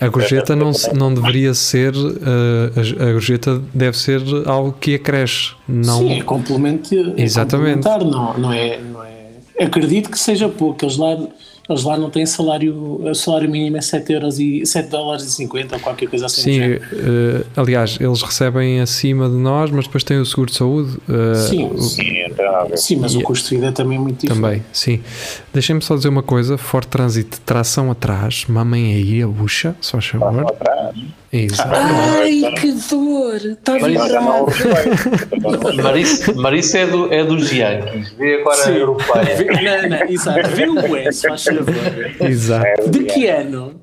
a 0.01 0.09
gorjeta 0.09 0.55
não, 0.57 0.73
não 0.95 1.13
deveria 1.13 1.55
ser. 1.55 1.95
uh, 1.95 3.01
a, 3.01 3.09
a 3.09 3.13
gorjeta 3.13 3.63
deve 3.75 3.97
ser 3.99 4.23
algo 4.47 4.77
que 4.81 4.95
acresce, 4.95 5.53
não. 5.67 5.99
Sim, 5.99 6.21
é 6.21 6.23
complemento. 6.23 6.95
É 6.95 7.23
Exatamente. 7.23 7.83
complementar, 7.83 8.05
Não, 8.05 8.39
não, 8.39 8.53
é, 8.53 8.79
não 8.81 9.03
é. 9.03 9.13
Acredito 9.61 10.11
que 10.11 10.19
seja 10.19 10.49
pouco. 10.49 10.85
Eles 10.85 10.97
lá, 10.97 11.17
eles 11.69 11.85
lá 11.85 11.97
não 11.97 12.11
têm 12.11 12.27
salário. 12.27 12.75
O 13.03 13.15
salário 13.15 13.49
mínimo 13.51 13.77
é 13.77 13.81
7, 13.81 14.13
euros 14.13 14.39
e, 14.39 14.67
7 14.67 14.89
dólares 14.89 15.25
e 15.25 15.31
50 15.31 15.77
ou 15.77 15.81
qualquer 15.81 16.09
coisa 16.09 16.27
assim. 16.27 16.43
Sim, 16.43 16.73
uh, 16.75 16.81
aliás, 17.57 17.97
eles 18.01 18.21
recebem 18.23 18.81
acima 18.81 19.29
de 19.29 19.37
nós, 19.37 19.71
mas 19.71 19.85
depois 19.87 20.03
têm 20.05 20.19
o 20.19 20.27
seguro 20.27 20.51
de 20.51 20.57
saúde. 20.57 20.99
uh, 21.09 21.35
Sim, 21.37 21.67
o- 21.73 21.81
Sim, 21.81 22.23
a 22.41 22.65
ver. 22.65 22.77
sim, 22.79 22.97
mas 22.97 23.15
o 23.15 23.21
custo 23.23 23.49
de 23.49 23.55
vida 23.57 23.69
é 23.69 23.73
também 23.73 23.99
muito 23.99 24.21
diferente. 24.23 24.43
Também, 24.43 24.63
sim. 24.73 25.01
Deixem-me 25.53 25.81
só 25.83 25.95
dizer 25.97 26.09
uma 26.09 26.23
coisa: 26.23 26.59
Ford 26.59 26.85
Transit, 26.87 27.41
tração 27.47 27.91
atrás, 27.91 28.45
mamem 28.49 28.95
aí 28.95 29.23
a 29.23 29.27
bucha, 29.29 29.75
só 29.81 29.93
faz 29.93 30.07
favor. 30.07 30.47
Atrás. 30.51 30.97
Exato. 31.33 31.71
Ai, 31.73 32.43
que 32.61 32.73
dor! 32.91 33.37
Está 33.37 33.77
isso 33.79 33.87
é 33.87 33.89
vibrado. 33.91 35.83
Marisa, 35.83 36.33
Marisa 36.35 36.79
é, 36.79 36.87
do, 36.87 37.13
é 37.13 37.25
dos 37.25 37.51
Yankees, 37.51 38.11
vê 38.19 38.35
agora 38.41 38.61
a 38.61 38.65
Sim. 38.65 38.73
europeia. 38.75 39.37
Vê- 39.37 39.45
Não, 39.47 39.89
não, 39.99 40.07
exato. 40.09 40.49
Vê 40.51 40.69
o 40.69 40.97
S, 40.97 41.27
faz 41.27 41.45
favor. 41.45 41.75
Exato, 42.29 42.91
De 42.91 43.05
que 43.05 43.27
ano? 43.29 43.75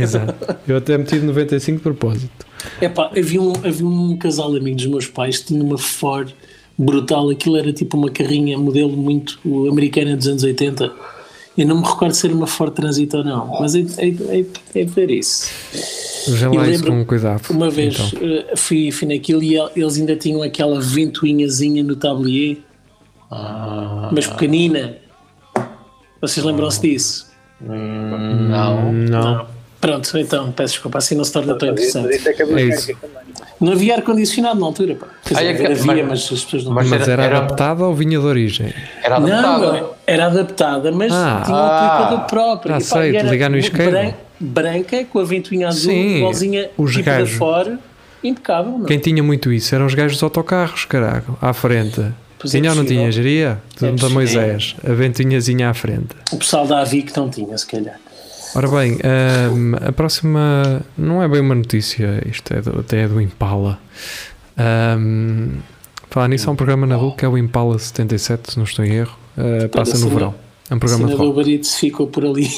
exato. 0.00 0.56
Eu 0.68 0.76
até 0.76 0.96
meti 0.96 1.18
de 1.18 1.26
95 1.26 1.78
de 1.78 1.82
propósito. 1.82 2.46
Epá, 2.80 3.10
havia 3.16 3.42
um, 3.42 3.52
havia 3.64 3.86
um 3.86 4.16
casal 4.16 4.52
de 4.52 4.58
amigos 4.58 4.82
dos 4.82 4.90
meus 4.92 5.06
pais 5.08 5.38
que 5.38 5.46
tinha 5.46 5.62
uma 5.64 5.78
Ford 5.78 6.32
brutal. 6.78 7.28
Aquilo 7.30 7.56
era 7.56 7.72
tipo 7.72 7.96
uma 7.96 8.10
carrinha, 8.10 8.56
modelo 8.56 8.96
muito 8.96 9.40
americana 9.68 10.16
dos 10.16 10.28
anos 10.28 10.44
80. 10.44 10.92
Eu 11.56 11.66
não 11.66 11.80
me 11.80 11.86
recordo 11.86 12.12
se 12.14 12.26
era 12.26 12.34
uma 12.34 12.46
Ford 12.46 12.72
Transit 12.72 13.14
ou 13.14 13.22
não, 13.24 13.46
mas 13.60 13.74
é, 13.74 13.80
é, 13.98 14.08
é, 14.40 14.80
é 14.80 14.84
ver 14.84 15.10
isso. 15.10 15.50
Lá 16.28 16.48
isso 16.48 16.84
lembro 16.84 16.92
com 16.92 17.04
cuidado. 17.04 17.42
Uma 17.50 17.68
vez 17.68 17.94
Então. 18.12 18.20
eh, 18.26 18.54
fui, 18.56 18.90
fui 18.90 19.08
naquilo 19.08 19.42
e 19.42 19.56
el- 19.56 19.70
eles 19.76 19.98
ainda 19.98 20.16
tinham 20.16 20.42
aquela 20.42 20.80
ventoinhazinha 20.80 21.82
no 21.82 21.94
tablier, 21.96 22.58
Ah, 23.30 24.08
mas 24.12 24.26
pequenina. 24.26 24.96
Vocês 26.20 26.44
lembram-se 26.46 26.80
disso? 26.80 27.26
não. 27.60 28.92
Não, 28.92 29.46
Pronto, 29.82 30.16
então, 30.16 30.52
peço 30.52 30.74
desculpa, 30.74 30.98
assim 30.98 31.16
não 31.16 31.24
se 31.24 31.32
torna 31.32 31.54
tão 31.56 31.68
interessante. 31.68 32.14
é 32.14 32.32
que 32.32 32.42
é 32.42 32.46
É 32.46 32.62
isso. 32.62 32.86
também. 33.00 33.16
Não 33.60 33.72
havia 33.72 33.96
ar-condicionado 33.96 34.58
na 34.60 34.66
altura, 34.66 34.94
pá. 34.94 35.08
Quer 35.24 35.34
dizer, 35.34 35.46
é 35.46 35.54
que- 35.54 35.66
havia, 35.66 36.04
mas- 36.04 36.08
mas, 36.30 36.32
as 36.38 36.44
pessoas 36.44 36.64
não. 36.64 36.72
mas 36.72 36.88
mas 36.88 37.08
era, 37.08 37.24
era- 37.24 37.38
adaptada 37.38 37.84
ou 37.84 37.92
vinha 37.94 38.18
de 38.18 38.24
origem? 38.24 38.72
Era 39.02 39.18
Não, 39.18 39.26
adaptada. 39.28 39.90
era 40.06 40.26
adaptada, 40.26 40.92
mas 40.92 41.12
Ah. 41.12 41.42
tinha 41.44 41.56
um 41.56 41.60
Ah. 41.60 41.86
aplicador 41.98 42.26
próprio. 42.28 42.72
Já 42.72 42.78
E, 42.78 42.80
pá, 42.80 42.86
sei, 43.02 43.10
e 43.12 43.16
era 43.16 43.28
ligar 43.28 43.50
no 43.50 43.58
isqueiro. 43.58 43.90
bran- 43.90 44.12
Branca, 44.40 45.04
com 45.04 45.18
a 45.18 45.24
ventoinha 45.24 45.68
azul, 45.68 45.92
Sim, 45.92 46.16
igualzinha 46.18 46.70
os 46.78 46.92
tipo 46.92 47.04
gajos. 47.04 47.32
da 47.32 47.38
fora, 47.38 47.78
impecável, 48.24 48.72
não? 48.78 48.84
Quem 48.86 48.98
tinha 48.98 49.22
muito 49.22 49.52
isso 49.52 49.74
eram 49.74 49.86
os 49.86 49.94
gajos 49.94 50.12
dos 50.12 50.22
autocarros, 50.22 50.84
caraca, 50.84 51.32
à 51.40 51.52
frente. 51.52 52.00
Pois 52.38 52.52
é 52.54 52.58
tinha 52.58 52.70
ou 52.70 52.76
não 52.76 52.84
tinha, 52.84 53.10
geria? 53.12 53.58
É. 53.80 54.08
Moisés, 54.08 54.74
a 54.88 54.92
ventinhazinha 54.92 55.70
à 55.70 55.74
frente. 55.74 56.08
O 56.32 56.36
pessoal 56.38 56.66
da 56.66 56.80
Avic 56.80 57.16
não 57.16 57.28
tinha, 57.28 57.56
se 57.56 57.66
calhar. 57.66 57.98
Ora 58.54 58.68
bem, 58.68 58.98
hum, 59.52 59.72
a 59.80 59.92
próxima 59.92 60.82
não 60.96 61.22
é 61.22 61.28
bem 61.28 61.40
uma 61.40 61.54
notícia, 61.54 62.22
isto 62.26 62.52
é 62.52 62.60
do, 62.60 62.80
até 62.80 63.02
é 63.02 63.08
do 63.08 63.20
Impala. 63.20 63.78
Um, 64.98 65.58
falar 66.10 66.28
nisso, 66.28 66.50
há 66.50 66.52
um 66.52 66.56
programa 66.56 66.86
na 66.86 66.96
RUC 66.96 67.18
que 67.18 67.24
é 67.24 67.28
o 67.28 67.38
Impala 67.38 67.78
77, 67.78 68.52
se 68.52 68.56
não 68.58 68.64
estou 68.64 68.84
em 68.84 68.92
erro, 68.92 69.16
uh, 69.38 69.68
passa 69.70 69.98
no 69.98 70.10
verão. 70.10 70.34
É 70.70 70.74
um 70.74 70.78
programa 70.78 71.06
de 71.06 71.14
rock. 71.14 71.50
Eats 71.50 71.78
ficou 71.78 72.06
por 72.06 72.24
ali. 72.24 72.50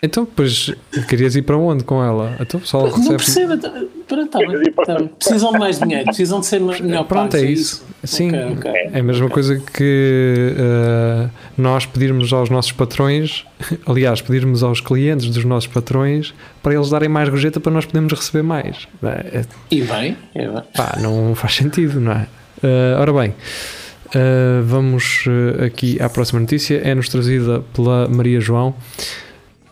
Então, 0.00 0.24
depois 0.24 0.72
querias 1.08 1.36
ir 1.36 1.42
para 1.42 1.56
onde 1.56 1.84
com 1.84 2.02
ela? 2.02 2.36
Então, 2.40 2.58
pessoal 2.58 2.88
Não 2.88 2.96
recebe. 2.96 3.16
percebo. 3.16 3.88
Pronto, 4.06 4.28
tá 4.30 4.38
bem, 4.38 4.72
tá. 4.72 4.96
Precisam 5.18 5.52
de 5.52 5.58
mais 5.58 5.78
dinheiro, 5.78 6.04
precisam 6.04 6.40
de 6.40 6.46
ser 6.46 6.60
melhor 6.60 7.04
Pronto, 7.04 7.32
pagos, 7.32 7.34
é 7.34 7.50
isso. 7.50 7.86
Sim, 8.04 8.28
Ok, 8.28 8.56
ok. 8.58 8.70
é 8.92 8.98
a 8.98 9.02
mesma 9.02 9.28
coisa 9.28 9.58
que 9.58 10.54
uh, 10.56 11.30
nós 11.56 11.86
pedirmos 11.86 12.32
aos 12.32 12.50
nossos 12.50 12.72
patrões, 12.72 13.44
aliás, 13.86 14.20
pedirmos 14.20 14.62
aos 14.62 14.80
clientes 14.80 15.28
dos 15.30 15.44
nossos 15.44 15.68
patrões 15.68 16.34
para 16.62 16.74
eles 16.74 16.90
darem 16.90 17.08
mais 17.08 17.28
gorjeta 17.28 17.60
para 17.60 17.70
nós 17.72 17.84
podermos 17.86 18.12
receber 18.12 18.42
mais. 18.42 18.88
É, 19.02 19.44
E 19.70 19.82
bem, 19.82 20.16
é 20.34 20.48
bem. 20.48 20.62
Pá, 20.76 20.98
não 21.00 21.34
faz 21.34 21.54
sentido, 21.56 22.00
não 22.00 22.12
é? 22.12 22.26
Uh, 22.62 23.00
ora 23.00 23.12
bem, 23.12 23.30
uh, 23.30 24.62
vamos 24.64 25.24
aqui 25.64 26.00
à 26.00 26.08
próxima 26.08 26.40
notícia. 26.40 26.80
É-nos 26.84 27.08
trazida 27.08 27.62
pela 27.74 28.08
Maria 28.08 28.40
João. 28.40 28.74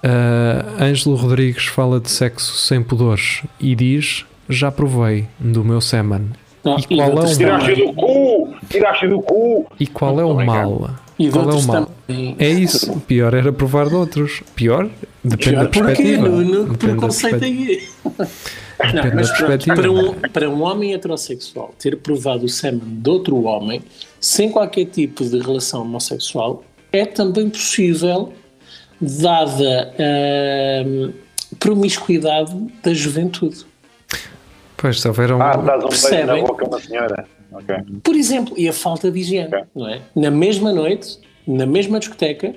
Uh, 0.03 0.83
Ângelo 0.83 1.15
Rodrigues 1.15 1.67
fala 1.67 2.01
de 2.01 2.11
sexo 2.11 2.57
sem 2.57 2.83
pudores 2.83 3.43
e 3.61 3.75
diz: 3.75 4.25
Já 4.49 4.71
provei 4.73 5.27
do 5.39 5.63
meu 5.65 5.81
semen. 5.81 6.31
Não, 6.65 6.79
E 6.79 6.83
qual 6.97 7.11
é 7.11 7.23
o? 7.23 7.37
Tiraste 7.37 7.75
do 7.75 7.93
cu! 7.95 8.55
Tiraste 8.69 9.09
do 9.09 9.21
cu! 9.23 9.67
E 9.79 9.87
qual 9.87 10.21
é 10.21 10.25
o 10.25 10.35
mal? 10.45 10.91
E 11.19 11.29
Qual 11.31 11.51
é 11.51 11.55
o 11.55 11.63
mal? 11.63 11.91
também. 12.07 12.35
É 12.39 12.49
isso. 12.49 12.99
Pior 13.07 13.35
era 13.35 13.53
provar 13.53 13.89
de 13.89 13.95
outros. 13.95 14.43
Pior? 14.55 14.89
Depende 15.23 15.57
da 15.57 15.67
Pior 15.67 15.85
porquê? 15.87 16.03
perspectiva. 16.03 16.29
No, 16.31 16.37
no 16.43 16.45
Depende 16.45 16.71
da 16.71 16.77
preconceito 16.79 17.45
aí. 17.45 17.89
Não, 18.83 18.93
Depende 18.93 19.17
da 19.17 19.17
perspectiva. 19.35 19.77
para, 19.77 19.93
um, 19.93 20.13
para 20.33 20.51
um 20.51 20.63
homem 20.63 20.95
heterossexual 20.95 21.75
ter 21.79 21.97
provado 21.99 22.47
o 22.47 22.49
sêmen 22.49 22.81
de 22.85 23.11
outro 23.11 23.43
homem 23.45 23.83
sem 24.19 24.51
qualquer 24.51 24.87
tipo 24.87 25.23
de 25.25 25.39
relação 25.39 25.83
homossexual 25.83 26.65
é 26.91 27.05
também 27.05 27.51
possível, 27.51 28.33
dada 29.01 29.95
a 29.99 31.55
promiscuidade 31.59 32.55
da 32.83 32.93
juventude. 32.95 33.65
Pois, 34.77 35.01
se 35.01 35.09
houver 35.09 35.33
um. 35.33 35.43
Ah, 35.43 35.57
dás 35.57 35.85
um 35.85 35.89
beijo 35.89 36.03
na 36.03 36.09
Percebem? 36.09 36.45
boca 36.45 36.67
uma 36.67 36.81
senhora. 36.81 37.27
Ok. 37.53 37.77
Por 38.03 38.15
exemplo, 38.15 38.55
e 38.57 38.69
a 38.69 38.73
falta 38.73 39.11
de 39.11 39.19
higiene, 39.21 39.49
Ok. 39.49 39.61
não 39.75 39.89
é? 39.89 40.01
Na 40.15 40.31
mesma 40.31 40.73
noite, 40.73 41.19
na 41.47 41.67
mesma 41.67 41.99
discoteca, 41.99 42.55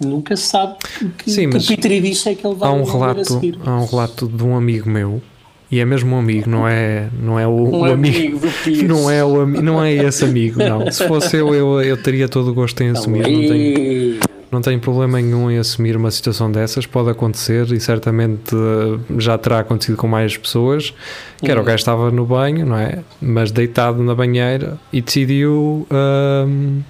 nunca 0.00 0.36
se 0.36 0.42
sabe 0.48 0.76
que, 1.18 1.30
Sim, 1.30 1.48
que 1.50 1.56
é 1.56 2.34
que 2.34 2.46
ele 2.46 2.54
vai 2.54 2.68
há 2.68 2.72
um 2.72 2.82
relato 2.84 3.24
seguir. 3.32 3.58
há 3.64 3.76
um 3.80 3.86
relato 3.86 4.26
de 4.28 4.42
um 4.42 4.54
amigo 4.56 4.90
meu 4.90 5.22
e 5.70 5.80
é 5.80 5.84
mesmo 5.86 6.14
um 6.14 6.18
amigo 6.18 6.50
não 6.50 6.68
é 6.68 7.08
não 7.18 7.38
é 7.40 7.46
o, 7.46 7.50
Um 7.52 7.80
o 7.80 7.84
amigo, 7.86 8.16
amigo 8.18 8.38
do 8.40 8.50
Pires. 8.62 8.82
não 8.88 9.10
é 9.10 9.24
o 9.24 9.46
não 9.46 9.82
é 9.82 9.94
esse 9.94 10.22
amigo 10.24 10.58
não 10.62 10.90
se 10.92 11.06
fosse 11.08 11.36
eu 11.36 11.54
eu, 11.54 11.80
eu 11.80 11.96
teria 11.96 12.28
todo 12.28 12.50
o 12.50 12.54
gosto 12.54 12.82
em 12.82 12.90
assumir 12.90 13.22
não 13.22 13.40
tenho, 13.40 14.20
não 14.50 14.60
tenho 14.60 14.78
problema 14.80 15.20
nenhum 15.20 15.50
em 15.50 15.58
assumir 15.58 15.96
uma 15.96 16.10
situação 16.10 16.50
dessas 16.50 16.86
pode 16.86 17.10
acontecer 17.10 17.70
e 17.72 17.80
certamente 17.80 18.54
eh, 18.54 19.14
já 19.18 19.36
terá 19.36 19.60
acontecido 19.60 19.96
com 19.96 20.06
mais 20.06 20.36
pessoas 20.36 20.94
que 21.38 21.50
era 21.50 21.60
o 21.60 21.64
gajo 21.64 21.76
estava 21.76 22.10
no 22.10 22.24
banho 22.24 22.64
não 22.64 22.76
é 22.78 23.00
mas 23.20 23.50
deitado 23.50 24.02
na 24.02 24.14
banheira 24.14 24.78
e 24.92 25.00
decidiu 25.02 25.86
ahm, 25.90 26.80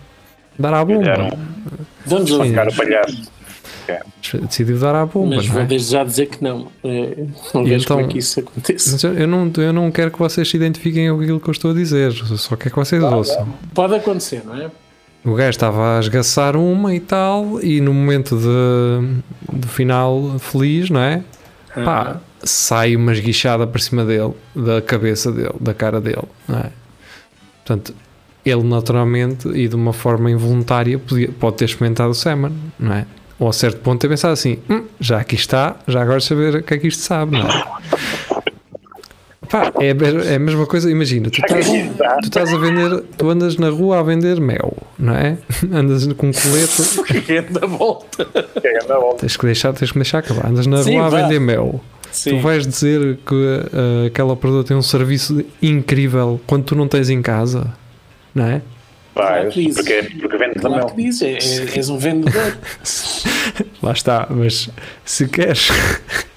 dar 0.59 0.75
à 0.75 0.85
bomba 0.85 1.37
Vamos 2.07 2.29
Sim. 2.31 2.37
ouvir. 2.37 2.55
Cara, 2.55 2.71
palhaço. 2.73 3.23
decidiu 4.43 4.79
dar 4.79 4.95
à 4.95 5.05
bomba 5.07 5.37
Mas 5.37 5.47
não 5.47 5.55
vou 5.55 5.63
é? 5.63 5.67
desde 5.67 5.91
já 5.93 6.05
dizer 6.05 6.27
que 6.27 6.43
não. 6.43 6.69
É, 6.85 7.25
não 7.55 7.65
vejo 7.65 7.85
então- 7.85 7.97
como 7.97 8.09
é 8.09 8.13
que 8.13 8.19
isso 8.19 8.41
acontece. 8.41 9.07
Eu- 9.07 9.27
não, 9.27 9.51
eu 9.57 9.73
não 9.73 9.91
quero 9.91 10.11
que 10.11 10.19
vocês 10.19 10.49
se 10.49 10.57
identifiquem 10.57 11.09
com 11.11 11.21
aquilo 11.21 11.41
que 11.41 11.49
eu 11.49 11.53
estou 11.53 11.71
a 11.73 11.75
dizer, 11.75 12.13
só 12.13 12.55
quero 12.57 12.71
que 12.71 12.77
vocês 12.77 13.03
ouçam. 13.03 13.49
Pode 13.75 13.95
acontecer, 13.95 14.43
não 14.45 14.55
é? 14.57 14.71
O 15.27 15.35
gajo 15.35 15.51
estava 15.51 15.97
a 15.97 16.01
esgaçar 16.01 16.57
uma 16.57 16.95
e 16.95 17.01
tal, 17.01 17.61
e 17.63 17.81
no 17.81 17.93
momento 17.93 18.37
de, 18.39 19.57
do 19.59 19.67
final 19.67 20.39
feliz, 20.39 20.89
não 20.89 21.01
é? 21.01 21.23
Pá, 21.85 22.21
sai 22.43 22.95
uma 22.97 23.13
esguichada 23.13 23.67
para 23.67 23.81
cima 23.81 24.05
dele, 24.05 24.33
da 24.55 24.81
cabeça 24.81 25.33
dele, 25.33 25.55
da 25.61 25.75
cara 25.75 26.01
dele, 26.01 26.23
não 26.49 26.59
é? 26.61 26.71
Portanto, 27.65 27.93
ele 28.45 28.63
naturalmente 28.63 29.49
e 29.49 29.67
de 29.67 29.75
uma 29.75 29.93
forma 29.93 30.31
involuntária 30.31 30.99
podia- 30.99 31.31
pode 31.41 31.57
ter 31.57 31.65
experimentado 31.65 32.11
o 32.11 32.15
semen, 32.15 32.53
não 32.79 32.93
é? 32.95 33.05
Ou 33.39 33.49
a 33.49 33.53
certo 33.53 33.81
ponto 33.81 34.01
ter 34.01 34.09
pensado 34.09 34.33
assim: 34.33 34.59
"Hum, 34.71 34.85
já 35.01 35.19
aqui 35.19 35.35
está, 35.35 35.77
já 35.89 36.01
agora 36.01 36.21
saber 36.21 36.55
o 36.55 36.63
que 36.63 36.73
é 36.73 36.79
que 36.79 36.87
isto 36.87 37.03
sabe, 37.03 37.33
não 37.39 37.47
é? 37.47 37.65
Pá, 39.51 39.73
é, 39.81 39.91
a 39.93 40.33
é 40.33 40.35
a 40.37 40.39
mesma 40.39 40.67
coisa, 40.67 40.91
imagina, 40.91 41.31
tu 41.31 41.41
estás, 41.41 41.67
tu 41.67 42.25
estás 42.25 42.53
a 42.53 42.57
vender, 42.59 43.03
tu 43.17 43.31
andas 43.31 43.57
na 43.57 43.69
rua 43.71 44.01
a 44.01 44.03
vender 44.03 44.41
mel, 44.41 44.77
não 44.99 45.15
é? 45.15 45.39
Andas 45.73 46.05
com 46.15 46.29
um 46.29 46.33
colete, 46.33 47.23
Que 47.23 47.33
é 47.39 47.43
da 47.43 47.67
volta. 47.67 48.25
Que 48.61 48.67
é 48.69 48.79
na 48.89 48.99
volta. 48.99 49.21
tens 49.21 49.37
que 49.37 49.47
deixar, 49.47 49.73
tens 49.73 49.91
que 49.93 49.99
deixar 49.99 50.19
acabar. 50.19 50.47
Andas 50.49 50.67
na 50.67 50.83
Sim, 50.83 50.95
rua 50.97 51.07
a 51.07 51.09
vá. 51.11 51.23
vender 51.23 51.39
mel. 51.41 51.81
Tu 52.03 52.11
Sim. 52.19 52.41
vais 52.41 52.67
dizer 52.67 53.19
que 53.27 53.35
uh, 53.35 54.07
aquela 54.07 54.35
produto 54.37 54.69
tem 54.69 54.77
um 54.77 54.83
serviço 54.83 55.45
incrível 55.61 56.41
quando 56.47 56.65
tu 56.65 56.75
não 56.75 56.89
tens 56.89 57.11
em 57.11 57.21
casa, 57.21 57.73
não 58.35 58.47
é? 58.47 58.63
Vai, 59.15 59.51
Claro 59.51 59.73
porque, 59.75 60.03
porque 60.21 60.37
vende 60.37 60.55
Claro 60.59 60.77
mel. 60.77 60.87
que 60.87 60.97
diz, 61.03 61.23
é, 61.23 61.33
é- 61.35 61.77
és 61.77 61.89
um 61.89 61.99
vendedor. 61.99 62.57
Lá 63.83 63.93
está, 63.93 64.27
mas 64.31 64.69
se 65.05 65.27
queres 65.29 65.69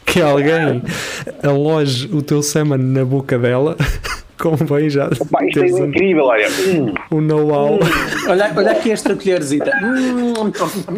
que 0.09 0.21
alguém 0.21 0.81
aloje 1.43 2.09
o 2.11 2.21
teu 2.21 2.41
semen 2.41 2.79
na 2.79 3.05
boca 3.05 3.37
dela, 3.37 3.77
convém 4.37 4.89
já 4.89 5.09
Pá, 5.31 5.45
isto 5.45 5.59
é 5.59 5.63
um, 5.63 5.85
incrível, 5.85 6.25
olha. 6.25 6.47
Hum, 6.49 6.93
um 7.11 7.21
know-how. 7.21 7.79
Olha, 8.27 8.51
olha 8.55 8.71
aqui 8.71 8.91
esta 8.91 9.15
colherzita. 9.15 9.71
Hum, 9.83 10.33
não, 10.33 10.43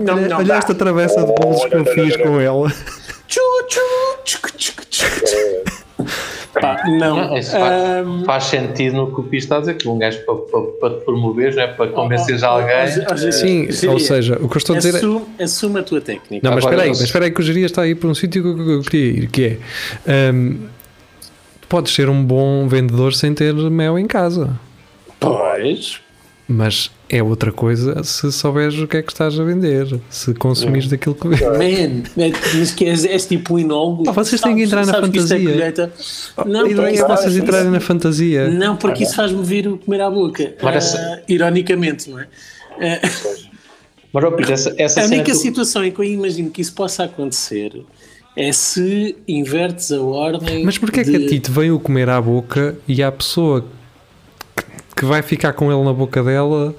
não, 0.06 0.14
Olha, 0.14 0.38
olha 0.38 0.54
esta 0.54 0.74
travessa 0.74 1.26
de 1.26 1.34
bolos 1.34 1.66
que 1.66 1.76
eu 1.76 1.86
fiz 1.86 2.16
com 2.18 2.40
ela. 2.40 2.72
Tchu, 3.28 3.42
tchu, 3.68 3.80
tchuc, 4.24 4.58
tchuc, 4.58 4.86
tchuc. 4.90 5.11
Pá, 6.54 6.84
não. 6.88 7.38
Isso 7.38 7.52
faz, 7.52 7.84
Ahm, 7.84 8.24
faz 8.26 8.44
sentido 8.46 8.98
no 8.98 9.14
que 9.14 9.22
o 9.22 9.24
Pi 9.24 9.38
está 9.38 9.58
a 9.58 9.60
dizer, 9.62 9.76
que 9.76 9.88
um 9.88 9.98
gajo 9.98 10.20
para, 10.26 10.36
para, 10.36 10.62
para 10.62 11.00
te 11.00 11.06
promover, 11.06 11.56
não 11.56 11.64
é? 11.64 11.68
para 11.68 11.88
convenceres 11.92 12.44
oh, 12.44 12.48
oh, 12.48 12.50
alguém. 12.50 12.76
oh, 12.76 13.14
oh, 13.14 13.32
Sim, 13.32 13.88
ou 13.88 14.00
seja, 14.00 14.36
o 14.42 14.50
que 14.50 14.56
eu 14.56 14.58
estou 14.58 14.76
a 14.76 14.80
dizer 14.80 14.96
é. 14.96 14.98
assume, 14.98 15.26
assume 15.40 15.80
a 15.80 15.84
tua 15.84 16.02
técnica. 16.02 16.48
Não, 16.48 16.56
mas 16.56 16.64
espera 16.64 16.82
aí, 16.82 16.90
mas 16.90 17.02
espera 17.02 17.26
aí 17.26 17.32
que 17.32 17.40
o 17.40 17.44
Geria 17.44 17.66
está 17.66 17.84
aí 17.84 17.96
para 17.96 18.10
um 18.10 18.16
sítio 18.16 18.42
que 18.44 18.50
eu, 18.50 18.56
que 18.56 18.72
eu 18.72 18.82
queria 18.82 19.24
ir, 19.24 19.28
que 19.28 19.58
é 20.06 20.32
tu 21.62 21.68
podes 21.70 21.94
ser 21.94 22.10
um 22.10 22.24
bom 22.24 22.68
vendedor 22.68 23.14
sem 23.14 23.34
ter 23.34 23.54
mel 23.54 23.98
em 23.98 24.08
casa, 24.08 24.60
Pois. 25.22 26.02
Mas 26.52 26.92
é 27.10 27.22
outra 27.24 27.52
coisa 27.52 28.04
se 28.04 28.32
souberes 28.32 28.78
o 28.80 28.88
que 28.88 28.98
é 28.98 29.02
que 29.02 29.12
estás 29.12 29.40
a 29.40 29.44
vender, 29.44 30.00
se 30.10 30.34
consumires 30.34 30.88
daquilo 30.88 31.16
que 31.16 31.28
vendes. 31.28 31.48
Man, 32.16 32.24
é- 32.26 32.32
mas 32.58 32.72
que 32.72 32.86
és, 32.86 33.04
és 33.06 33.26
tipo 33.26 33.56
um 33.56 33.60
enólogo. 33.60 34.12
Vocês 34.14 34.40
têm 34.42 34.56
que 34.56 34.64
entrar 34.64 34.86
na 34.86 34.98
é 34.98 35.02
fantasia. 35.02 35.40
colheita? 35.52 35.94
Não, 36.46 36.68
e 36.68 36.74
daí 36.76 36.98
porque- 36.98 37.00
é 37.14 37.18
vocês 37.18 37.38
entrarem 37.38 37.72
na 37.72 37.80
fantasia. 37.80 38.50
Não, 38.50 38.76
porque 38.78 39.04
isso 39.04 39.16
faz-me 39.16 39.44
vir 39.44 39.68
o 39.68 39.78
comer 39.78 40.02
à 40.02 40.10
boca. 40.10 40.54
Mas 40.62 40.96
Ah, 40.96 41.22
ironicamente, 41.28 42.10
não 42.10 42.20
é? 42.20 42.28
Ah, 42.80 43.00
Mas, 44.14 44.50
essa, 44.50 44.76
essa 44.78 45.02
a 45.02 45.06
única 45.06 45.32
tu- 45.32 45.38
situação 45.38 45.86
em 45.86 45.92
que 45.92 46.00
eu 46.00 46.04
imagino 46.04 46.50
que 46.52 46.62
isso 46.62 46.74
possa 46.74 47.06
acontecer 47.06 47.82
é 48.36 48.52
se 48.52 49.16
invertes 49.28 49.92
a 49.92 50.02
ordem. 50.02 50.66
Mas 50.66 50.78
porquê 50.78 51.00
é 51.02 51.04
que 51.04 51.16
a 51.16 51.28
ti 51.28 51.40
te 51.40 51.50
veio 51.52 51.76
o 51.76 51.80
comer 51.80 52.10
à 52.10 52.22
boca 52.22 52.76
e 52.88 53.02
a 53.02 53.12
pessoa 53.12 53.66
que, 55.02 55.06
que 55.06 55.06
vai 55.06 55.22
ficar 55.22 55.54
com 55.54 55.72
ele 55.72 55.84
na 55.84 55.94
boca 55.94 56.24
dela, 56.24 56.74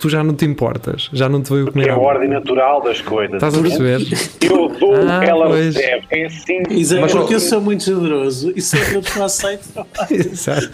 tu 0.00 0.08
já 0.08 0.22
não 0.22 0.34
te 0.34 0.44
importas, 0.44 1.08
já 1.12 1.28
não 1.28 1.42
te 1.42 1.50
veio 1.50 1.62
o 1.64 1.66
que 1.66 1.72
comer 1.72 1.88
é 1.88 1.90
a 1.90 1.94
boca. 1.94 2.06
ordem 2.06 2.28
natural 2.28 2.82
das 2.82 3.00
coisas. 3.00 3.34
Estás 3.36 3.54
a 3.56 3.60
perceber? 3.62 4.00
Eu 4.42 4.68
dou, 4.68 4.94
Ah, 5.08 5.24
ela 5.24 5.46
pois. 5.46 5.74
recebe. 5.76 6.06
É 6.10 6.26
assim. 6.26 6.58
É 6.96 7.00
Mas, 7.00 7.12
porque 7.12 7.34
eu 7.34 7.40
sou 7.40 7.60
muito 7.60 7.84
generoso 7.84 8.52
e 8.54 8.60
se 8.60 8.76
eu 8.76 9.02
não 9.16 9.24
aceito. 9.24 9.68
Exato. 10.10 10.70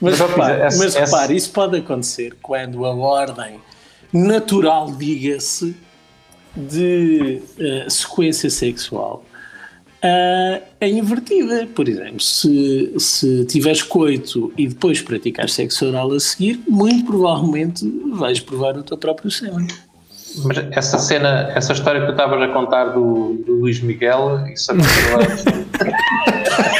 Mas, 0.00 0.18
Mas, 0.18 0.30
repare, 0.30 0.60
essa- 0.62 0.78
mas 0.84 0.96
essa- 0.96 1.04
repare, 1.04 1.36
isso 1.36 1.50
pode 1.52 1.76
acontecer 1.78 2.34
quando 2.42 2.84
a 2.84 2.94
ordem 2.94 3.60
natural, 4.12 4.92
diga-se, 4.92 5.76
de 6.56 7.40
eh, 7.58 7.86
sequência 7.88 8.50
sexual 8.50 9.24
ah, 10.02 10.60
é 10.80 10.88
invertida. 10.88 11.66
Por 11.74 11.88
exemplo, 11.88 12.20
se, 12.20 12.92
se 12.98 13.44
tiveres 13.44 13.82
coito 13.82 14.52
e 14.56 14.66
depois 14.66 15.00
praticares 15.00 15.54
sexo 15.54 15.86
oral 15.86 16.12
a 16.12 16.20
seguir, 16.20 16.60
muito 16.68 17.04
provavelmente 17.06 17.88
vais 18.12 18.40
provar 18.40 18.76
o 18.76 18.82
teu 18.82 18.98
próprio 18.98 19.30
sêmen. 19.30 19.66
Mas 20.44 20.58
essa 20.70 20.98
cena, 20.98 21.52
essa 21.54 21.72
história 21.72 22.00
que 22.00 22.06
tu 22.06 22.12
estavas 22.12 22.42
a 22.42 22.48
contar 22.48 22.86
do, 22.86 23.34
do 23.46 23.60
Luís 23.60 23.80
Miguel, 23.80 24.46
isso 24.52 24.72
aconteceu 24.72 25.18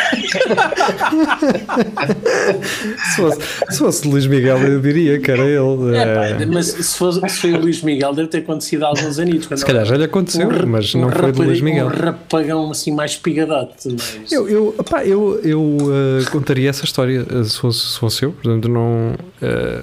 Se 3.10 3.16
fosse, 3.16 3.38
se 3.70 3.78
fosse 3.78 4.08
Luís 4.08 4.26
Miguel, 4.26 4.58
eu 4.58 4.80
diria 4.80 5.18
que 5.18 5.30
era 5.30 5.42
ele. 5.44 5.96
É, 5.96 6.14
pá, 6.14 6.26
eh, 6.42 6.46
mas 6.46 6.66
se, 6.66 6.96
fosse, 6.98 7.20
se 7.28 7.38
foi 7.38 7.52
o 7.52 7.60
Luís 7.60 7.82
Miguel, 7.82 8.14
deve 8.14 8.28
ter 8.28 8.38
acontecido 8.38 8.84
há 8.84 8.88
alguns 8.88 9.16
quando 9.46 9.58
se 9.58 9.64
calhar 9.66 9.84
já 9.84 9.96
lhe 9.96 10.04
aconteceu, 10.04 10.48
um- 10.48 10.66
mas 10.66 10.94
um 10.94 11.00
não 11.02 11.10
foi 11.10 11.32
do 11.32 11.42
Luís 11.42 11.60
Miguel. 11.60 11.86
Um 11.86 11.90
rapagão 11.90 12.70
assim 12.70 12.90
mais 12.92 13.16
pigadote. 13.16 13.88
Mas... 14.18 14.32
Eu, 14.32 14.48
eu, 14.48 14.74
opá, 14.78 15.04
eu, 15.04 15.40
eu 15.42 15.78
eh, 16.20 16.30
contaria 16.30 16.70
essa 16.70 16.84
história 16.84 17.26
eh, 17.30 17.44
se 17.44 17.58
fosse, 17.58 17.92
se 17.92 17.98
fosse 17.98 18.24
eu, 18.24 18.32
portanto 18.32 18.68
não. 18.68 19.14
eh, 19.40 19.80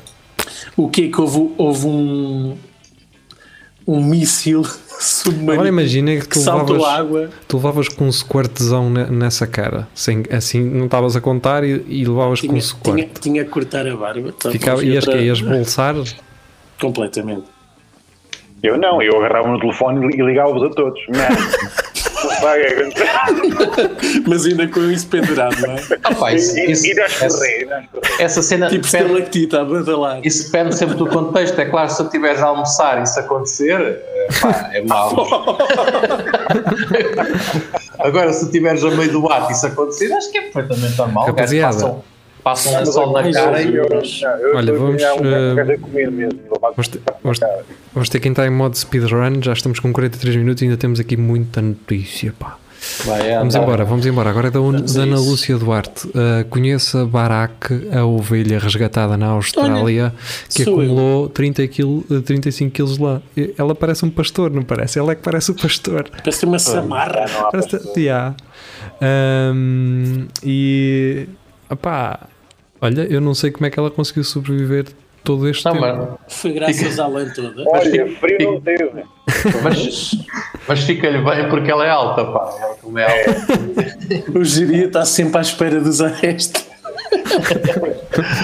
O 0.76 0.90
que 0.90 1.06
é 1.06 1.08
que 1.10 1.22
houve? 1.22 1.52
Houve 1.58 1.86
um, 1.88 2.58
um 3.92 4.04
míssil 4.04 4.64
submarino 5.00 5.54
agora 5.54 5.70
imagina 5.70 6.12
que 6.16 6.22
que 6.22 6.28
tu 6.30 6.40
levavas, 6.40 6.84
água. 6.84 7.30
tu 7.48 7.58
levavas 7.58 7.88
com 7.88 8.06
um 8.06 8.12
squirtzão 8.12 8.90
ne- 8.90 9.06
nessa 9.10 9.48
cara, 9.48 9.88
sem, 9.96 10.24
assim 10.32 10.62
não 10.64 10.86
estavas 10.86 11.16
a 11.16 11.22
contar 11.22 11.64
e, 11.64 11.84
e 11.88 12.06
levavas 12.06 12.42
com 12.42 12.48
Tinha, 12.48 12.58
um 12.58 12.62
squirt. 12.62 12.96
tinha, 12.96 13.10
tinha 13.20 13.46
que 13.46 13.50
cortar 13.52 13.88
a 13.88 13.96
barba. 13.96 14.32
Tá, 14.34 14.52
Ficava, 14.52 14.84
ias, 14.84 15.04
que, 15.06 15.10
outra- 15.10 15.24
ias 15.24 15.42
bolsar? 15.42 15.96
Completamente. 16.80 17.44
Eu 18.62 18.78
não, 18.78 19.02
eu 19.02 19.18
agarrava 19.18 19.48
no 19.48 19.60
telefone 19.60 20.14
e 20.16 20.22
ligava-vos 20.22 20.64
a 20.64 20.70
todos. 20.70 21.00
Aguentar. 22.28 23.28
Mas 24.28 24.46
ainda 24.46 24.68
com 24.68 24.82
isso 24.92 25.08
pendurado, 25.08 25.56
não 25.62 25.74
é? 25.74 25.80
Ah, 26.04 26.16
pá, 26.16 26.34
isso, 26.34 26.58
E 26.58 26.72
isso- 26.72 26.86
ir 26.88 27.00
a 27.00 27.06
essa, 27.06 27.48
ir 27.48 27.68
essa 28.20 28.42
cena 28.42 28.68
Tipo 28.70 28.86
depende, 28.86 29.04
estalactita 29.06 29.62
a 29.62 29.66
badalar. 29.66 30.20
isso 30.24 30.46
depende 30.52 30.76
sempre 30.76 30.96
do 30.96 31.08
contexto. 31.08 31.60
É 31.60 31.66
claro, 31.66 31.90
se 31.90 31.98
tu 31.98 32.04
estiveres 32.04 32.42
a 32.42 32.46
almoçar 32.48 33.00
e 33.00 33.04
isso 33.04 33.20
acontecer, 33.20 33.80
eh, 33.82 34.28
pá, 34.42 34.70
é 34.74 34.82
mau. 34.84 35.16
Agora, 38.00 38.32
se 38.34 38.46
estiveres 38.46 38.84
a 38.84 38.92
meio 38.92 39.12
do 39.12 39.28
ato 39.32 39.52
e 39.52 39.54
isso 39.54 39.66
acontecer, 39.68 40.12
acho 40.14 40.32
que 40.32 40.38
é 40.38 40.42
perfeitamente 40.42 40.98
normal. 40.98 41.26
Rapaziada. 41.28 41.96
Passam, 42.50 42.74
um 42.74 42.78
lençol 42.78 43.14
na 43.14 43.32
cara 43.32 43.62
e. 43.62 43.76
Eu- 43.76 43.86
eu- 43.86 44.56
Olha, 44.56 44.74
vamos, 44.74 45.02
eh. 45.02 45.10
Vamos 46.62 46.88
ter, 46.88 47.02
vamos, 47.24 47.40
vamos 47.94 48.10
que 48.10 48.28
entrar 48.28 48.46
em 48.48 48.50
modo 48.52 48.78
speedrun, 48.78 49.42
já 49.42 49.54
estamos 49.54 49.80
com 49.80 49.92
43 49.92 50.36
minutos 50.36 50.62
e 50.62 50.66
ainda 50.66 50.78
temos 50.78 51.00
aqui 51.00 51.16
muita 51.18 51.62
notícia, 51.62 52.34
pá. 52.38 52.58
Vai, 53.04 53.34
Vamos 53.36 53.56
anda. 53.56 53.64
embora, 53.66 53.84
vamos 53.86 54.06
embora. 54.06 54.30
Agora 54.30 54.48
é 54.48 54.52
da, 54.52 54.60
Vamos 54.62 54.94
da 54.94 55.02
Ana 55.04 55.16
isso. 55.16 55.30
Lúcia 55.30 55.58
Duarte. 55.58 56.08
Uh, 56.08 56.46
conheça 56.50 57.06
Barack, 57.06 57.74
a 57.94 58.06
ovelha 58.06 58.58
resgatada 58.58 59.18
na 59.18 59.28
Austrália, 59.28 60.14
que 60.48 60.64
sou 60.64 60.82
eu. 60.82 60.88
acumulou 60.90 61.28
30 61.30 61.68
quil, 61.68 62.06
uh, 62.10 62.22
35 62.22 62.72
quilos 62.72 62.98
lá. 62.98 63.22
Ela 63.58 63.76
parece 63.76 64.06
um 64.06 64.10
pastor, 64.10 64.50
não 64.50 64.64
parece? 64.64 64.98
Ela 64.98 65.12
é 65.12 65.16
que 65.16 65.22
parece 65.22 65.52
o 65.52 65.56
pastor. 65.56 66.10
Parece 66.10 66.46
uma 66.46 66.58
samarra. 66.58 67.26
Parece, 67.52 67.82
yeah. 68.00 68.34
Um, 69.02 70.28
e 70.42 71.28
opá, 71.70 72.28
olha, 72.82 73.02
eu 73.10 73.22
não 73.22 73.34
sei 73.34 73.52
como 73.52 73.66
é 73.66 73.70
que 73.70 73.80
ela 73.80 73.90
conseguiu 73.92 74.24
sobreviver 74.24 74.86
todo 75.24 75.48
este 75.48 75.66
Não, 75.66 75.74
tempo. 75.74 75.86
mas, 76.26 76.34
Foi 76.34 76.52
graças 76.54 77.00
à 77.00 77.08
lã 77.08 77.30
toda. 77.30 77.64
Olha, 77.68 78.16
frio 78.20 78.54
não 78.54 78.62
teve. 78.62 79.04
mas, 79.64 80.12
mas 80.68 80.80
fica-lhe 80.84 81.22
bem 81.22 81.50
porque 81.50 81.70
ela 81.72 81.86
é 81.86 81.90
alta, 81.90 82.26
pá. 82.26 82.56
Ela, 82.60 82.76
como 82.76 82.98
é 83.00 83.06
alta. 83.06 84.40
O 84.40 84.44
geria 84.44 84.86
está 84.86 85.06
sempre 85.06 85.38
à 85.38 85.42
espera 85.42 85.80
dos 85.80 86.02
arrestos. 86.02 86.66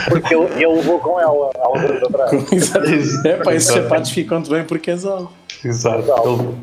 Porque 0.09 0.33
ele, 0.33 0.45
ele 0.63 0.75
levou 0.75 0.99
com 0.99 1.19
ela 1.19 1.51
há 1.59 1.71
uns 1.71 1.81
anos 1.83 2.03
atrás. 2.03 2.31
Exato. 2.51 3.27
É, 3.27 3.37
pá, 3.37 3.53
esses 3.53 3.71
sapatos 3.73 4.11
ficam-te 4.11 4.49
bem 4.49 4.63
porque 4.63 4.91
és 4.91 5.05
alto. 5.05 5.31
Exato. 5.63 6.55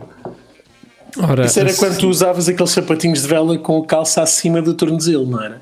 Ora, 1.29 1.45
Isso 1.45 1.61
era 1.61 1.75
quando 1.75 1.99
tu 1.99 2.09
usavas 2.09 2.49
aqueles 2.49 2.70
sapatinhos 2.70 3.23
de 3.23 3.29
vela 3.29 3.59
com 3.59 3.77
o 3.79 3.85
calço 3.85 4.20
acima 4.20 4.62
do 4.62 4.73
tornozelo, 4.75 5.27
não 5.27 5.43
era? 5.43 5.61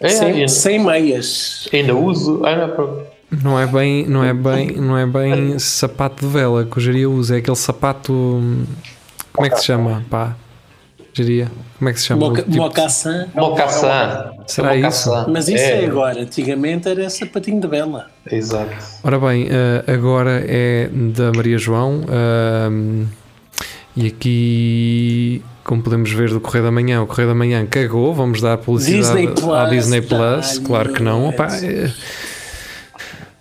É, 0.00 0.08
sem, 0.08 0.28
ainda, 0.32 0.48
sem 0.48 0.78
meias. 0.84 1.68
ainda 1.72 1.94
uso. 1.94 2.44
Ainda, 2.44 2.68
pronto. 2.68 3.02
Não 3.42 3.58
é 3.58 3.66
bem, 3.66 4.06
não 4.06 4.22
é 4.22 4.32
bem, 4.32 4.70
não 4.76 4.96
é 4.96 5.04
bem 5.06 5.58
sapato 5.58 6.24
de 6.26 6.32
vela 6.32 6.64
que 6.64 6.78
o 6.78 6.80
Jeria 6.80 7.08
usa, 7.10 7.34
é 7.34 7.38
aquele 7.38 7.56
sapato. 7.56 8.12
Como 9.32 9.46
é 9.46 9.50
que 9.50 9.58
se 9.58 9.64
chama? 9.66 10.04
Pá. 10.08 10.36
Geria? 11.12 11.50
Como 11.78 11.88
é 11.88 11.92
que 11.92 12.00
se 12.00 12.06
chama? 12.06 12.28
Moca, 12.28 12.42
tipo- 12.42 12.56
Mocassin. 12.56 13.24
Mocassin. 13.34 13.86
Será 14.46 14.76
É 14.76 14.80
isso? 14.86 15.10
Mas 15.28 15.48
isso 15.48 15.64
é. 15.64 15.84
agora. 15.86 16.20
Antigamente 16.20 16.88
era 16.88 17.08
sapatinho 17.10 17.60
de 17.60 17.66
bela. 17.66 18.06
Exato. 18.30 18.70
Ora 19.02 19.18
bem, 19.18 19.48
eh, 19.50 19.92
agora 19.92 20.44
é 20.46 20.88
da 20.92 21.32
Maria 21.34 21.58
João. 21.58 22.02
ahm, 22.08 23.06
e 23.96 24.06
aqui, 24.06 25.42
como 25.66 25.82
podemos 25.82 26.10
ver 26.12 26.30
do 26.30 26.40
Correio 26.40 26.64
da 26.64 26.70
Manhã, 26.70 27.02
o 27.02 27.06
Correio 27.06 27.28
da 27.28 27.34
Manhã 27.34 27.66
cagou. 27.66 28.14
Vamos 28.14 28.40
dar 28.40 28.56
publicidade 28.56 29.02
Disney 29.02 29.26
Plus, 29.34 29.54
à 29.54 29.64
Disney 29.66 30.00
Plus. 30.00 30.58
Claro 30.60 30.92
que 30.92 31.02
não. 31.02 31.28
Opa, 31.28 31.46
é- 31.56 31.90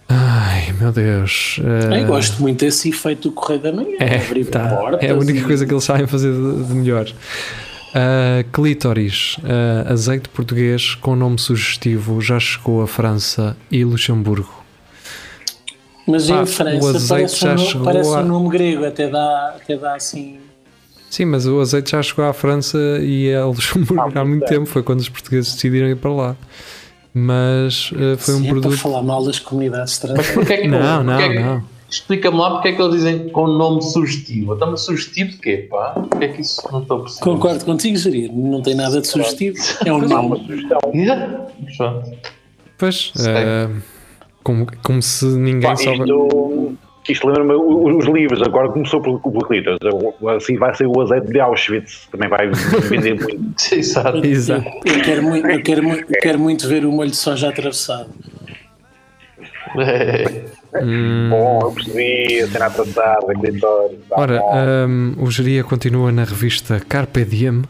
Ai, 0.08 0.74
meu 0.80 0.92
Deus. 0.92 1.60
eh, 1.92 2.02
Eu 2.02 2.06
gosto 2.08 2.42
muito 2.42 2.60
desse 2.64 2.90
efeito 2.90 3.30
do 3.30 3.32
Correio 3.32 3.62
da 3.62 3.72
Manhã. 3.72 3.98
É, 4.00 4.18
abrir 4.18 4.46
tá. 4.46 4.68
portas 4.68 5.02
é 5.04 5.10
a 5.12 5.16
única 5.16 5.40
e- 5.40 5.44
coisa 5.44 5.66
que 5.66 5.74
eles 5.74 5.84
sabem 5.84 6.06
fazer 6.08 6.32
de, 6.32 6.64
de 6.64 6.74
melhor. 6.74 7.06
Uh, 7.08 8.44
clítoris, 8.52 9.38
uh, 9.40 9.92
azeite 9.94 10.28
português 10.28 10.96
com 10.96 11.16
nome 11.16 11.40
sugestivo, 11.40 12.20
já 12.22 12.38
chegou 12.40 12.82
à 12.82 12.88
França 12.88 13.56
e 13.72 13.86
Luxemburgo. 13.86 14.54
Mas 16.06 16.28
Pá, 16.30 16.42
em 16.42 16.46
França 16.46 17.06
parece, 17.08 17.48
um, 17.78 17.84
parece 17.84 18.10
a- 18.14 18.20
um 18.20 18.26
nome 18.26 18.50
grego, 18.50 18.86
até 18.86 19.08
dá, 19.08 19.56
até 19.56 19.78
dá 19.78 19.96
assim. 19.96 20.40
Sim, 21.10 21.26
mas 21.26 21.48
o 21.48 21.60
azeite 21.62 21.92
já 21.92 22.02
chegou 22.02 22.26
à 22.26 22.34
França 22.34 22.78
e 23.02 23.34
a 23.34 23.46
Luxemburgo 23.46 24.12
há 24.20 24.26
muito 24.26 24.46
tempo, 24.46 24.66
foi 24.66 24.84
quando 24.84 25.00
os 25.00 25.10
portugueses 25.10 25.54
decidiram 25.54 25.88
ir 25.88 25.96
para 25.98 26.12
lá. 26.12 26.36
Mas 27.14 27.92
uh, 27.92 28.18
foi 28.18 28.34
um 28.36 28.38
Sim, 28.40 28.48
é 28.48 28.52
para 28.52 28.62
produto. 28.62 28.78
falar 28.82 29.02
mal 29.02 29.24
das 29.24 29.40
comunidades 29.40 29.94
estrangeiras. 29.94 30.32
Porquê 30.34 30.54
é 30.54 30.58
que 30.58 30.68
Não, 30.68 31.04
não, 31.04 31.20
é 31.20 31.30
que- 31.30 31.40
não. 31.40 31.76
Explica-me 31.88 32.38
lá 32.38 32.50
porque 32.52 32.70
é 32.70 32.72
que 32.74 32.82
eles 32.82 32.96
dizem 32.96 33.30
com 33.30 33.48
nome 33.48 33.82
sugestivo. 33.82 34.56
Então, 34.56 34.76
sugestivo 34.76 35.30
de 35.32 35.38
quê, 35.38 35.68
pá? 35.70 35.92
Porquê 35.92 36.26
é 36.26 36.28
que 36.30 36.42
isso 36.42 36.62
não 36.72 36.82
estou 36.82 36.98
a 36.98 37.02
perceber? 37.04 37.24
Concordo 37.24 37.64
contigo, 37.64 37.96
Gerir. 37.96 38.32
Não 38.34 38.62
tem 38.62 38.76
nada 38.76 39.00
de 39.00 39.08
sugestivo. 39.08 39.56
É 39.86 39.94
um 39.94 40.00
nome. 40.00 40.46
sugestão. 40.46 40.80
Yeah. 40.94 41.46
Pronto. 41.78 42.12
Pois, 42.78 43.14
uh, 43.16 43.82
como, 44.44 44.68
como 44.84 45.02
se 45.02 45.26
ninguém 45.26 45.62
Pá, 45.62 45.74
isto, 45.76 46.76
isto 47.10 47.28
lembra-me 47.28 47.54
os 47.54 48.06
livros. 48.06 48.42
Agora 48.42 48.70
começou 48.70 49.02
por, 49.02 49.20
por 49.20 49.52
litros. 49.52 49.78
Assim 50.36 50.58
vai 50.58 50.74
ser 50.76 50.88
o 50.88 51.02
azeite 51.02 51.28
de 51.28 51.40
Auschwitz. 51.40 52.08
Também 52.12 52.30
vai 52.30 52.50
vender 52.90 53.16
muito. 53.22 53.56
Exato. 53.74 54.26
Exato. 54.26 54.66
Eu 54.86 55.02
quero, 55.04 55.24
muito, 55.24 55.48
eu, 55.48 55.62
quero, 55.64 55.84
muito- 55.84 56.14
eu 56.14 56.20
quero 56.22 56.40
muito 56.40 56.68
ver 56.68 56.86
o 56.86 56.92
molho 56.92 57.10
de 57.12 57.16
soja 57.18 57.50
atravessado. 57.50 58.10
Hum. 60.82 61.30
Bom, 61.30 61.60
eu 61.64 61.72
percebi. 61.72 62.42
A 62.42 62.48
cena 62.48 62.66
atrasada, 62.66 63.34
clitóris. 63.34 63.98
tá 64.10 64.16
Ora, 64.18 64.42
um, 64.88 65.16
o 65.20 65.32
Geria 65.32 65.64
continua 65.64 66.12
na 66.12 66.24
revista 66.24 66.80
Carpe 66.88 67.24
Diem. 67.26 67.64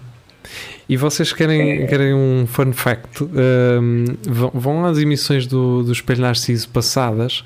E 0.87 0.95
vocês 0.97 1.33
querem, 1.33 1.87
querem 1.87 2.13
um 2.13 2.45
fun 2.45 2.71
fact? 2.71 3.23
Um, 3.23 4.05
vão, 4.27 4.51
vão 4.53 4.85
às 4.85 4.99
emissões 4.99 5.47
do, 5.47 5.81
do 5.83 5.91
Espelho 5.91 6.21
Narciso 6.21 6.69
passadas 6.69 7.43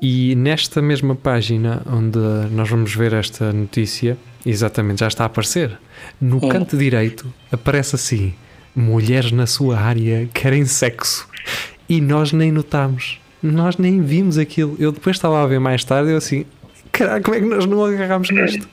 e 0.00 0.34
nesta 0.34 0.82
mesma 0.82 1.14
página 1.14 1.82
onde 1.86 2.18
nós 2.50 2.68
vamos 2.68 2.94
ver 2.94 3.12
esta 3.12 3.52
notícia, 3.52 4.16
exatamente, 4.44 5.00
já 5.00 5.08
está 5.08 5.24
a 5.24 5.26
aparecer. 5.26 5.78
No 6.20 6.40
canto 6.48 6.76
direito 6.76 7.32
aparece 7.50 7.94
assim: 7.94 8.34
mulheres 8.74 9.32
na 9.32 9.46
sua 9.46 9.78
área 9.78 10.28
querem 10.32 10.64
sexo. 10.64 11.28
E 11.88 12.00
nós 12.00 12.32
nem 12.32 12.50
notamos. 12.50 13.20
Nós 13.42 13.76
nem 13.76 14.00
vimos 14.00 14.38
aquilo. 14.38 14.74
Eu 14.78 14.90
depois 14.90 15.16
estava 15.16 15.42
a 15.42 15.46
ver 15.46 15.60
mais 15.60 15.84
tarde 15.84 16.10
e 16.10 16.12
eu 16.12 16.18
assim: 16.18 16.46
caralho, 16.90 17.22
como 17.22 17.36
é 17.36 17.40
que 17.40 17.46
nós 17.46 17.66
não 17.66 17.84
agarramos 17.84 18.30
nisto? 18.30 18.68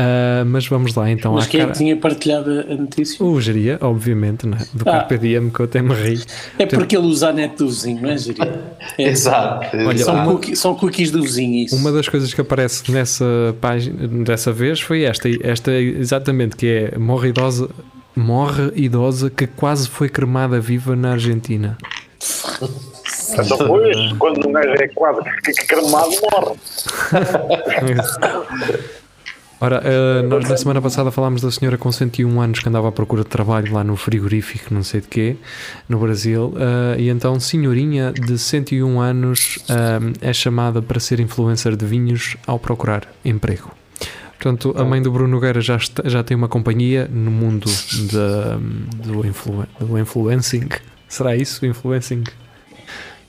Ah, 0.00 0.44
mas 0.46 0.64
vamos 0.68 0.94
lá 0.94 1.10
então 1.10 1.32
Mas 1.34 1.46
à 1.46 1.48
quem 1.48 1.58
é 1.58 1.64
cara. 1.64 1.72
que 1.72 1.78
tinha 1.78 1.96
partilhado 1.96 2.50
a 2.70 2.74
notícia? 2.76 3.24
O 3.24 3.40
Geria, 3.40 3.78
obviamente, 3.80 4.46
não 4.46 4.56
é? 4.56 4.60
do 4.72 4.82
Ah. 4.88 4.92
Carpe 4.92 5.18
Diem, 5.18 5.50
que 5.50 5.58
eu 5.58 5.64
até 5.64 5.82
me 5.82 5.92
ri. 5.92 6.22
É 6.56 6.66
porque 6.66 6.96
ele 6.96 7.06
usa 7.06 7.30
a 7.30 7.32
net 7.32 7.56
do 7.56 7.66
vizinho, 7.66 8.00
não 8.00 8.10
é, 8.10 8.16
Gerir? 8.16 8.48
É, 8.96 9.02
Exato. 9.08 9.76
Olha, 9.76 9.98
São, 9.98 10.14
exato. 10.14 10.30
cookie- 10.30 10.54
são 10.56 10.74
cookies 10.76 11.10
do 11.10 11.20
vizinho, 11.20 11.64
isso. 11.64 11.74
Uma 11.74 11.90
das 11.90 12.08
coisas 12.08 12.32
que 12.32 12.40
aparece 12.40 12.88
nessa 12.92 13.24
página, 13.60 14.06
dessa 14.24 14.52
vez, 14.52 14.80
foi 14.80 15.02
esta, 15.02 15.28
esta 15.42 15.72
exatamente, 15.72 16.54
que 16.54 16.66
é 16.92 16.96
morre 16.98 17.30
idosa, 17.30 17.68
morre 18.14 18.70
idosa 18.76 19.28
que 19.30 19.48
quase 19.48 19.88
foi 19.88 20.08
cremada 20.08 20.60
viva 20.60 20.94
na 20.94 21.10
Argentina. 21.12 21.76
Então, 23.32 23.58
depois, 23.58 24.12
quando 24.18 24.48
um 24.48 24.52
gajo 24.52 24.70
é 24.80 24.88
quase 24.88 25.20
cremado, 25.66 26.10
morre. 26.32 26.54
Ora, 29.60 29.82
eh, 29.84 30.22
nós 30.22 30.48
na 30.48 30.56
semana 30.56 30.80
passada 30.80 31.10
falámos 31.10 31.42
da 31.42 31.50
senhora 31.50 31.76
com 31.76 31.90
101 31.90 32.40
anos 32.40 32.60
que 32.60 32.68
andava 32.68 32.88
à 32.88 32.92
procura 32.92 33.24
de 33.24 33.28
trabalho 33.28 33.74
lá 33.74 33.82
no 33.82 33.96
frigorífico, 33.96 34.72
não 34.72 34.84
sei 34.84 35.00
de 35.00 35.08
quê, 35.08 35.36
no 35.88 35.98
Brasil, 35.98 36.54
eh, 36.56 37.00
e 37.00 37.08
então 37.08 37.40
senhorinha 37.40 38.12
de 38.12 38.38
101 38.38 39.00
anos 39.00 39.58
eh, 39.68 40.28
é 40.28 40.32
chamada 40.32 40.80
para 40.80 41.00
ser 41.00 41.18
influencer 41.18 41.74
de 41.74 41.84
vinhos 41.84 42.36
ao 42.46 42.56
procurar 42.58 43.02
emprego. 43.24 43.72
Portanto, 44.40 44.72
a 44.78 44.84
mãe 44.84 45.02
do 45.02 45.10
Bruno 45.10 45.30
Nogueira 45.30 45.60
já, 45.60 45.74
está- 45.74 46.04
já 46.08 46.22
tem 46.22 46.36
uma 46.36 46.46
companhia 46.46 47.08
no 47.12 47.30
mundo 47.32 47.66
de- 47.66 49.08
do, 49.08 49.26
influ, 49.26 49.66
do 49.80 49.98
influencing. 49.98 50.68
Será 51.08 51.34
isso, 51.34 51.66
influencing? 51.66 52.22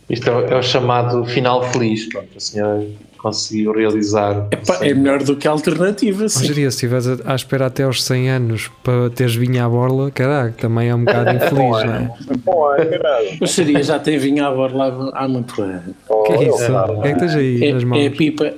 Isto 0.08 0.30
é, 0.30 0.52
é 0.54 0.56
o 0.56 0.62
chamado 0.62 1.26
final 1.26 1.64
feliz. 1.72 2.08
Pronto, 2.10 2.30
a 2.38 2.40
senhora 2.40 2.86
conseguiu 3.22 3.72
realizar. 3.74 4.48
Epá, 4.52 4.80
é 4.82 4.94
melhor 4.94 5.22
do 5.24 5.36
que 5.36 5.48
a 5.48 5.52
alternativa, 5.52 6.28
sim. 6.30 6.46
Hoje 6.46 6.54
se 6.54 6.62
estiveres 6.68 7.08
a- 7.08 7.18
à 7.26 7.36
espera 7.36 7.66
até 7.68 7.84
aos 7.84 8.04
100 8.04 8.30
anos 8.30 8.72
para 8.84 9.10
teres 9.10 9.36
vinho 9.36 9.64
à 9.64 9.68
borla, 9.70 10.10
caraca, 10.12 10.54
também 10.58 10.90
é 10.90 10.96
um 10.96 11.04
bocado 11.04 11.30
infeliz, 11.36 11.84
não 11.86 11.94
é? 11.94 12.12
Bom, 12.44 12.74
é 12.76 12.86
caralho. 12.86 13.30
O 13.42 13.48
Xaria 13.48 13.84
já 13.84 14.00
tem 14.00 14.18
vinho 14.18 14.46
à 14.46 14.52
borla 14.52 15.12
há 15.14 15.28
muito 15.28 15.62
ano. 15.62 15.94
Oh, 16.08 16.24
que 16.24 16.34
é 16.34 16.44
isso? 16.50 16.72
O 16.74 17.02
que 17.02 17.08
é 17.10 17.14
que 17.14 17.20
tens 17.20 17.36
aí 17.36 17.64
É, 17.66 17.74
nas 17.74 17.84
é 17.84 17.86
mãos? 17.86 18.08
a 18.08 18.10
pipa. 18.12 18.54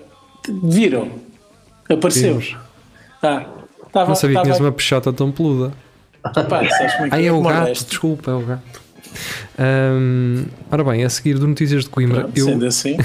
Viram? 0.64 1.08
Apareceu. 1.90 2.30
Vimos. 2.40 2.58
Ah, 3.22 3.46
tava, 3.92 4.10
Não 4.10 4.16
sabia 4.16 4.30
que 4.30 4.34
tava- 4.36 4.44
tinhas 4.46 4.60
uma 4.60 4.72
peixota 4.72 5.12
tão 5.14 5.32
peluda. 5.32 5.72
Pá, 6.24 6.34
sabes 6.34 6.94
como 6.94 7.06
é 7.06 7.10
que 7.10 7.16
Ah, 7.16 7.22
é 7.24 7.32
o 7.32 7.42
gato, 7.42 7.86
desculpa, 7.86 8.32
é 8.32 8.34
o 8.36 8.42
gato. 8.42 8.81
Ahm, 9.58 10.46
ora 10.72 10.84
bem, 10.84 11.04
a 11.04 11.10
seguir 11.10 11.38
do 11.38 11.48
Notícias 11.48 11.84
de 11.84 11.90
Coimbra, 11.90 12.22
Pronto, 12.22 12.38
eu, 12.38 12.62
assim, 12.68 12.98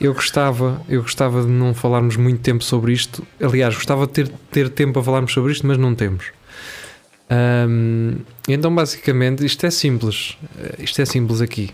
eu, 0.00 0.14
gostava, 0.14 0.80
eu 0.88 1.02
gostava 1.02 1.42
de 1.42 1.48
não 1.48 1.74
falarmos 1.74 2.16
muito 2.16 2.40
tempo 2.40 2.62
sobre 2.62 2.92
isto. 2.92 3.26
Aliás, 3.40 3.74
gostava 3.74 4.06
de 4.06 4.12
ter, 4.12 4.28
ter 4.50 4.68
tempo 4.68 4.94
para 4.94 5.02
falarmos 5.02 5.32
sobre 5.32 5.52
isto, 5.52 5.66
mas 5.66 5.78
não 5.78 5.94
temos. 5.94 6.26
Ahm, 7.30 8.18
então, 8.48 8.74
basicamente, 8.74 9.44
isto 9.44 9.64
é 9.66 9.70
simples. 9.70 10.36
Eh, 10.58 10.82
Isto 10.84 11.00
é 11.02 11.04
simples 11.04 11.40
aqui. 11.40 11.70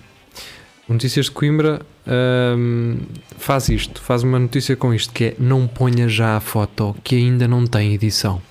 Notícias 0.89 1.27
de 1.27 1.31
Coimbra 1.33 1.83
ahm, 2.07 2.97
faz 3.39 3.69
isto, 3.69 4.01
faz 4.03 4.23
uma 4.25 4.39
notícia 4.39 4.75
com 4.75 4.93
isto, 4.93 5.13
que 5.13 5.25
é 5.25 5.35
não 5.39 5.67
ponha 5.67 6.09
já 6.09 6.37
a 6.37 6.41
foto 6.41 6.97
que 7.05 7.15
ainda 7.15 7.47
não 7.47 7.65
tem 7.67 7.95
edição. 7.95 8.43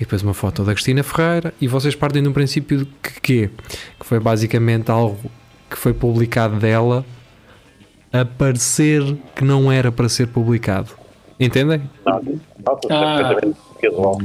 E 0.00 0.04
depois 0.04 0.22
uma 0.22 0.32
foto 0.32 0.64
da 0.64 0.72
Cristina 0.72 1.02
Ferreira 1.02 1.52
e 1.60 1.68
vocês 1.68 1.94
partem 1.94 2.22
do 2.22 2.32
princípio 2.32 2.78
de 2.78 2.84
que 3.02 3.20
quê? 3.20 3.50
Que 3.98 4.06
foi 4.06 4.18
basicamente 4.18 4.90
algo 4.90 5.18
que 5.68 5.76
foi 5.76 5.92
publicado 5.92 6.56
dela 6.56 7.04
a 8.12 8.24
parecer 8.24 9.02
que 9.36 9.44
não 9.44 9.70
era 9.70 9.92
para 9.92 10.08
ser 10.08 10.28
publicado. 10.28 10.88
Entendem? 11.38 11.82
Nota-se 12.04 12.92
Ah. 12.92 13.16
perfeitamente 13.18 13.58
casual. 13.82 14.18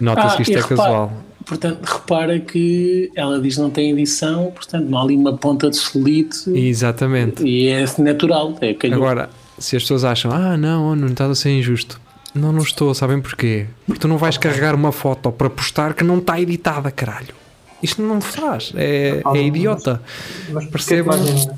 Nota-se 0.00 0.26
Ah, 0.26 0.36
que 0.36 0.42
isto 0.42 0.52
e 0.52 0.54
é 0.56 0.60
repara- 0.60 0.76
casual. 0.76 1.12
portanto, 1.46 1.84
repara 1.84 2.40
que 2.40 3.10
ela 3.14 3.40
diz 3.40 3.54
que 3.54 3.60
não 3.60 3.70
tem 3.70 3.90
edição, 3.92 4.50
portanto, 4.50 4.84
não 4.88 4.98
há 4.98 5.02
ali 5.02 5.16
uma 5.16 5.36
ponta 5.36 5.70
de 5.70 5.76
solite 5.76 6.50
Exatamente. 6.50 7.44
e 7.46 7.68
é 7.68 7.84
natural. 7.98 8.56
É 8.60 8.74
calhou. 8.74 8.96
Agora, 8.96 9.30
se 9.56 9.76
as 9.76 9.82
pessoas 9.84 10.04
acham, 10.04 10.32
ah, 10.32 10.56
não, 10.56 10.96
não 10.96 11.06
estás 11.08 11.30
a 11.30 11.34
ser 11.36 11.50
injusto. 11.50 12.00
Não, 12.34 12.50
não 12.52 12.62
estou, 12.62 12.94
sabem 12.94 13.20
porquê? 13.20 13.66
Porque 13.86 14.00
tu 14.00 14.08
não 14.08 14.16
vais 14.16 14.38
carregar 14.38 14.74
uma 14.74 14.90
foto 14.92 15.30
para 15.30 15.50
postar 15.50 15.94
que 15.94 16.02
não 16.02 16.18
está 16.18 16.40
editada, 16.40 16.90
caralho. 16.90 17.34
Isto 17.82 18.00
não 18.00 18.20
faz, 18.20 18.72
é, 18.76 19.20
é 19.34 19.42
idiota. 19.42 20.00
Mas 20.50 20.66
percebam. 20.66 21.14
Ainda, 21.14 21.54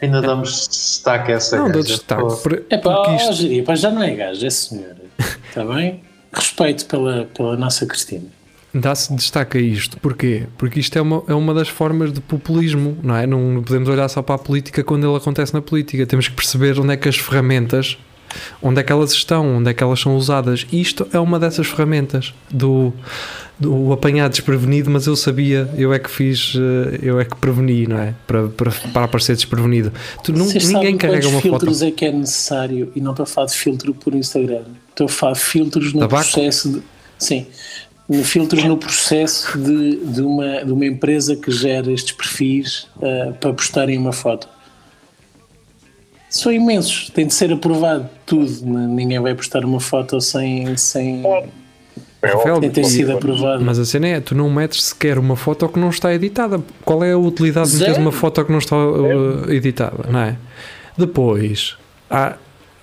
ainda 0.00 0.20
damos 0.22 0.68
destaque 0.68 1.32
a 1.32 1.34
essa 1.34 1.56
Não 1.56 1.64
dou 1.70 1.82
gaja? 1.82 1.94
destaque. 1.96 2.22
Pô, 2.22 2.36
por- 2.36 2.62
É 2.70 2.78
pá, 2.78 2.94
porque 2.94 3.16
isto, 3.16 3.32
Jeria, 3.34 3.62
pá, 3.64 3.74
já 3.74 3.90
não 3.90 4.02
é 4.02 4.14
gajo, 4.14 4.46
é 4.46 4.50
senhora. 4.50 4.96
Está 5.48 5.64
bem? 5.64 6.00
Respeito 6.32 6.86
pela, 6.86 7.24
pela 7.36 7.56
nossa 7.56 7.84
Cristina. 7.86 8.26
Dá-se 8.72 9.14
destaque 9.14 9.58
a 9.58 9.60
isto. 9.60 9.98
Porquê? 10.00 10.44
Porque 10.58 10.80
isto 10.80 10.96
é 10.98 11.02
uma, 11.02 11.22
é 11.28 11.34
uma 11.34 11.54
das 11.54 11.68
formas 11.68 12.12
de 12.12 12.20
populismo, 12.20 12.96
não 13.02 13.14
é? 13.16 13.24
Não 13.26 13.62
podemos 13.64 13.88
olhar 13.88 14.08
só 14.08 14.20
para 14.22 14.34
a 14.34 14.38
política 14.38 14.82
quando 14.82 15.06
ele 15.08 15.16
acontece 15.16 15.54
na 15.54 15.62
política. 15.62 16.04
Temos 16.06 16.26
que 16.28 16.34
perceber 16.34 16.78
onde 16.80 16.92
é 16.92 16.96
que 16.96 17.08
as 17.08 17.16
ferramentas, 17.16 17.96
onde 18.62 18.80
é 18.80 18.82
que 18.82 18.92
elas 18.92 19.12
estão, 19.12 19.56
onde 19.56 19.70
é 19.70 19.74
que 19.74 19.82
elas 19.82 20.00
são 20.00 20.16
usadas. 20.16 20.66
Isto 20.72 21.06
é 21.12 21.18
uma 21.18 21.38
dessas 21.38 21.66
ferramentas 21.66 22.34
do, 22.50 22.92
do 23.58 23.92
apanhar 23.92 24.28
desprevenido, 24.28 24.90
mas 24.90 25.06
eu 25.06 25.16
sabia, 25.16 25.68
eu 25.76 25.92
é 25.92 25.98
que 25.98 26.10
fiz, 26.10 26.54
eh, 26.56 26.98
eu 27.02 27.20
é 27.20 27.24
que 27.24 27.36
preveni, 27.36 27.86
não 27.86 27.98
é? 27.98 28.14
Para, 28.26 28.48
para, 28.48 28.70
para 28.92 29.04
aparecer 29.04 29.36
desprevenido. 29.36 29.92
Tu, 30.22 30.32
não, 30.32 30.46
ninguém 30.46 30.96
carrega 30.96 31.28
uma 31.28 31.40
foto. 31.40 31.60
filtros 31.60 31.82
é 31.82 31.90
que 31.90 32.04
é 32.04 32.12
necessário? 32.12 32.92
E 32.94 33.00
não 33.00 33.12
estou 33.12 33.24
a 33.24 33.26
falar 33.26 33.46
de 33.46 33.54
filtro 33.54 33.94
por 33.94 34.14
Instagram. 34.14 34.64
Estou 34.90 35.06
a 35.06 35.08
falar 35.08 35.32
de 35.34 35.40
filtros 35.40 35.92
no 35.92 36.00
Tabaco? 36.00 36.24
processo 36.24 36.68
de... 36.70 36.82
Sim. 37.18 37.46
filtros 38.24 38.64
no 38.64 38.76
processo 38.76 39.56
de, 39.56 39.96
de, 39.96 40.20
uma, 40.20 40.64
de 40.64 40.72
uma 40.72 40.84
empresa 40.84 41.36
que 41.36 41.50
gera 41.50 41.90
estes 41.92 42.12
perfis 42.12 42.86
uh, 42.96 43.32
para 43.34 43.52
postarem 43.52 43.96
uma 43.96 44.12
foto. 44.12 44.48
São 46.34 46.52
imensos, 46.52 47.10
tem 47.10 47.28
de 47.28 47.32
ser 47.32 47.52
aprovado 47.52 48.10
tudo. 48.26 48.66
Ninguém 48.66 49.20
vai 49.20 49.36
postar 49.36 49.64
uma 49.64 49.78
foto 49.78 50.20
sem. 50.20 50.76
sem... 50.76 51.22
Rafael, 52.20 52.58
tem 52.58 52.70
ter 52.70 52.84
sido 52.84 53.12
aprovado. 53.12 53.64
Mas 53.64 53.78
a 53.78 53.84
cena 53.84 54.08
é, 54.08 54.20
tu 54.20 54.34
não 54.34 54.50
metes 54.50 54.82
sequer 54.82 55.16
uma 55.16 55.36
foto 55.36 55.68
que 55.68 55.78
não 55.78 55.90
está 55.90 56.12
editada. 56.12 56.60
Qual 56.84 57.04
é 57.04 57.12
a 57.12 57.18
utilidade 57.18 57.70
de 57.70 57.78
meter 57.78 58.00
uma 58.00 58.10
foto 58.10 58.44
que 58.44 58.50
não 58.50 58.58
está 58.58 58.76
uh, 58.76 59.48
editada, 59.48 60.10
não 60.10 60.18
é? 60.18 60.36
Depois, 60.98 61.76
há, 62.10 62.34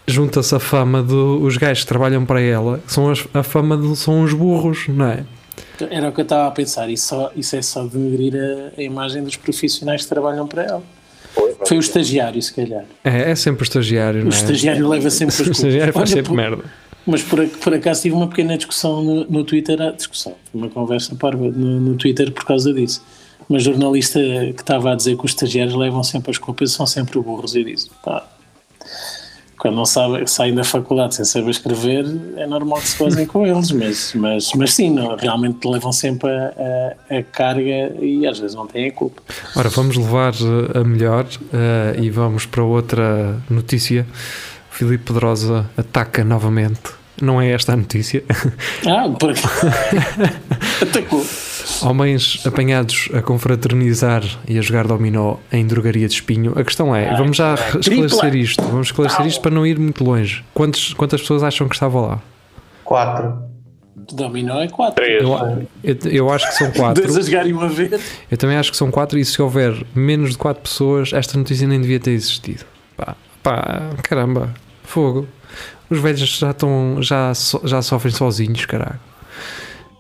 junta-se 0.08 0.56
a 0.56 0.60
fama 0.60 1.04
dos 1.04 1.58
gajos 1.58 1.84
que 1.84 1.90
trabalham 1.90 2.26
para 2.26 2.40
ela, 2.40 2.78
que 2.78 2.94
são 2.94 3.10
as, 3.10 3.28
a 3.34 3.44
fama 3.44 3.76
de, 3.76 3.98
são 3.98 4.24
os 4.24 4.32
burros, 4.32 4.88
não 4.88 5.08
é? 5.08 5.26
Era 5.90 6.08
o 6.08 6.14
que 6.14 6.22
eu 6.22 6.24
estava 6.24 6.48
a 6.48 6.52
pensar, 6.52 6.90
isso, 6.90 7.08
só, 7.08 7.32
isso 7.36 7.54
é 7.54 7.62
só 7.62 7.84
denegrir 7.84 8.34
a, 8.36 8.80
a 8.80 8.82
imagem 8.82 9.22
dos 9.22 9.36
profissionais 9.36 10.04
que 10.04 10.08
trabalham 10.08 10.48
para 10.48 10.64
ela. 10.64 11.01
Foi 11.66 11.78
o 11.78 11.80
estagiário, 11.80 12.42
se 12.42 12.54
calhar. 12.54 12.86
É, 13.04 13.32
é 13.32 13.36
sempre 13.36 13.64
o 13.64 13.66
estagiário. 13.66 14.24
O 14.24 14.28
é? 14.28 14.30
estagiário 14.30 14.88
leva 14.88 15.10
sempre 15.10 15.36
as 15.36 15.48
O 15.48 15.52
estagiário 15.52 15.94
faz 15.94 16.10
Olha, 16.10 16.18
sempre 16.18 16.30
por- 16.30 16.36
merda. 16.36 16.64
Mas 17.06 17.24
por, 17.24 17.48
por 17.48 17.74
acaso 17.74 18.02
tive 18.04 18.16
uma 18.16 18.28
pequena 18.28 18.58
discussão 18.58 19.04
no, 19.04 19.26
no 19.26 19.44
Twitter, 19.44 19.82
ah, 19.82 19.92
discussão, 19.92 20.36
uma 20.54 20.70
conversa 20.70 21.16
parva 21.16 21.50
no, 21.50 21.80
no 21.80 21.96
Twitter 21.96 22.32
por 22.32 22.46
causa 22.46 22.74
disso. 22.74 23.04
Uma 23.50 23.60
jornalista 23.60 24.20
que 24.20 24.62
estava 24.62 24.92
a 24.92 24.96
dizer 24.96 25.18
que 25.18 25.26
os 25.26 25.32
estagiários 25.32 25.76
levam 25.76 26.04
sempre 26.04 26.32
as 26.32 26.38
culpas, 26.38 26.72
são 26.72 26.86
sempre 26.86 27.20
burros. 27.20 27.56
E 27.56 27.64
disse, 27.64 27.90
pá, 28.04 28.26
quando 29.62 29.76
não 29.76 29.86
sabe, 29.86 30.28
saem 30.28 30.56
da 30.56 30.64
faculdade 30.64 31.14
sem 31.14 31.24
saber 31.24 31.52
escrever, 31.52 32.04
é 32.36 32.48
normal 32.48 32.80
que 32.80 32.88
se 32.88 32.98
gozem 32.98 33.28
com 33.28 33.46
eles, 33.46 33.70
mas, 33.72 34.12
mas, 34.16 34.52
mas 34.56 34.74
sim, 34.74 34.90
não, 34.90 35.16
realmente 35.16 35.68
levam 35.68 35.92
sempre 35.92 36.32
a, 36.32 36.96
a- 37.12 37.18
a 37.20 37.24
carga 37.24 37.94
e 38.02 38.26
às 38.26 38.40
vezes 38.40 38.56
não 38.56 38.66
têm 38.66 38.88
a 38.88 38.92
culpa. 38.92 39.22
Ora, 39.56 39.70
vamos 39.70 39.96
levar 39.98 40.34
eh, 40.34 40.80
a 40.80 40.84
melhor 40.84 41.28
eh, 41.54 41.96
e 42.02 42.10
vamos 42.10 42.48
para 42.48 42.64
outra 42.64 43.38
notícia. 43.48 44.04
Filipe 44.72 45.04
Pedrosa 45.04 45.70
ataca 45.78 46.24
novamente. 46.24 46.82
Não 47.22 47.40
é 47.40 47.52
esta 47.52 47.74
a 47.74 47.78
notícia. 47.78 48.24
Ah, 48.88 49.08
por... 49.10 49.32
atacou. 50.82 51.26
Homens 51.84 52.42
apanhados 52.46 53.10
a 53.14 53.22
confraternizar 53.22 54.24
e 54.48 54.58
a 54.58 54.62
jogar 54.62 54.88
dominó 54.88 55.36
em 55.52 55.66
drogaria 55.66 56.08
de 56.08 56.16
espinho. 56.16 56.54
A 56.58 56.64
questão 56.64 56.96
é, 56.96 57.16
vamos 57.16 57.38
já 57.38 57.54
esclarecer 57.54 58.20
tripla. 58.20 58.38
isto. 58.38 58.64
Vamos 58.64 58.88
esclarecer 58.88 59.26
isto 59.28 59.42
para 59.42 59.52
não 59.52 59.66
ir 59.66 59.78
muito 59.78 60.04
longe. 60.04 60.44
Quantos, 60.54 60.94
quantas 60.94 61.22
pessoas 61.22 61.44
acham 61.44 61.68
que 61.68 61.76
estavam 61.76 62.02
lá? 62.08 62.20
Quatro. 62.84 63.52
Dominó 64.12 64.60
é 64.62 64.68
4. 64.68 64.96
Três. 64.96 65.24
Eu, 65.24 65.68
eu, 65.84 65.98
eu 66.12 66.30
acho 66.32 66.48
que 66.48 66.56
são 66.56 66.72
quatro. 66.74 67.04
Dois 67.04 67.18
a 67.18 67.22
jogarem 67.22 67.54
uma 67.54 67.70
vez. 67.70 68.02
Eu 68.30 68.38
também 68.38 68.58
acho 68.58 68.72
que 68.72 68.78
são 68.78 68.90
quatro 68.90 69.20
e 69.20 69.24
se 69.24 69.42
houver 69.42 69.86
menos 69.96 70.32
de 70.32 70.38
quatro 70.38 70.64
pessoas, 70.64 71.14
esta 71.14 71.38
notícia 71.38 71.68
nem 71.68 71.80
devia 71.80 72.00
ter 72.00 72.12
existido. 72.12 72.66
Pá, 72.98 73.16
pá, 73.44 73.90
caramba, 74.04 74.54
fogo. 74.84 75.28
Os 75.92 76.00
velhos 76.00 76.20
já 76.38 76.50
estão, 76.52 76.98
já, 77.02 77.34
so- 77.36 77.62
já 77.66 77.82
sofrem 77.82 78.14
sozinhos, 78.14 78.66
caralho. 78.66 79.00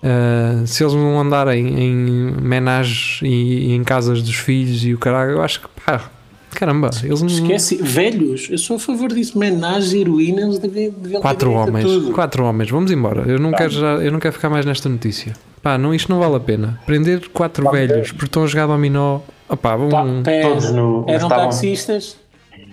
Ah, 0.03 0.63
se 0.65 0.83
eles 0.83 0.93
não 0.95 1.19
andarem 1.19 1.67
em 1.79 1.93
menagens 2.41 3.19
e, 3.21 3.67
e 3.67 3.73
em 3.75 3.83
casas 3.83 4.21
dos 4.23 4.35
filhos 4.35 4.83
e 4.83 4.93
o 4.93 4.97
caralho, 4.97 5.31
eu 5.33 5.41
acho 5.43 5.61
que 5.61 5.67
pá, 5.85 6.09
caramba, 6.51 6.89
eles 7.03 7.21
não. 7.21 7.27
Esquece, 7.29 7.75
velhos, 7.75 8.47
eu 8.49 8.57
sou 8.57 8.77
a 8.77 8.79
favor 8.79 9.09
disso. 9.13 9.37
Menagem, 9.37 10.01
heroína, 10.01 10.41
eles 10.41 10.57
deviam, 10.57 11.21
Quatro 11.21 11.51
homens, 11.51 11.85
tudo. 11.85 12.11
quatro 12.13 12.43
homens, 12.45 12.69
vamos 12.71 12.89
embora. 12.91 13.23
Eu 13.29 13.37
não, 13.39 13.51
quero 13.51 13.69
já, 13.71 13.93
eu 13.97 14.11
não 14.11 14.19
quero 14.19 14.33
ficar 14.33 14.49
mais 14.49 14.65
nesta 14.65 14.89
notícia. 14.89 15.33
Pá, 15.61 15.77
não, 15.77 15.93
isto 15.93 16.11
não 16.11 16.19
vale 16.19 16.35
a 16.35 16.39
pena. 16.39 16.79
Prender 16.87 17.29
quatro 17.29 17.69
velhos 17.69 18.11
porque 18.11 18.25
estão 18.25 18.43
a 18.43 18.47
jogar 18.47 18.65
dominó. 18.65 19.19
Opá. 19.47 19.77
Pá, 19.77 20.03
Todos 20.41 20.71
no- 20.71 21.05
eram 21.07 21.27
estavam- 21.27 21.45
taxistas 21.49 22.17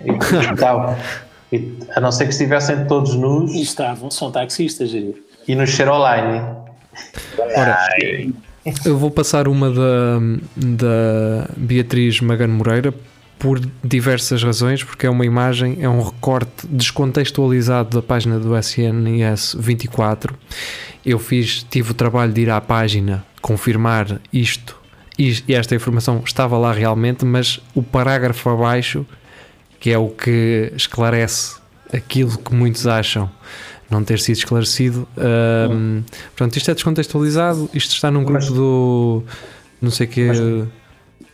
E, 0.03 0.11
estavam- 0.53 0.95
e- 1.51 1.73
a 1.95 1.99
não 2.01 2.11
ser 2.11 2.25
que 2.25 2.31
estivessem 2.31 2.85
todos 2.85 3.15
nus 3.15 3.51
e 3.53 3.61
estavam, 3.61 4.09
são 4.11 4.31
taxistas, 4.31 4.89
Jair. 4.89 5.15
e 5.47 5.55
no 5.55 5.65
Cheroline. 5.65 6.41
Ora, 7.55 7.77
eu 8.85 8.97
vou 8.97 9.09
passar 9.09 9.47
uma 9.47 9.71
da, 9.71 10.19
da 10.55 11.49
Beatriz 11.57 12.19
Magano 12.21 12.53
Moreira 12.53 12.93
por 13.37 13.61
diversas 13.83 14.43
razões, 14.43 14.83
porque 14.83 15.05
é 15.05 15.09
uma 15.09 15.25
imagem, 15.25 15.77
é 15.79 15.87
um 15.87 16.03
recorte 16.03 16.67
descontextualizado 16.67 18.01
da 18.01 18.05
página 18.05 18.37
do 18.37 18.55
SNS 18.55 19.55
24. 19.57 20.35
Eu 21.05 21.17
fiz, 21.17 21.65
tive 21.69 21.91
o 21.91 21.93
trabalho 21.93 22.33
de 22.33 22.41
ir 22.41 22.49
à 22.49 22.59
página 22.59 23.25
confirmar 23.41 24.19
isto 24.33 24.77
e 25.17 25.41
e 25.47 25.53
esta 25.53 25.75
informação 25.75 26.21
estava 26.25 26.57
lá 26.57 26.71
realmente, 26.71 27.25
mas 27.25 27.59
o 27.75 27.81
parágrafo 27.83 28.49
abaixo, 28.49 29.05
que 29.79 29.91
é 29.91 29.97
o 29.97 30.09
que 30.09 30.71
esclarece 30.75 31.55
aquilo 31.93 32.37
que 32.37 32.53
muitos 32.53 32.85
acham 32.85 33.29
não 33.89 34.03
ter 34.03 34.19
sido 34.19 34.35
esclarecido. 34.37 35.07
hum, 35.71 36.03
Portanto, 36.35 36.57
isto 36.57 36.69
é 36.69 36.73
descontextualizado. 36.73 37.69
Isto 37.73 37.93
está 37.95 38.11
num 38.11 38.23
grupo 38.23 38.33
Mas- 38.33 38.49
do. 38.49 39.23
Não 39.81 39.89
sei 39.91 40.05
que. 40.07 40.27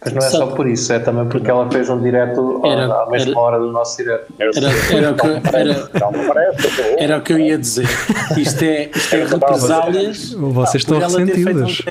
Mas 0.03 0.13
não 0.13 0.19
é 0.19 0.29
só 0.29 0.45
por 0.47 0.67
isso, 0.67 0.93
é 0.93 0.99
também 0.99 1.25
porque 1.27 1.49
ela 1.49 1.67
fez 1.71 1.89
um 1.89 1.99
direto 1.99 2.61
à- 2.63 2.67
Era- 2.67 2.85
à 3.03 3.09
mesma 3.09 3.31
era- 3.31 3.39
hora 3.39 3.59
do 3.59 3.71
nosso 3.71 3.97
direto. 3.97 4.31
Era, 4.37 4.51
era, 4.95 5.11
o 5.11 5.15
que, 5.15 5.27
era, 5.57 5.89
Não 5.99 6.11
me 6.11 6.27
parece, 6.27 6.67
acabou. 6.67 6.95
era 6.99 7.17
o 7.17 7.21
que 7.21 7.33
eu 7.33 7.39
ia 7.39 7.57
dizer. 7.57 7.87
Isto 8.37 8.63
é, 8.63 8.91
isto 8.95 9.15
é 9.15 9.25
represálias. 9.25 10.31
Vocês 10.33 10.83
estão 10.83 10.97
um 10.97 11.01
ressentidos. 11.01 11.81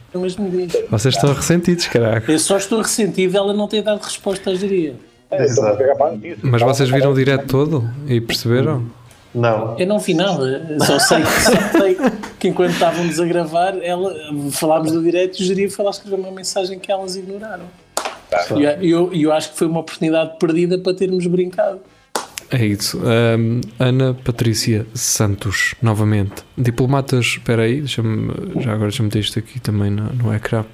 Vocês 0.90 1.14
estão 1.16 1.32
ressentidos, 1.34 1.86
caraca. 1.88 2.30
Eu 2.30 2.38
só 2.38 2.56
estou 2.56 2.80
ressentido 2.80 3.36
ela 3.36 3.52
não 3.52 3.66
ter 3.66 3.82
dado 3.82 4.00
resposta 4.00 4.50
à 4.50 4.54
geria. 4.54 4.94
É, 5.34 5.94
para 5.94 6.12
notícia. 6.12 6.38
Mas 6.42 6.62
vocês 6.62 6.90
viram 6.90 7.12
o 7.12 7.14
direto 7.14 7.46
todo 7.46 7.90
e 8.06 8.20
perceberam? 8.20 8.84
Não. 9.34 9.76
Eu 9.78 9.86
não 9.86 9.98
vi 9.98 10.14
nada, 10.14 10.78
só 10.86 10.96
sei, 10.98 11.24
só 11.24 11.78
sei 11.78 11.96
que 12.38 12.48
enquanto 12.48 12.70
estávamos 12.70 13.18
a 13.18 13.26
gravar, 13.26 13.76
ela, 13.82 14.14
falámos 14.52 14.92
do 14.92 15.02
direito 15.02 15.40
e 15.40 15.42
o 15.42 15.46
geria 15.46 15.68
foi 15.68 15.84
lá 15.84 15.90
escrever 15.90 16.16
uma 16.16 16.30
mensagem 16.30 16.78
que 16.78 16.92
elas 16.92 17.16
ignoraram. 17.16 17.64
E 18.56 18.62
eu, 18.62 18.80
eu, 18.80 19.12
eu 19.12 19.32
acho 19.32 19.52
que 19.52 19.58
foi 19.58 19.66
uma 19.66 19.80
oportunidade 19.80 20.38
perdida 20.38 20.78
para 20.78 20.94
termos 20.94 21.26
brincado. 21.26 21.80
É 22.50 22.64
isso. 22.64 23.00
Hum, 23.00 23.60
Ana 23.78 24.14
Patrícia 24.14 24.86
Santos, 24.94 25.74
novamente. 25.82 26.44
Diplomatas. 26.56 27.26
Espera 27.26 27.62
aí, 27.62 27.80
deixa-me. 27.80 28.32
Já 28.60 28.72
agora 28.72 28.90
deixa-me 28.90 29.10
ter 29.10 29.20
isto 29.20 29.38
aqui 29.38 29.58
também 29.58 29.90
no, 29.90 30.12
no 30.12 30.32
ecrã. 30.34 30.64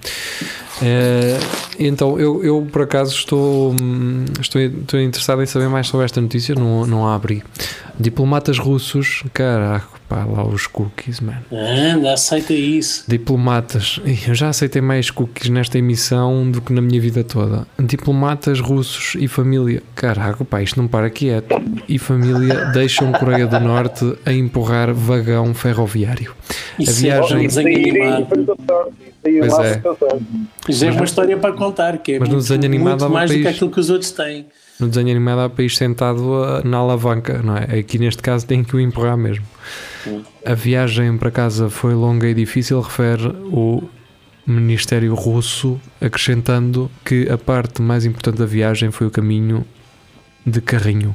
Eh, 0.83 1.39
então, 1.79 2.19
eu, 2.19 2.43
eu 2.45 2.67
por 2.71 2.83
acaso 2.83 3.15
estou, 3.15 3.75
hum, 3.81 4.25
estou, 4.41 4.61
estou 4.61 5.01
interessado 5.01 5.43
em 5.43 5.47
saber 5.47 5.69
mais 5.69 5.87
sobre 5.89 6.05
esta 6.05 6.21
notícia. 6.21 6.55
Não, 6.55 6.87
não 6.87 7.07
a 7.07 7.15
abri. 7.15 7.43
Diplomatas 7.99 8.59
russos. 8.59 9.23
Caraca, 9.35 9.87
pá, 10.09 10.25
lá 10.25 10.45
os 10.47 10.67
cookies, 10.67 11.21
mano. 11.21 11.43
Anda, 11.53 12.13
aceita 12.15 12.53
isso. 12.55 13.05
Diplomatas, 13.07 14.01
eu 14.27 14.35
já 14.35 14.49
aceitei 14.49 14.81
mais 14.81 15.11
cookies 15.11 15.51
nesta 15.51 15.79
emissão 15.79 16.51
do 16.51 16.61
que 16.63 16.73
na 16.73 16.81
minha 16.81 17.01
vida 17.01 17.23
toda. 17.23 17.67
Diplomatas 17.79 18.61
russos 18.61 19.15
e 19.21 19.29
família, 19.29 19.83
caraca, 19.95 20.45
pá, 20.45 20.63
isto 20.63 20.81
não 20.81 20.89
para 20.89 21.11
quieto. 21.11 21.55
E 21.89 21.99
família 21.99 22.67
deixam 22.73 23.13
Coreia 23.13 23.47
do 23.47 23.61
Norte 23.61 24.15
a 24.25 24.33
empurrar 24.33 24.93
vagão 24.95 25.53
ferroviário. 25.55 26.35
Isso 26.79 27.01
viagem- 27.03 27.45
é 27.45 27.49
um 27.49 28.27
animado. 29.25 29.81
Pois 29.83 30.77
é. 30.77 30.79
Já 30.79 30.87
é 30.89 30.91
uma 30.93 31.05
história 31.05 31.37
para 31.37 31.53
contar, 31.53 31.99
que 31.99 32.13
é 32.13 32.19
Mas 32.19 32.29
no 32.29 32.35
muito, 32.37 32.49
desenho 32.49 32.65
animado 32.65 33.01
muito 33.01 33.13
mais 33.13 33.31
do 33.31 33.37
que 33.37 33.43
país- 33.45 33.57
aquilo 33.57 33.71
que 33.71 33.81
os 33.81 33.91
outros 33.91 34.11
têm. 34.13 34.47
No 34.79 34.89
desenho 34.89 35.11
animado 35.11 35.41
há 35.41 35.49
país 35.51 35.77
sentado 35.77 36.43
ah, 36.43 36.63
na 36.65 36.79
alavanca, 36.79 37.43
não 37.43 37.57
é? 37.57 37.79
Aqui 37.81 37.99
neste 37.99 38.23
caso 38.23 38.47
tem 38.47 38.65
que 38.65 38.75
o 38.75 38.81
empurrar 38.81 39.17
mesmo. 39.17 39.45
A 40.47 40.55
viagem 40.55 41.19
para 41.19 41.31
casa 41.31 41.69
foi 41.69 41.93
longa 41.95 42.27
e 42.27 42.33
difícil, 42.35 42.81
refere 42.81 43.27
o 43.53 43.83
Ministério 44.47 45.15
Russo, 45.15 45.79
acrescentando 46.01 46.91
que 47.05 47.29
a 47.29 47.37
parte 47.37 47.83
mais 47.83 48.07
importante 48.07 48.39
da 48.39 48.47
viagem 48.47 48.91
foi 48.91 49.07
o 49.07 49.11
caminho 49.11 49.65
de 50.47 50.63
carrinho 50.63 51.15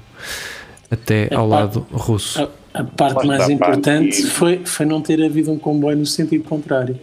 até 0.91 1.27
A 1.33 1.39
ao 1.39 1.49
parte- 1.49 1.75
lado 1.77 1.87
russo. 1.91 2.47
A, 2.73 2.81
a 2.81 2.83
parte 2.83 3.25
mais 3.25 3.49
importante 3.49 4.23
foi, 4.27 4.61
foi 4.63 4.85
não 4.85 5.01
ter 5.01 5.23
havido 5.25 5.51
um 5.51 5.57
comboio 5.57 5.97
no 5.97 6.05
sentido 6.05 6.43
contrário. 6.43 6.97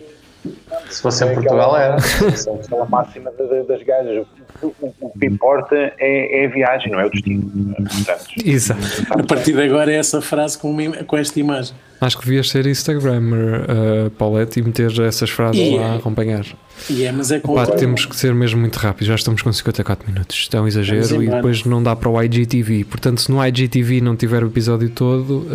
Se 0.93 1.03
fosse 1.03 1.25
em 1.25 1.35
Portugal 1.35 1.77
era. 1.77 1.97
Aquela 2.65 2.87
máxima 2.87 3.31
da- 3.33 3.45
da- 3.45 3.63
das 3.63 3.83
gajas. 3.83 4.27
O, 4.63 4.71
que 5.19 5.27
importa 5.27 5.75
é, 5.99 6.43
é 6.43 6.47
a 6.47 6.49
viagem, 6.49 6.93
não 6.93 7.01
é 7.01 7.07
o 7.07 7.11
destino. 7.11 7.51
Portanto, 7.75 8.25
Exato. 8.45 8.81
A 9.11 9.23
partir 9.25 9.53
de 9.55 9.63
agora 9.63 9.91
é 9.93 9.97
essa 9.97 10.21
frase 10.21 10.59
com, 10.59 10.77
com 11.07 11.17
esta 11.17 11.41
imagem. 11.41 11.75
Acho 12.01 12.19
que 12.19 12.25
devias 12.27 12.51
ser 12.51 12.67
Instagrammer, 12.67 13.63
uh, 13.63 14.11
Paulette, 14.11 14.59
e 14.59 14.63
meter 14.63 14.91
essas 15.03 15.31
frases 15.31 15.61
E- 15.61 15.77
lá 15.77 15.93
a 15.93 15.97
acompanhar. 15.97 16.45
E 16.91 17.05
é, 17.05 17.13
mas 17.13 17.31
é 17.31 17.39
com 17.39 17.55
Pá, 17.55 17.67
temos 17.67 18.05
que 18.07 18.17
ser 18.17 18.35
mesmo 18.35 18.61
muito 18.61 18.77
rápidos, 18.77 19.07
já 19.07 19.15
estamos 19.15 19.41
com 19.43 19.53
54 19.53 20.11
minutos. 20.11 20.37
Isto 20.37 20.57
é 20.57 20.61
um 20.61 20.67
exagero 20.67 21.23
e 21.23 21.29
depois 21.29 21.65
não 21.65 21.81
dá 21.83 21.95
para 21.95 22.09
o 22.09 22.21
IGTV. 22.21 22.85
Portanto, 22.85 23.21
se 23.21 23.31
no 23.31 23.45
IGTV 23.45 24.01
não 24.01 24.17
tiver 24.17 24.43
o 24.43 24.49
episódio 24.49 24.91
todo, 24.91 25.47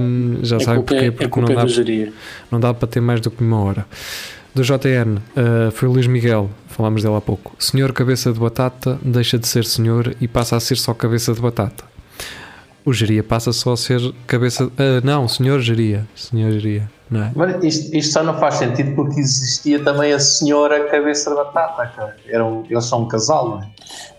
hum, 0.00 0.38
já 0.42 0.56
é 0.56 0.60
sabe 0.60 0.78
porquê, 0.82 0.94
é, 1.06 1.10
porque 1.12 1.28
culpa 1.28 1.52
não 1.52 1.64
dá, 1.66 1.72
não 2.50 2.60
dá 2.60 2.74
para 2.74 2.88
ter 2.88 3.00
mais 3.00 3.20
do 3.20 3.30
que 3.30 3.42
uma 3.42 3.60
hora. 3.62 3.86
Do 4.54 4.62
JN, 4.62 5.18
uh, 5.18 5.70
foi 5.72 5.88
o 5.88 5.92
Luís 5.92 6.06
Miguel, 6.06 6.48
falámos 6.68 7.02
dele 7.02 7.16
há 7.16 7.20
pouco. 7.20 7.56
Senhor 7.58 7.92
Cabeça 7.92 8.32
de 8.32 8.38
Batata 8.38 9.00
deixa 9.02 9.36
de 9.36 9.48
ser 9.48 9.64
senhor 9.64 10.14
e 10.20 10.28
passa 10.28 10.54
a 10.54 10.60
ser 10.60 10.76
só 10.76 10.94
Cabeça 10.94 11.34
de 11.34 11.40
Batata. 11.40 11.84
O 12.84 12.92
geria 12.92 13.24
passa 13.24 13.52
só 13.52 13.72
a 13.72 13.76
ser 13.76 14.14
cabeça. 14.26 14.70
ah, 14.78 15.00
não, 15.02 15.26
senhor 15.26 15.58
geria. 15.60 16.06
Senhor 16.14 16.52
geria, 16.52 16.88
não 17.10 17.22
é? 17.24 17.32
Mas 17.34 17.64
isto, 17.64 17.96
isto 17.96 18.12
só 18.12 18.22
não 18.22 18.38
faz 18.38 18.56
sentido 18.56 18.94
porque 18.94 19.18
existia 19.18 19.82
também 19.82 20.12
a 20.12 20.20
senhora 20.20 20.84
cabeça 20.88 21.30
de 21.30 21.36
batata, 21.36 21.86
cara. 21.86 22.16
Eram, 22.28 22.64
eles 22.68 22.84
são 22.84 23.02
um 23.02 23.08
casal, 23.08 23.48
não 23.48 23.62
é? 23.62 23.66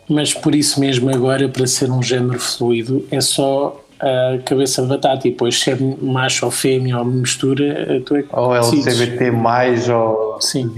Mas 0.09 0.33
por 0.33 0.53
isso 0.53 0.79
mesmo 0.79 1.09
agora, 1.11 1.47
para 1.47 1.67
ser 1.67 1.91
um 1.91 2.01
género 2.01 2.39
fluido, 2.39 3.05
é 3.11 3.21
só 3.21 3.84
a 3.99 4.37
cabeça 4.43 4.81
de 4.81 4.87
batata 4.89 5.27
e 5.27 5.31
depois 5.31 5.59
se 5.59 5.71
é 5.71 5.77
macho 6.01 6.45
ou 6.45 6.51
fêmea 6.51 6.97
ou 6.99 7.05
mistura, 7.05 8.01
tu 8.05 8.15
é 8.15 8.23
que 8.23 8.29
Ou. 8.35 8.55
LGBT 8.55 9.31
mais 9.31 9.87
ou. 9.89 10.39
Sim. 10.41 10.69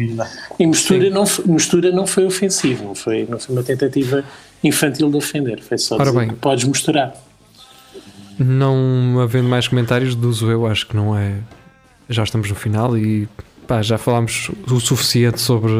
E 0.59 0.65
mistura 0.67 1.09
não, 1.09 1.25
f- 1.25 1.41
mistura 1.49 1.91
não 1.91 2.05
foi 2.05 2.25
ofensivo, 2.25 2.83
não 2.85 2.95
foi, 2.95 3.25
não 3.29 3.39
foi 3.39 3.55
uma 3.55 3.63
tentativa 3.63 4.23
infantil 4.63 5.09
de 5.09 5.17
ofender, 5.17 5.61
foi 5.61 5.77
só 5.77 5.95
Ora 5.95 6.05
dizer 6.05 6.19
bem. 6.19 6.27
que 6.29 6.35
podes 6.35 6.65
misturar. 6.65 7.13
Não 8.39 9.19
havendo 9.21 9.49
mais 9.49 9.67
comentários, 9.67 10.13
deduzo 10.15 10.49
eu, 10.51 10.67
acho 10.67 10.87
que 10.87 10.95
não 10.95 11.17
é. 11.17 11.33
Já 12.09 12.23
estamos 12.23 12.47
no 12.49 12.55
final 12.55 12.97
e 12.97 13.27
pá, 13.67 13.81
já 13.81 13.97
falámos 13.97 14.49
o 14.71 14.79
suficiente 14.79 15.41
sobre. 15.41 15.71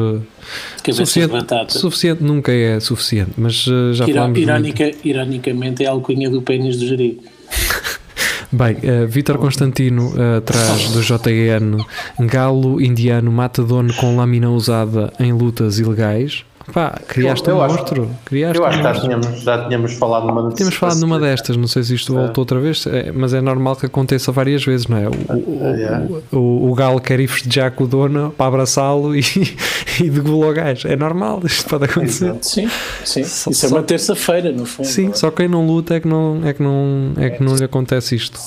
Cabeça 0.82 1.04
suficiente, 1.04 1.26
de 1.26 1.32
batata. 1.32 1.78
suficiente 1.78 2.22
nunca 2.22 2.52
é 2.52 2.78
suficiente, 2.80 3.32
mas 3.36 3.66
uh, 3.66 3.92
já 3.94 4.04
Iro- 4.04 4.14
falámos. 4.14 4.38
muito. 4.38 4.48
irónica, 4.48 4.90
ironicamente 5.04 5.84
é 5.84 5.88
a 5.88 5.90
alcunha 5.90 6.30
do 6.30 6.42
pênis 6.42 6.76
do 6.76 6.86
Jeri. 6.86 7.20
Bem, 8.50 8.76
uh, 8.76 9.06
Vítor 9.06 9.36
Constantino 9.38 10.08
uh, 10.14 10.38
atrás 10.38 10.90
do 10.90 11.02
JN 11.02 11.84
Galo 12.20 12.80
indiano 12.80 13.30
mata 13.30 13.62
dono 13.62 13.92
com 13.94 14.16
lâmina 14.16 14.50
usada 14.50 15.12
em 15.20 15.32
lutas 15.32 15.78
ilegais. 15.78 16.44
Pá, 16.72 16.98
criaste 17.08 17.48
Eu- 17.48 17.54
eu 17.56 17.60
um 17.60 17.64
acho- 17.64 17.74
monstro. 17.76 18.10
Criaste 18.24 18.56
Eu 18.58 18.62
um 18.62 18.66
acho 18.66 18.76
que 18.78 18.82
já 18.84 18.92
tínhamos, 19.00 19.40
já 19.42 19.64
tínhamos 19.64 19.92
falado 19.94 20.26
numa. 20.26 20.50
Tínhamos 20.52 20.74
falado 20.76 21.00
numa 21.00 21.18
destas, 21.18 21.56
não 21.56 21.66
sei 21.66 21.82
se 21.82 21.94
isto 21.94 22.12
voltou 22.14 22.42
outra 22.42 22.60
vez, 22.60 22.86
é, 22.86 23.10
mas 23.12 23.32
é 23.34 23.40
normal 23.40 23.76
que 23.76 23.86
aconteça 23.86 24.30
várias 24.32 24.64
vezes, 24.64 24.86
não 24.86 24.96
é? 24.98 25.08
O, 25.08 25.12
o, 25.12 25.74
Yeah. 25.78 26.06
o, 26.32 26.36
o, 26.36 26.70
o 26.70 26.74
galo 26.74 27.00
quer 27.00 27.20
ir 27.20 27.28
festejar 27.28 27.70
com 27.72 27.84
o 27.84 27.86
dono 27.86 28.34
para 28.36 28.46
abraçá-lo 28.46 29.14
e, 29.16 29.20
e 30.02 30.10
degolou 30.10 30.50
o 30.50 30.52
gajo. 30.54 30.86
É 30.88 30.96
normal, 30.96 31.40
isto 31.44 31.68
pode 31.68 31.84
acontecer. 31.86 32.34
Sim, 32.42 32.68
sim. 33.04 33.24
Só- 33.24 33.50
Isso 33.50 33.66
é 33.66 33.68
só- 33.68 33.74
uma 33.76 33.82
terça-feira, 33.82 34.52
no 34.52 34.66
fundo. 34.66 34.86
Sim, 34.86 35.10
só 35.14 35.30
quem 35.30 35.48
não 35.48 35.66
luta 35.66 35.94
é 35.94 36.00
que 36.00 36.08
não, 36.08 36.40
é 36.44 36.52
que 36.52 36.62
não, 36.62 37.12
é 37.16 37.30
que 37.30 37.42
não 37.42 37.54
lhe 37.56 37.64
acontece 37.64 38.14
isto. 38.14 38.38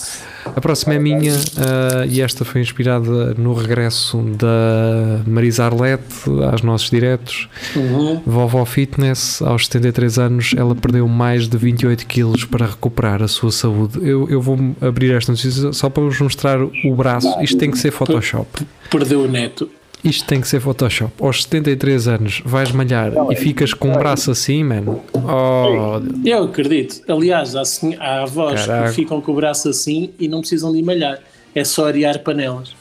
A 0.44 0.60
próxima 0.60 0.96
é 0.96 1.00
minha 1.00 1.34
ah, 1.58 2.04
e 2.10 2.20
esta 2.20 2.44
foi 2.44 2.62
inspirada 2.62 3.36
no 3.36 3.54
regresso 3.54 4.18
da 4.40 5.20
Marisa 5.28 5.66
Arlete 5.66 6.04
aos 6.52 6.64
nossos 6.64 6.90
diretos. 6.90 7.48
Uhum. 7.76 8.11
Vovó 8.26 8.66
Fitness, 8.66 9.42
aos 9.42 9.66
73 9.68 10.20
anos, 10.20 10.54
ela 10.58 10.76
perdeu 10.76 11.08
mais 11.08 11.48
de 11.48 11.58
28 11.58 12.06
quilos 12.08 12.46
para 12.46 12.66
recuperar 12.66 13.22
a 13.22 13.28
sua 13.28 13.52
saúde. 13.52 14.00
Eu, 14.02 14.30
eu 14.30 14.42
vou 14.42 14.58
abrir 14.82 15.12
esta 15.14 15.32
notícia 15.32 15.72
só 15.74 15.90
para 15.90 16.04
vos 16.04 16.20
mostrar 16.20 16.60
o 16.62 16.96
braço. 16.96 17.28
Isto 17.42 17.58
tem 17.58 17.72
que 17.72 17.78
ser 17.78 17.92
Photoshop. 17.92 18.66
Perdeu 18.90 19.22
o 19.22 19.28
neto. 19.28 19.70
Isto 20.04 20.26
tem 20.28 20.42
que 20.42 20.48
ser 20.48 20.60
Photoshop. 20.60 21.12
Aos 21.24 21.44
73 21.44 22.08
anos 22.08 22.42
vais 22.44 22.72
malhar 22.72 23.12
e 23.32 23.36
ficas 23.36 23.72
com 23.74 23.92
o 23.92 23.98
braço 23.98 24.32
assim, 24.32 24.64
mano. 24.64 25.00
Oh, 25.14 26.02
Eu 26.26 26.46
acredito. 26.46 27.02
Aliás, 27.08 27.56
há, 27.56 27.64
senho- 27.64 27.98
há 28.02 28.24
avós 28.24 28.66
Caraca. 28.66 28.90
que 28.90 28.96
ficam 28.96 29.22
com 29.22 29.32
o 29.32 29.36
braço 29.36 29.70
assim 29.70 30.10
e 30.20 30.28
não 30.28 30.40
precisam 30.40 30.74
de 30.74 30.82
malhar. 30.82 31.20
É 31.54 31.64
só 31.64 31.86
arear 31.88 32.18
panelas. 32.20 32.74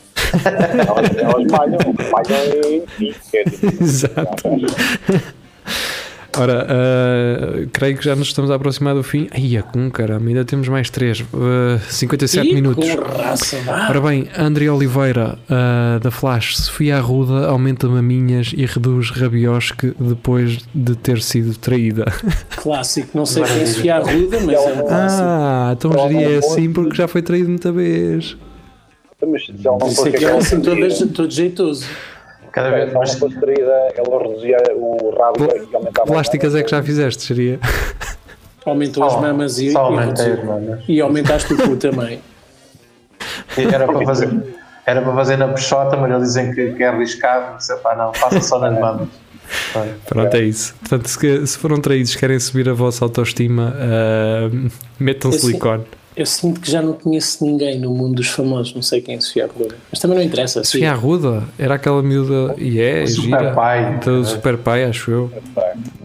É 3.33 3.45
Exato. 3.83 4.49
Ora, 6.39 6.66
ah, 6.68 7.66
creio 7.72 7.97
que 7.97 8.05
já 8.05 8.14
nos 8.14 8.28
estamos 8.28 8.51
a 8.51 8.55
aproximar 8.55 8.95
do 8.95 9.03
fim. 9.03 9.28
Ai, 9.33 9.57
a 9.57 9.62
com 9.62 9.91
caramba, 9.91 10.28
ainda 10.28 10.45
temos 10.45 10.68
mais 10.68 10.89
3. 10.91 11.24
57 11.89 12.47
Ih, 12.47 12.55
minutos. 12.55 12.89
Raça. 12.89 13.57
Ora 13.89 14.01
bem, 14.01 14.28
André 14.37 14.70
Oliveira, 14.70 15.39
ah, 15.49 15.99
da 16.01 16.11
Flash, 16.11 16.57
Sofia 16.57 16.99
Arruda 16.99 17.49
aumenta 17.49 17.89
maminhas 17.89 18.53
e 18.57 18.64
reduz 18.64 19.11
rabiosque 19.11 19.93
depois 19.99 20.59
de 20.74 20.95
ter 20.95 21.20
sido 21.20 21.57
traída. 21.57 22.05
Clássico. 22.57 23.11
Não 23.14 23.26
sei 23.26 23.43
quem 23.43 23.66
se 23.66 23.81
fia 23.81 23.99
ruda, 23.99 24.39
mas 24.41 24.55
é 24.55 24.72
um 24.72 24.87
clássico. 24.87 25.22
Ah, 25.22 25.74
então 25.76 25.93
geria 25.93 26.37
é 26.37 26.39
assim 26.39 26.72
porque 26.72 26.97
já 26.97 27.09
foi 27.09 27.22
traído 27.22 27.49
muita 27.49 27.72
vez. 27.72 28.37
Mas 29.27 29.45
se 29.47 29.53
ela 29.64 29.79
não 29.79 29.87
Isso 29.87 29.97
fosse 29.97 30.09
aqui 30.09 30.16
é 30.25 30.29
aquela 30.29 30.39
assim 30.41 30.61
todo, 30.61 31.09
todo 31.12 31.31
jeitoso. 31.33 31.87
Cada 32.53 32.68
se 32.68 32.75
vez 32.75 32.83
ela 32.85 32.93
não 32.93 32.99
mais. 33.01 33.14
fosse 33.14 33.41
traída, 33.41 33.93
ela 33.97 34.23
reduzia 34.23 34.57
o 34.75 35.14
rabo 35.16 35.45
e 35.71 35.75
aumentava 35.75 36.07
Plásticas 36.07 36.55
é 36.55 36.62
que 36.62 36.71
já 36.71 36.83
fizeste, 36.83 37.23
seria. 37.23 37.61
Aumentou 38.64 39.05
as 39.05 39.12
Só- 39.12 39.21
mamas 39.21 39.59
e, 39.59 39.66
e 39.66 39.68
as 39.68 39.75
mamas. 40.45 40.81
E 40.89 41.01
aumentaste 41.01 41.53
o 41.55 41.57
cu 41.57 41.77
também. 41.77 42.21
Era 43.57 43.87
para 43.87 44.05
fazer, 44.05 44.29
era 44.87 45.03
para 45.03 45.14
fazer 45.14 45.37
na 45.37 45.49
peixota, 45.49 45.97
mas 45.97 46.11
eles 46.11 46.23
dizem 46.29 46.53
que, 46.55 46.73
que 46.73 46.83
é 46.83 46.89
arriscado. 46.89 47.57
Disse, 47.59 47.75
pá, 47.79 47.95
não, 47.97 48.12
faça 48.12 48.41
só 48.41 48.59
nas 48.59 48.79
mamas. 48.79 49.09
Pronto. 50.07 50.37
É 50.37 50.41
isso. 50.43 50.75
Portanto, 50.81 51.09
se, 51.09 51.47
se 51.47 51.59
foram 51.59 51.81
traídos, 51.81 52.14
querem 52.14 52.39
subir 52.39 52.68
a 52.68 52.73
vossa 52.73 53.05
autoestima, 53.05 53.75
ah, 53.77 54.49
metam 54.99 55.33
silicone. 55.33 55.85
Eu 56.16 56.26
sinto 56.26 56.61
que 56.61 56.70
já 56.70 56.82
não 56.82 56.92
conheço 56.92 57.44
ninguém 57.44 57.78
no 57.78 57.90
mundo 57.94 58.16
dos 58.16 58.28
famosos, 58.28 58.74
não 58.74 58.82
sei 58.82 59.00
quem 59.00 59.14
é 59.14 59.20
Sofia 59.20 59.44
Arruda. 59.44 59.76
Mas 59.90 60.00
também 60.00 60.18
não 60.18 60.24
interessa. 60.24 60.62
sim. 60.64 60.70
Sofia 60.72 60.90
Arruda 60.90 61.44
era 61.58 61.74
aquela 61.76 62.02
miúda. 62.02 62.54
E 62.58 62.80
é, 62.80 63.04
O 63.04 63.06
gira. 63.06 63.38
Super 63.38 63.54
Pai. 63.54 64.00
Do 64.04 64.24
Super 64.24 64.56
Pai, 64.58 64.84
acho 64.84 65.11
eu. 65.11 65.32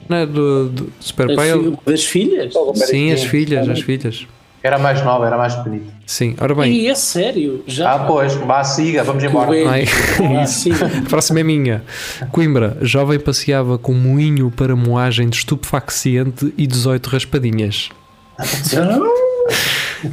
Não 0.07 0.17
é 0.17 0.25
do, 0.25 0.69
do 0.69 0.93
Super 0.99 1.35
Pai? 1.35 1.51
fi- 1.51 1.77
Das 1.85 2.03
filhas? 2.05 2.53
Sim, 2.75 3.11
as 3.11 3.23
filhas, 3.23 3.67
as 3.67 3.81
filhas. 3.81 4.27
Era 4.61 4.79
mais 4.79 5.03
nova, 5.03 5.27
era 5.27 5.37
mais 5.37 5.53
pequenita. 5.55 5.93
Sim, 6.07 6.35
ora 6.39 6.55
bem. 6.55 6.71
E 6.71 6.87
é 6.87 6.95
sério, 6.95 7.63
já. 7.67 7.93
Ah, 7.93 7.99
pois, 7.99 8.33
vá, 8.35 8.63
siga, 8.63 9.03
vamos 9.03 9.23
embora. 9.23 9.51
Ai, 9.69 9.85
isso. 10.43 10.59
sim. 10.61 10.71
A 10.71 11.07
próxima 11.09 11.39
é 11.39 11.43
minha. 11.43 11.83
Coimbra, 12.31 12.77
jovem 12.81 13.19
passeava 13.19 13.77
com 13.77 13.93
moinho 13.93 14.49
para 14.51 14.75
moagem 14.75 15.29
de 15.29 15.37
estupefaciente 15.37 16.51
e 16.57 16.65
18 16.65 17.07
raspadinhas. 17.07 17.89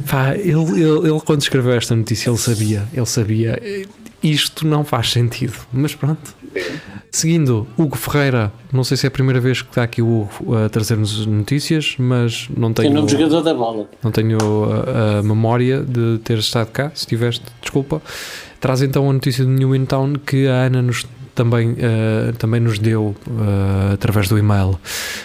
Pá, 0.09 0.35
ele, 0.35 0.51
ele, 0.81 1.09
ele 1.09 1.19
quando 1.25 1.41
escreveu 1.41 1.73
esta 1.73 1.95
notícia, 1.95 2.29
ele 2.29 2.37
sabia, 2.37 2.83
ele 2.93 3.05
sabia. 3.05 3.61
Isto 4.21 4.65
não 4.65 4.83
faz 4.85 5.11
sentido, 5.11 5.53
mas 5.71 5.93
pronto. 5.93 6.33
Seguindo, 7.11 7.67
Hugo 7.77 7.97
Ferreira, 7.97 8.51
não 8.71 8.83
sei 8.83 8.95
se 8.97 9.05
é 9.05 9.09
a 9.09 9.11
primeira 9.11 9.39
vez 9.39 9.61
que 9.61 9.69
está 9.69 9.83
aqui 9.83 10.01
o 10.01 10.21
Hugo 10.39 10.55
a 10.55 10.69
trazer-nos 10.69 11.25
notícias, 11.25 11.95
mas 11.99 12.47
não 12.55 12.71
Tem 12.73 12.91
tenho, 12.91 13.05
de 13.05 13.11
jogador 13.11 13.41
da 13.41 13.53
bola. 13.53 13.87
não 14.01 14.11
tenho 14.11 14.37
a, 14.39 15.19
a 15.19 15.23
memória 15.23 15.81
de 15.83 16.19
ter 16.23 16.37
estado 16.37 16.67
cá. 16.71 16.91
Se 16.95 17.05
tiveste, 17.05 17.43
desculpa. 17.61 18.01
Traz 18.59 18.81
então 18.81 19.09
a 19.09 19.13
notícia 19.13 19.43
do 19.43 19.51
New 19.51 19.75
In 19.75 19.85
Town 19.85 20.13
que 20.25 20.47
a 20.47 20.53
Ana 20.65 20.81
nos 20.81 21.05
também, 21.35 21.75
eh, 21.77 22.31
também 22.37 22.59
nos 22.59 22.77
deu 22.79 23.15
eh, 23.27 23.93
através 23.93 24.27
do 24.27 24.37
e-mail 24.37 24.79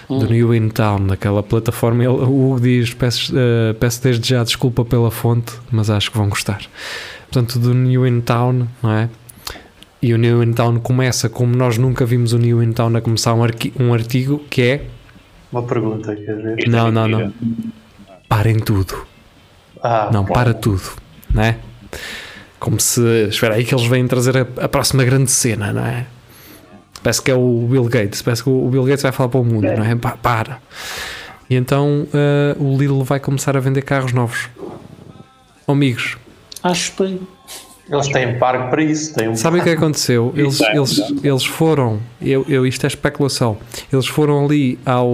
do 0.09 0.27
New 0.27 0.55
In 0.55 0.69
Town, 0.71 1.07
daquela 1.07 1.43
plataforma. 1.43 2.03
Ele, 2.03 2.13
o 2.13 2.51
Hugo 2.53 2.61
diz: 2.61 2.95
peço, 2.95 3.33
eh, 3.37 3.73
peço 3.75 4.03
desde 4.03 4.29
já 4.29 4.43
desculpa 4.43 4.85
pela 4.85 5.11
fonte, 5.11 5.53
mas 5.71 5.91
acho 5.91 6.11
que 6.11 6.17
vão 6.17 6.29
gostar. 6.29 6.61
Portanto, 7.31 7.59
do 7.59 7.75
New 7.75 8.07
In 8.07 8.21
Town, 8.21 8.67
não 8.83 8.91
é? 8.91 9.09
E 10.01 10.15
o 10.15 10.19
New 10.19 10.43
In 10.43 10.53
Town 10.53 10.79
começa 10.79 11.29
como 11.29 11.55
nós 11.57 11.77
nunca 11.77 12.07
vimos 12.07 12.33
o 12.33 12.39
New 12.39 12.63
In 12.63 12.73
Town 12.73 12.97
a 12.97 13.01
começar 13.01 13.35
um, 13.35 13.43
um 13.81 13.93
artigo 13.93 14.39
que 14.49 14.63
é 14.63 14.85
Uma 15.51 15.63
pergunta, 15.65 16.15
quer 16.15 16.37
ver? 16.37 16.59
Isto 16.59 16.69
é 16.69 16.73
Não, 16.73 16.91
não, 16.91 17.09
não. 17.09 17.33
parem 18.29 18.59
tudo. 18.59 18.95
Ah, 19.83 20.09
Não, 20.13 20.25
bom. 20.25 20.33
para 20.33 20.55
tudo, 20.55 20.83
não 21.33 21.43
é? 21.43 21.59
Como 22.59 22.81
se. 22.81 23.01
Espera 23.29 23.55
aí 23.55 23.65
que 23.65 23.75
eles 23.75 23.87
vêm 23.87 24.07
trazer 24.07 24.37
a, 24.37 24.47
a 24.65 24.69
próxima 24.69 25.05
grande 25.05 25.31
cena, 25.31 25.73
não 25.73 25.85
é? 25.87 26.07
Parece 27.03 27.23
que 27.23 27.31
é 27.31 27.35
o 27.35 27.67
Bill 27.71 27.85
Gates, 27.85 28.21
parece 28.23 28.43
que 28.43 28.51
o 28.51 28.69
Bill 28.69 28.85
Gates 28.85 29.03
vai 29.03 29.13
falar 29.13 29.29
para 29.29 29.41
o 29.41 29.45
mundo, 29.45 29.63
não 29.65 29.85
é? 29.85 29.95
Pa- 29.95 30.17
para. 30.21 30.59
E 31.49 31.55
então 31.55 32.07
eh, 32.13 32.57
o 32.59 32.77
Lidl 32.77 33.03
vai 33.05 33.21
começar 33.21 33.57
a 33.57 33.61
vender 33.61 33.83
carros 33.83 34.13
novos. 34.13 34.49
Oh, 35.67 35.73
amigos, 35.73 36.17
Acho 36.63 36.93
bem. 36.99 37.21
Eles 37.91 38.09
têm 38.09 38.39
parque 38.39 38.69
para 38.69 38.83
isso. 38.83 39.15
Têm 39.15 39.29
um 39.31 39.37
Sabem 39.37 39.61
o 39.61 39.65
que 39.65 39.71
aconteceu? 39.71 40.33
Eles, 40.37 40.61
Exato, 40.61 40.77
eles, 40.77 41.25
eles 41.25 41.45
foram, 41.47 42.01
eu, 42.21 42.45
eu, 42.49 42.67
isto 42.67 42.85
é 42.85 42.87
especulação, 42.89 43.57
eles 43.91 44.07
foram 44.07 44.45
ali 44.45 44.79
ao, 44.85 45.07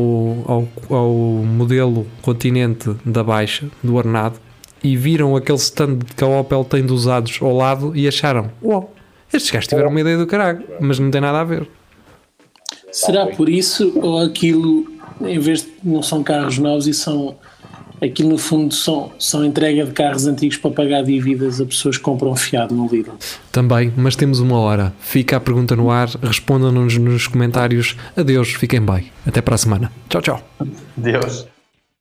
ao, 0.49 0.68
ao 0.90 1.09
modelo 1.12 2.05
continente 2.22 2.90
da 3.05 3.22
Baixa, 3.22 3.66
do 3.82 3.97
Arnado, 3.99 4.40
e 4.85 4.97
viram 4.97 5.35
aquele 5.35 5.59
stand 5.59 6.01
que 6.14 6.22
a 6.22 6.26
Opel 6.28 6.62
tem 6.62 6.85
de 6.85 6.93
usados 6.93 7.39
ao 7.41 7.57
lado 7.57 7.97
e 7.97 8.07
acharam: 8.07 8.51
Uau, 8.62 8.93
estes 9.32 9.51
gajos 9.51 9.66
tiveram 9.66 9.89
uma 9.89 10.01
ideia 10.01 10.18
do 10.18 10.26
caralho, 10.26 10.62
mas 10.78 10.99
não 10.99 11.11
tem 11.11 11.22
nada 11.22 11.41
a 11.41 11.45
ver. 11.45 11.66
Será 12.93 13.26
por 13.26 13.49
isso 13.49 13.99
ou 14.01 14.20
aquilo, 14.20 14.87
em 15.22 15.39
vez 15.39 15.62
de 15.62 15.72
não 15.82 16.03
são 16.03 16.22
carros 16.22 16.59
novos 16.59 16.87
e 16.87 16.95
são 16.95 17.35
aquilo 18.01 18.30
no 18.30 18.39
fundo 18.39 18.74
são, 18.74 19.12
são 19.18 19.45
entrega 19.45 19.85
de 19.85 19.93
carros 19.93 20.26
antigos 20.26 20.59
para 20.59 20.70
pagar 20.70 21.03
dívidas 21.03 21.61
a 21.61 21.64
pessoas 21.64 21.97
que 21.97 22.03
compram 22.03 22.37
fiado 22.37 22.74
no 22.74 22.87
Lidl? 22.87 23.12
Também, 23.51 23.93
mas 23.97 24.14
temos 24.14 24.41
uma 24.41 24.59
hora. 24.59 24.93
Fica 25.01 25.39
a 25.39 25.41
pergunta 25.41 25.74
no 25.74 25.91
ar, 25.91 26.09
respondam-nos 26.22 26.99
nos 26.99 27.26
comentários. 27.26 27.97
Adeus, 28.14 28.53
fiquem 28.53 28.80
bem. 28.80 29.11
Até 29.26 29.41
para 29.41 29.55
a 29.55 29.59
semana. 29.59 29.91
Tchau, 30.09 30.20
tchau. 30.20 30.43
Deus. 30.97 31.53